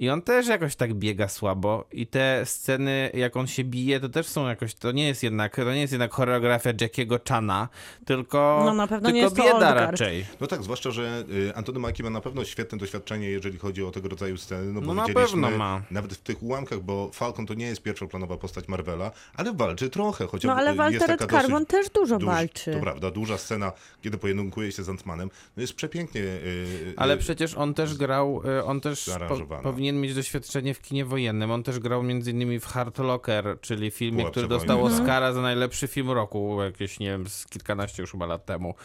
[0.01, 1.85] I on też jakoś tak biega słabo.
[1.91, 4.73] I te sceny, jak on się bije, to też są jakoś.
[4.75, 7.69] To nie jest jednak, to nie jest jednak choreografia Jackiego Chana,
[8.05, 9.79] tylko, No, na pewno tylko nie jest to bieda Oldguard.
[9.91, 10.25] raczej.
[10.39, 13.91] No tak, zwłaszcza, że y, Antony Mackie ma na pewno świetne doświadczenie, jeżeli chodzi o
[13.91, 14.73] tego rodzaju sceny.
[14.73, 15.81] No, bo No na pewno ma.
[15.91, 20.27] Nawet w tych ułamkach, bo Falcon to nie jest pierwszoplanowa postać Marvela, ale walczy trochę,
[20.27, 22.71] chociaż No ale jest Walter Carbon też dużo duż- walczy.
[22.73, 23.71] To prawda, duża scena,
[24.01, 25.29] kiedy pojedynkuje się z Antmanem.
[25.57, 26.21] No jest przepięknie.
[26.21, 29.61] y, Ale y, przecież on też grał, y, on też po, Zaaranżowana.
[29.91, 31.51] Powinien mieć doświadczenie w kinie wojennym.
[31.51, 35.01] On też grał między innymi w Hard Locker, czyli filmie, Pułapce który dostał Mhm.
[35.01, 38.75] Oscara za najlepszy film roku, jakieś, nie wiem, z kilkanaście już chyba lat temu.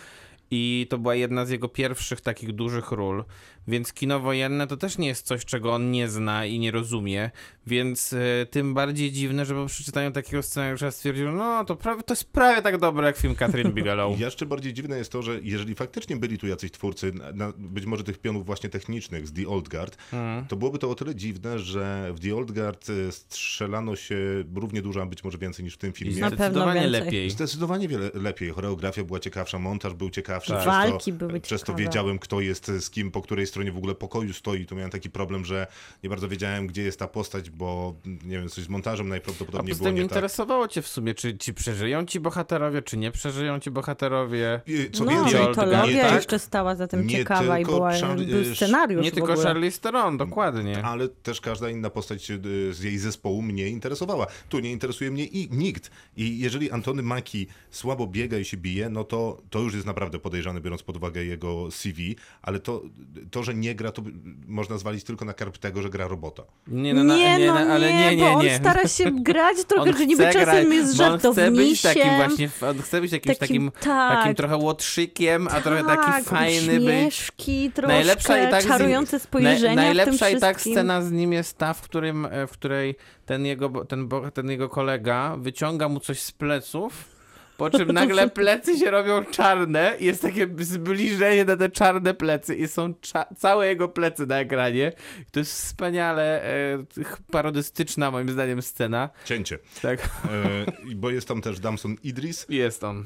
[0.50, 3.24] I to była jedna z jego pierwszych takich dużych ról,
[3.68, 7.30] więc kino wojenne to też nie jest coś, czego on nie zna i nie rozumie,
[7.66, 12.12] więc y, tym bardziej dziwne, że po przeczytaniu takiego scenariusza stwierdził, no to, prawie, to
[12.12, 14.18] jest prawie tak dobre jak film Catherine Bigelow.
[14.20, 17.86] Jeszcze bardziej dziwne jest to, że jeżeli faktycznie byli tu jacyś twórcy, na, na, być
[17.86, 20.46] może tych pionów właśnie technicznych z The Old Guard, Mhm.
[20.46, 24.16] to byłoby to o tyle dziwne, że w The Old Guard y, strzelano się
[24.54, 26.20] równie dużo, a być może więcej niż w tym I filmie.
[26.20, 27.30] Na pewno zdecydowanie lepiej.
[27.30, 28.50] Zdecydowanie wiele lepiej.
[28.50, 30.50] Choreografia była ciekawsza, montaż był ciekawszy.
[30.52, 30.60] Tak.
[30.60, 31.82] Przez Walki to, były Przez to ciekawe.
[31.84, 34.66] wiedziałem, kto jest z kim, po której stronie w ogóle pokoju stoi.
[34.66, 35.66] Tu miałem taki problem, że
[36.02, 39.74] nie bardzo wiedziałem, gdzie jest ta postać, bo nie wiem, coś z montażem A najprawdopodobniej
[39.74, 40.10] poza było nie tak.
[40.10, 44.60] interesowało cię w sumie, czy ci przeżyją ci bohaterowie, czy nie przeżyją ci bohaterowie.
[44.66, 46.14] I Co no, więcej, mitologia Guy, tak?
[46.14, 49.36] jeszcze stała za tym ciekawa i była, był y, scenariusz Nie tylko.
[49.36, 50.82] Charlize Theron, dokładnie.
[50.84, 54.26] ale też każda inna postać y, z jej zespołu mnie interesowała.
[54.48, 55.90] Tu nie interesuje mnie i nikt.
[56.16, 60.18] I jeżeli Antony Maki słabo biega i się bije, no to, to już jest naprawdę
[60.18, 62.82] podejrzane, biorąc pod uwagę jego CV, ale to,
[63.30, 64.02] to że nie gra, to
[64.46, 66.42] można zwalić tylko na karp tego, że gra robota.
[66.66, 68.56] Nie, no, na- nie, no na- ale nie, nie, bo on nie.
[68.58, 71.36] stara się grać trochę, że niby czasem grać, jest bo on chce być
[71.80, 71.94] żartownisiem.
[71.94, 74.18] takim właśnie, on chce być jakimś takim, Takim- tak.
[74.18, 77.30] takim trochę łotrzykiem, a trochę taki tak, fajny być.
[77.74, 80.72] troszkę Najlepsza i tak czarujące spojrzenia Naj, w najlepsza tym i tak wszystkim.
[80.74, 82.94] scena z nim jest ta, w, którym, e, w której
[83.26, 87.15] ten jego, ten, ten jego kolega wyciąga mu coś z pleców,
[87.56, 92.54] po czym nagle plecy się robią czarne i jest takie zbliżenie na te czarne plecy
[92.54, 94.92] i są cza- całe jego plecy na ekranie.
[95.30, 96.84] To jest wspaniale e,
[97.30, 99.10] parodystyczna moim zdaniem scena.
[99.24, 99.58] Cięcie.
[99.82, 102.46] Tak, E, bo jest tam też Damson Idris.
[102.48, 103.04] jest on.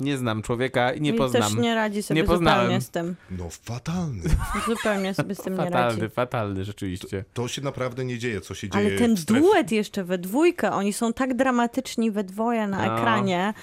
[0.00, 1.42] Nie znam człowieka i nie I poznam.
[1.42, 2.60] też nie radzi sobie Nie poznałem.
[2.60, 3.16] zupełnie z tym.
[3.30, 4.22] No fatalny.
[4.68, 5.72] Zupełnie sobie z tym nie radzi.
[5.72, 7.24] Fatalny, fatalny rzeczywiście.
[7.34, 9.40] To się naprawdę nie dzieje, co się dzieje Ale ten w strefie.
[9.42, 12.96] duet jeszcze we dwójkę, oni są tak dramatyczni we dwoje na No.
[12.98, 13.54] ekranie,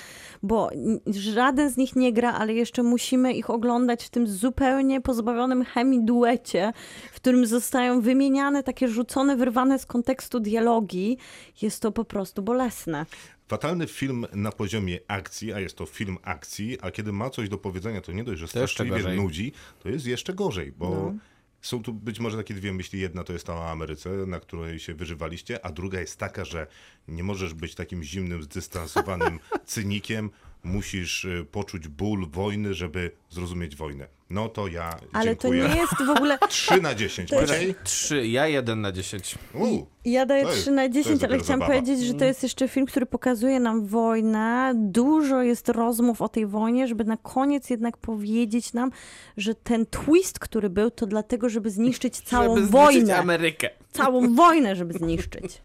[0.43, 0.69] bo
[1.11, 6.03] żaden z nich nie gra, ale jeszcze musimy ich oglądać w tym zupełnie pozbawionym chemii
[6.05, 6.73] duecie,
[7.11, 11.17] w którym zostają wymieniane takie rzucone, wyrwane z kontekstu dialogi.
[11.61, 13.05] Jest to po prostu bolesne.
[13.47, 17.57] Fatalny film na poziomie akcji, a jest to film akcji, a kiedy ma coś do
[17.57, 21.13] powiedzenia, to nie dość, że straszliwie nudzi, to jest jeszcze gorzej, bo No.
[21.61, 22.99] są tu być może takie dwie myśli.
[22.99, 26.67] Jedna to jest ta o Ameryce, na której się wyżywaliście, a druga jest taka, że
[27.07, 30.29] nie możesz być takim zimnym, zdystansowanym cynikiem,
[30.65, 34.07] musisz y, poczuć ból wojny, żeby zrozumieć wojnę.
[34.29, 35.63] No to ja Ale dziękuję.
[35.63, 36.37] to nie jest w ogóle...
[36.49, 37.29] 3 na 10.
[37.29, 37.75] To jest- Maciej?
[37.83, 39.35] Trzy, ja jeden na dziesięć.
[39.53, 41.79] U, Ja daję To jest- 3 na to jest 10, ale chciałam zabawa.
[41.79, 44.73] powiedzieć, że to jest jeszcze film, który pokazuje nam wojnę.
[44.75, 48.91] Dużo jest rozmów o tej wojnie, żeby na koniec jednak powiedzieć nam,
[49.37, 53.17] że ten twist, który był, to dlatego, żeby zniszczyć całą Żeby zniszczyć wojnę.
[53.17, 53.69] Amerykę.
[53.91, 55.61] Całą wojnę, żeby zniszczyć.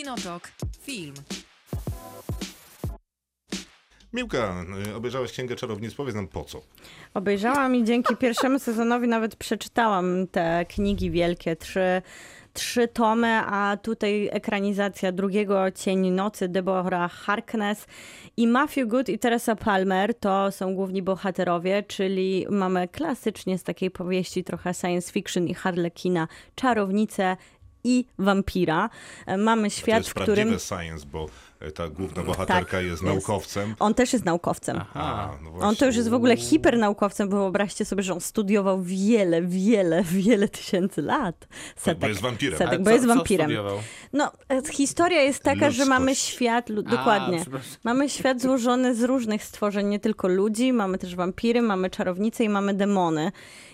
[0.00, 0.48] Kinotok.
[0.80, 1.14] Film.
[4.12, 6.60] Miłka, y, obejrzałeś Księgę Czarownic, powiedz nam po co.
[7.14, 12.02] Obejrzałam i dzięki pierwszemu sezonowi nawet przeczytałam te knigi wielkie, trzy,
[12.52, 17.86] trzy tomy, a tutaj ekranizacja drugiego Cień Nocy, Deborah Harkness
[18.36, 23.90] i Matthew Good i Teresa Palmer to są główni bohaterowie, czyli mamy klasycznie z takiej
[23.90, 27.36] powieści trochę science fiction i harlekina czarownicę
[27.84, 28.90] i wampira.
[29.26, 31.26] E, Mamy To świat, jest w którym prawdziwe science, bo
[31.74, 33.02] ta główna bohaterka Tak, jest jest.
[33.02, 33.74] naukowcem.
[33.78, 34.80] on też jest naukowcem.
[34.94, 38.82] A, no On to już jest w ogóle hipernaukowcem, bo wyobraźcie sobie, że on studiował
[38.82, 41.48] wiele, wiele, wiele tysięcy lat.
[41.76, 42.58] Setek, bo jest wampirem.
[42.58, 43.50] Setek, Ale bo co- jest co wampirem.
[44.12, 46.28] No, e, historia jest taka, że mamy Ludzkość.
[46.34, 47.70] świat, A, dokładnie, przepraszam.
[47.84, 52.48] mamy świat złożony z różnych stworzeń, nie tylko ludzi, mamy też wampiry, mamy czarownice i
[52.48, 53.32] mamy demony.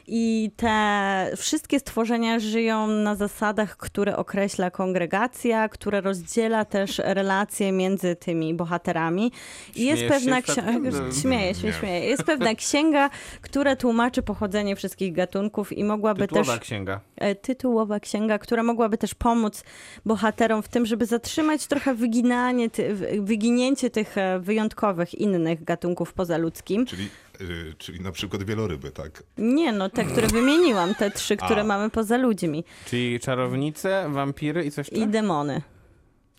[0.08, 8.16] I te wszystkie stworzenia żyją na zasadach, które określa kongregacja, która rozdziela też relacje między
[8.16, 9.32] tymi bohaterami.
[9.76, 10.90] I jest pewna księga.
[11.22, 12.06] Śmieję się, śmieję.
[12.06, 17.00] Jest pewna księga, która tłumaczy pochodzenie wszystkich gatunków i mogłaby Tytułowa też księga.
[17.16, 19.64] e, tytułowa księga, która mogłaby też pomóc
[20.06, 22.70] bohaterom w tym, żeby zatrzymać trochę wyginanie,
[23.20, 26.86] wyginięcie tych e, wyjątkowych innych gatunków pozaludzkim.
[26.86, 27.08] Czyli,
[27.40, 29.22] y, czyli na przykład wieloryby, tak?
[29.38, 31.64] Nie, no te, które wymieniłam, te trzy, które A.
[31.64, 32.64] mamy poza ludźmi.
[32.86, 35.10] Czyli czarownice, wampiry i coś I tam?
[35.10, 35.62] demony.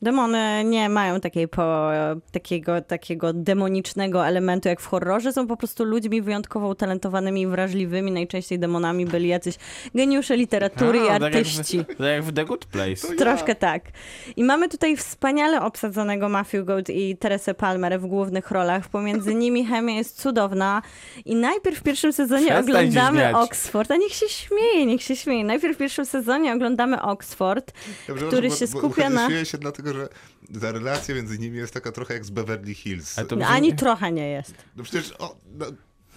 [0.01, 1.89] Demony nie mają takiej po,
[2.31, 5.33] takiego, takiego demonicznego elementu jak w horrorze.
[5.33, 8.11] Są po prostu ludźmi wyjątkowo utalentowanymi i wrażliwymi.
[8.11, 9.55] Najczęściej demonami byli jacyś
[9.95, 11.85] geniusze literatury i A, tak jak w- artyści.
[11.85, 13.15] Tak jak w The Good Place.
[13.17, 13.83] Troszkę tak.
[14.35, 18.89] I mamy tutaj wspaniale obsadzonego Matthew Gold i Teresę Palmer w głównych rolach.
[18.89, 20.81] Pomiędzy nimi chemia jest cudowna.
[21.25, 23.37] I najpierw w pierwszym sezonie Przestań oglądamy.
[23.37, 23.91] Oxford.
[23.91, 25.43] A niech się śmieje, niech się śmieje.
[25.43, 27.71] Najpierw w pierwszym sezonie oglądamy Oxford,
[28.27, 29.45] który się skupia na...
[29.45, 30.09] Się dlatego, że
[30.61, 33.17] ta relacja między nimi jest taka trochę jak z Beverly Hills.
[33.17, 34.53] No, brzmi- ani trochę nie jest.
[34.75, 35.65] No przecież, o, no,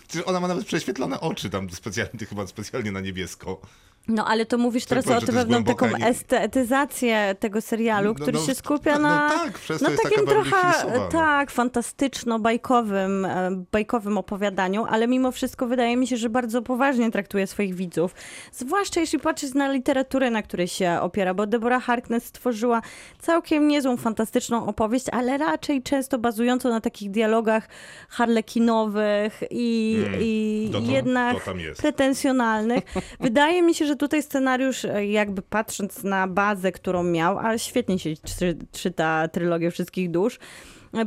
[0.09, 3.61] przecież ona ma nawet prześwietlone oczy tam specjalnie, chyba specjalnie na niebiesko.
[4.09, 8.39] No ale to mówisz teraz powiem, o jest pewną taką i- estetyzację tego serialu, który
[8.39, 9.29] się skupia no, na...
[9.29, 11.09] No tak, przez No to jest takim trochę, no.
[11.09, 17.47] tak, fantastyczno-bajkowym e, bajkowym opowiadaniu, ale mimo wszystko wydaje mi się, że bardzo poważnie traktuje
[17.47, 18.15] swoich widzów.
[18.53, 22.83] Zwłaszcza jeśli patrzeć na literaturę, na której się opiera, bo Deborah Harkness stworzyła
[23.19, 27.69] całkiem niezłą, fantastyczną opowieść, ale raczej często bazującą na takich dialogach
[28.09, 32.85] harlekinowych i, Mm, i to- jednak to pretensjonalnych.
[33.21, 37.99] Wydaje mi się, że tutaj scenariusz, e, jakby patrząc na bazę, którą miał, ale świetnie
[37.99, 40.39] się czy, czyta trylogię Wszystkich Dusz,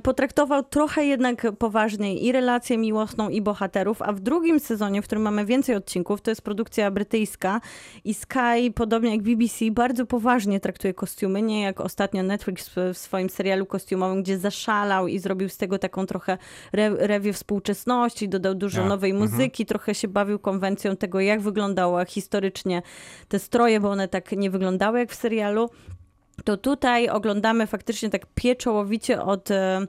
[0.03, 5.23] potraktował trochę jednak poważniej i relację miłosną, i bohaterów, a w drugim sezonie, w którym
[5.23, 7.61] mamy więcej odcinków, to jest produkcja brytyjska
[8.03, 13.29] i Sky, podobnie jak BBC, bardzo poważnie traktuje kostiumy, nie jak ostatnio Netflix w- swoim
[13.29, 16.37] serialu kostiumowym, gdzie zaszalał i zrobił z tego taką trochę
[16.73, 22.05] re, rewię współczesności, dodał dużo A, nowej muzyki, trochę się bawił konwencją tego, jak wyglądały
[22.05, 22.81] historycznie
[23.27, 25.69] te stroje, bo one tak nie wyglądały jak w serialu
[26.43, 29.87] to tutaj oglądamy faktycznie tak pieczołowicie od, e,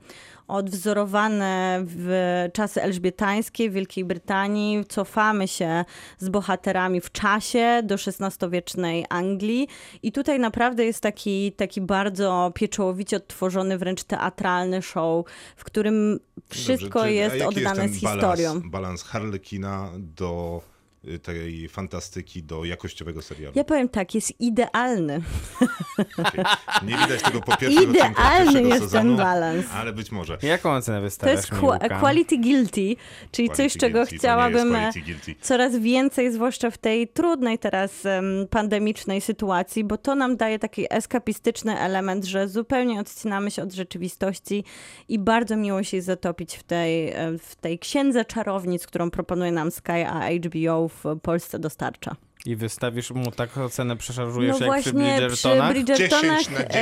[0.48, 2.10] odwzorowane w
[2.52, 4.84] czasy elżbietańskie w Wielkiej Brytanii.
[4.88, 5.84] Cofamy się
[6.18, 9.68] z bohaterami w czasie do XVI-wiecznej Anglii
[10.02, 15.26] i tutaj naprawdę jest taki, taki bardzo pieczołowicie odtworzony, wręcz teatralny show,
[15.56, 18.48] w którym wszystko Dobrze, jest oddane ten z historią.
[18.48, 20.62] Balans, balans Harlekina do
[21.22, 23.52] tej fantastyki, do jakościowego serialu.
[23.56, 25.22] Ja powiem tak, jest idealny.
[26.82, 29.66] Nie widać tego po Idealny pierwszego jest sezonu, ten balans.
[29.74, 30.38] ale być może.
[30.42, 32.00] Jaką ocenę To wystawiasz jest qua- Łuka?
[32.00, 32.96] quality guilty,
[33.30, 37.58] czyli Quality coś, czego guilty, to chciałabym jest e, coraz więcej, zwłaszcza w tej trudnej
[37.58, 43.62] teraz em, pandemicznej sytuacji, bo to nam daje taki eskapistyczny element, że zupełnie odcinamy się
[43.62, 44.64] od rzeczywistości
[45.08, 49.52] i bardzo miło się jest zatopić w tej, e, w tej księdze czarownic, którą proponuje
[49.52, 52.16] nam Sky, a HBO w Polsce dostarcza.
[52.46, 55.72] I wystawisz mu taką ocenę, przeszarżujesz No jak przy właśnie Bridgertonach?
[55.72, 56.74] przy Bridgertonach, 10 na 10.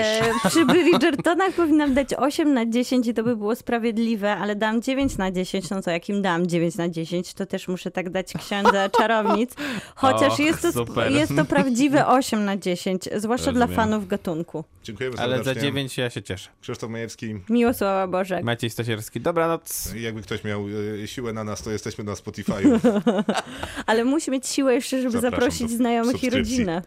[0.44, 4.82] e, przy Bridgertonach powinnam dać 8 na 10 i to by było sprawiedliwe, ale dam
[4.82, 8.32] 9 na 10, no to jakim dam 9 na 10, to też muszę tak dać
[8.38, 9.54] księdze czarownic,
[9.94, 11.12] chociaż Och, jest, to, super.
[11.12, 13.76] jest to prawdziwe 8 na 10, zwłaszcza dla Rozumiem.
[13.76, 14.64] fanów gatunku.
[14.84, 15.68] Dziękujemy Ale za serdecznie.
[15.68, 16.50] 9 ja się cieszę.
[16.60, 17.34] Krzysztof Majewski.
[17.50, 18.44] Miło słowa Bożek.
[18.44, 19.92] Maciej Stasierski, dobranoc.
[19.96, 22.78] Jakby ktoś miał y, siłę na nas, to jesteśmy na Spotify'u.
[23.86, 26.82] Ale musi mieć siłę jeszcze, żeby Zapraszam zaprosić do znajomych i rodzinę.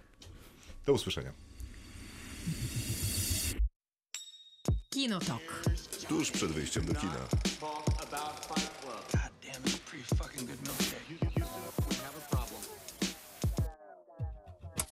[0.85, 1.31] Do usłyszenia.
[4.89, 5.63] Kinotok.
[6.07, 7.27] Tuż przed wyjściem do kina.